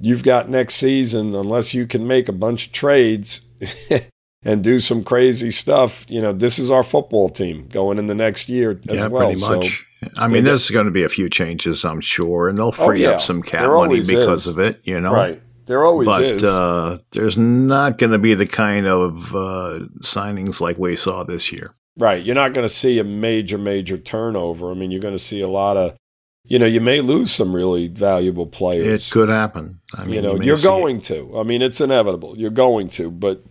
you've 0.00 0.22
got 0.22 0.48
next 0.48 0.76
season 0.76 1.34
unless 1.34 1.74
you 1.74 1.86
can 1.86 2.06
make 2.06 2.30
a 2.30 2.32
bunch 2.32 2.68
of 2.68 2.72
trades 2.72 3.42
and 4.42 4.64
do 4.64 4.78
some 4.78 5.04
crazy 5.04 5.50
stuff. 5.50 6.06
You 6.08 6.22
know, 6.22 6.32
this 6.32 6.58
is 6.58 6.70
our 6.70 6.82
football 6.82 7.28
team 7.28 7.68
going 7.68 7.98
in 7.98 8.06
the 8.06 8.14
next 8.14 8.48
year 8.48 8.70
as 8.70 8.80
yeah, 8.84 9.08
well. 9.08 9.26
Pretty 9.26 9.40
much. 9.42 9.84
I 10.16 10.28
mean, 10.28 10.44
there's 10.44 10.70
going 10.70 10.86
to 10.86 10.92
be 10.92 11.04
a 11.04 11.08
few 11.08 11.28
changes, 11.28 11.84
I'm 11.84 12.00
sure, 12.00 12.48
and 12.48 12.58
they'll 12.58 12.68
oh, 12.68 12.72
free 12.72 13.04
oh, 13.06 13.10
yeah. 13.10 13.14
up 13.16 13.20
some 13.20 13.42
cap 13.42 13.62
there 13.62 13.70
money 13.70 14.00
because 14.00 14.46
is. 14.46 14.52
of 14.52 14.58
it, 14.58 14.80
you 14.84 15.00
know? 15.00 15.12
Right. 15.12 15.42
There 15.66 15.84
always 15.84 16.06
but, 16.06 16.22
is. 16.22 16.42
Uh, 16.42 16.98
there's 17.12 17.38
not 17.38 17.98
going 17.98 18.12
to 18.12 18.18
be 18.18 18.34
the 18.34 18.46
kind 18.46 18.86
of 18.86 19.34
uh, 19.34 19.86
signings 20.02 20.60
like 20.60 20.76
we 20.76 20.96
saw 20.96 21.22
this 21.22 21.52
year. 21.52 21.74
Right. 21.96 22.22
You're 22.22 22.34
not 22.34 22.52
going 22.52 22.64
to 22.64 22.72
see 22.72 22.98
a 22.98 23.04
major, 23.04 23.58
major 23.58 23.96
turnover. 23.96 24.70
I 24.70 24.74
mean, 24.74 24.90
you're 24.90 25.00
going 25.00 25.14
to 25.14 25.22
see 25.22 25.40
a 25.40 25.48
lot 25.48 25.76
of, 25.76 25.96
you 26.44 26.58
know, 26.58 26.66
you 26.66 26.80
may 26.80 27.00
lose 27.00 27.30
some 27.32 27.54
really 27.54 27.86
valuable 27.86 28.46
players. 28.46 29.08
It 29.08 29.12
could 29.12 29.28
happen. 29.28 29.80
I 29.94 30.04
mean, 30.04 30.14
you 30.14 30.22
know, 30.22 30.40
you 30.40 30.54
are 30.54 30.60
going 30.60 30.96
it. 30.96 31.04
to. 31.04 31.38
I 31.38 31.44
mean, 31.44 31.62
it's 31.62 31.80
inevitable. 31.80 32.36
You're 32.36 32.50
going 32.50 32.88
to, 32.90 33.10
but 33.10 33.44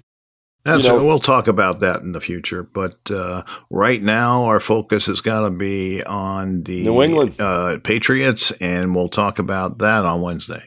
that's, 0.64 0.86
you 0.86 0.92
know, 0.92 1.04
we'll 1.04 1.20
talk 1.20 1.48
about 1.48 1.80
that 1.80 2.02
in 2.02 2.12
the 2.12 2.22
future, 2.22 2.64
but 2.64 3.10
uh, 3.10 3.44
right 3.70 4.02
now 4.02 4.46
our 4.46 4.60
focus 4.60 5.08
has 5.08 5.22
got 5.22 5.42
to 5.42 5.50
be 5.50 6.04
on 6.04 6.64
the 6.64 6.84
New 6.84 7.02
England 7.02 7.40
uh, 7.40 7.80
Patriots, 7.84 8.52
and 8.62 8.96
we'll 8.96 9.10
talk 9.10 9.40
about 9.40 9.80
that 9.80 10.06
on 10.06 10.22
Wednesday. 10.22 10.64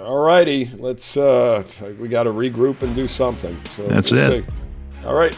All 0.00 0.18
righty, 0.18 0.66
let's. 0.78 1.16
Uh, 1.16 1.62
we 1.98 2.08
got 2.08 2.22
to 2.24 2.30
regroup 2.30 2.82
and 2.82 2.94
do 2.94 3.06
something. 3.06 3.58
So 3.66 3.86
that's 3.86 4.10
we'll 4.10 4.32
it. 4.32 4.44
See. 4.44 5.06
All 5.06 5.14
right. 5.14 5.36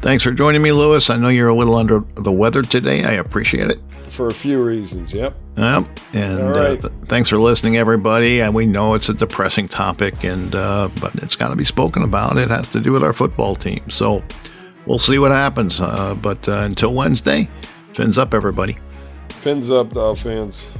Thanks 0.00 0.24
for 0.24 0.32
joining 0.32 0.62
me, 0.62 0.72
Lewis. 0.72 1.10
I 1.10 1.16
know 1.16 1.28
you're 1.28 1.48
a 1.48 1.54
little 1.54 1.74
under 1.74 2.00
the 2.16 2.32
weather 2.32 2.62
today. 2.62 3.04
I 3.04 3.12
appreciate 3.12 3.70
it 3.70 3.80
for 4.10 4.28
a 4.28 4.34
few 4.34 4.62
reasons. 4.62 5.12
Yep. 5.12 5.34
Yep. 5.56 5.88
And 6.12 6.40
uh, 6.40 6.50
right. 6.50 6.58
uh, 6.58 6.76
th- 6.76 6.92
thanks 7.04 7.28
for 7.28 7.38
listening, 7.38 7.76
everybody. 7.76 8.40
And 8.40 8.54
we 8.54 8.66
know 8.66 8.94
it's 8.94 9.08
a 9.08 9.14
depressing 9.14 9.68
topic, 9.68 10.24
and 10.24 10.54
uh, 10.54 10.88
but 11.00 11.14
it's 11.16 11.36
got 11.36 11.48
to 11.48 11.56
be 11.56 11.64
spoken 11.64 12.02
about. 12.02 12.36
It 12.36 12.50
has 12.50 12.68
to 12.70 12.80
do 12.80 12.92
with 12.92 13.02
our 13.02 13.12
football 13.12 13.56
team. 13.56 13.90
So 13.90 14.22
we'll 14.86 14.98
see 14.98 15.18
what 15.18 15.32
happens. 15.32 15.80
Uh, 15.80 16.14
but 16.14 16.48
uh, 16.48 16.62
until 16.62 16.94
Wednesday, 16.94 17.48
fins 17.94 18.18
up, 18.18 18.34
everybody. 18.34 18.76
Fins 19.28 19.70
up, 19.70 19.92
Dolphins. 19.92 20.72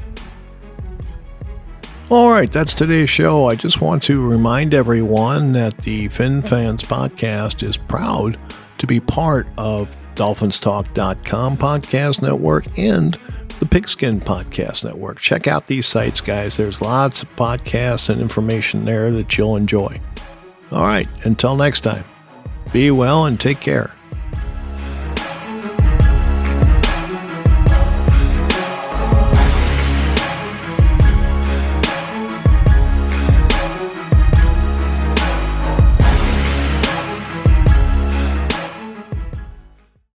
All 2.10 2.28
right, 2.28 2.50
that's 2.50 2.74
today's 2.74 3.08
show. 3.08 3.46
I 3.46 3.54
just 3.54 3.80
want 3.80 4.02
to 4.04 4.28
remind 4.28 4.74
everyone 4.74 5.52
that 5.52 5.78
the 5.78 6.08
Fin 6.08 6.42
Fans 6.42 6.82
podcast 6.82 7.62
is 7.62 7.76
proud 7.76 8.36
to 8.78 8.86
be 8.88 8.98
part 8.98 9.46
of 9.56 9.88
DolphinsTalk.com 10.20 11.56
podcast 11.56 12.20
network 12.20 12.66
and 12.78 13.18
the 13.58 13.66
Pigskin 13.66 14.20
Podcast 14.20 14.84
Network. 14.84 15.18
Check 15.18 15.46
out 15.46 15.66
these 15.66 15.86
sites, 15.86 16.20
guys. 16.20 16.56
There's 16.56 16.82
lots 16.82 17.22
of 17.22 17.36
podcasts 17.36 18.10
and 18.10 18.20
information 18.20 18.84
there 18.84 19.10
that 19.10 19.36
you'll 19.38 19.56
enjoy. 19.56 20.00
All 20.72 20.84
right, 20.84 21.08
until 21.24 21.56
next 21.56 21.80
time, 21.80 22.04
be 22.72 22.90
well 22.90 23.24
and 23.24 23.40
take 23.40 23.60
care. 23.60 23.94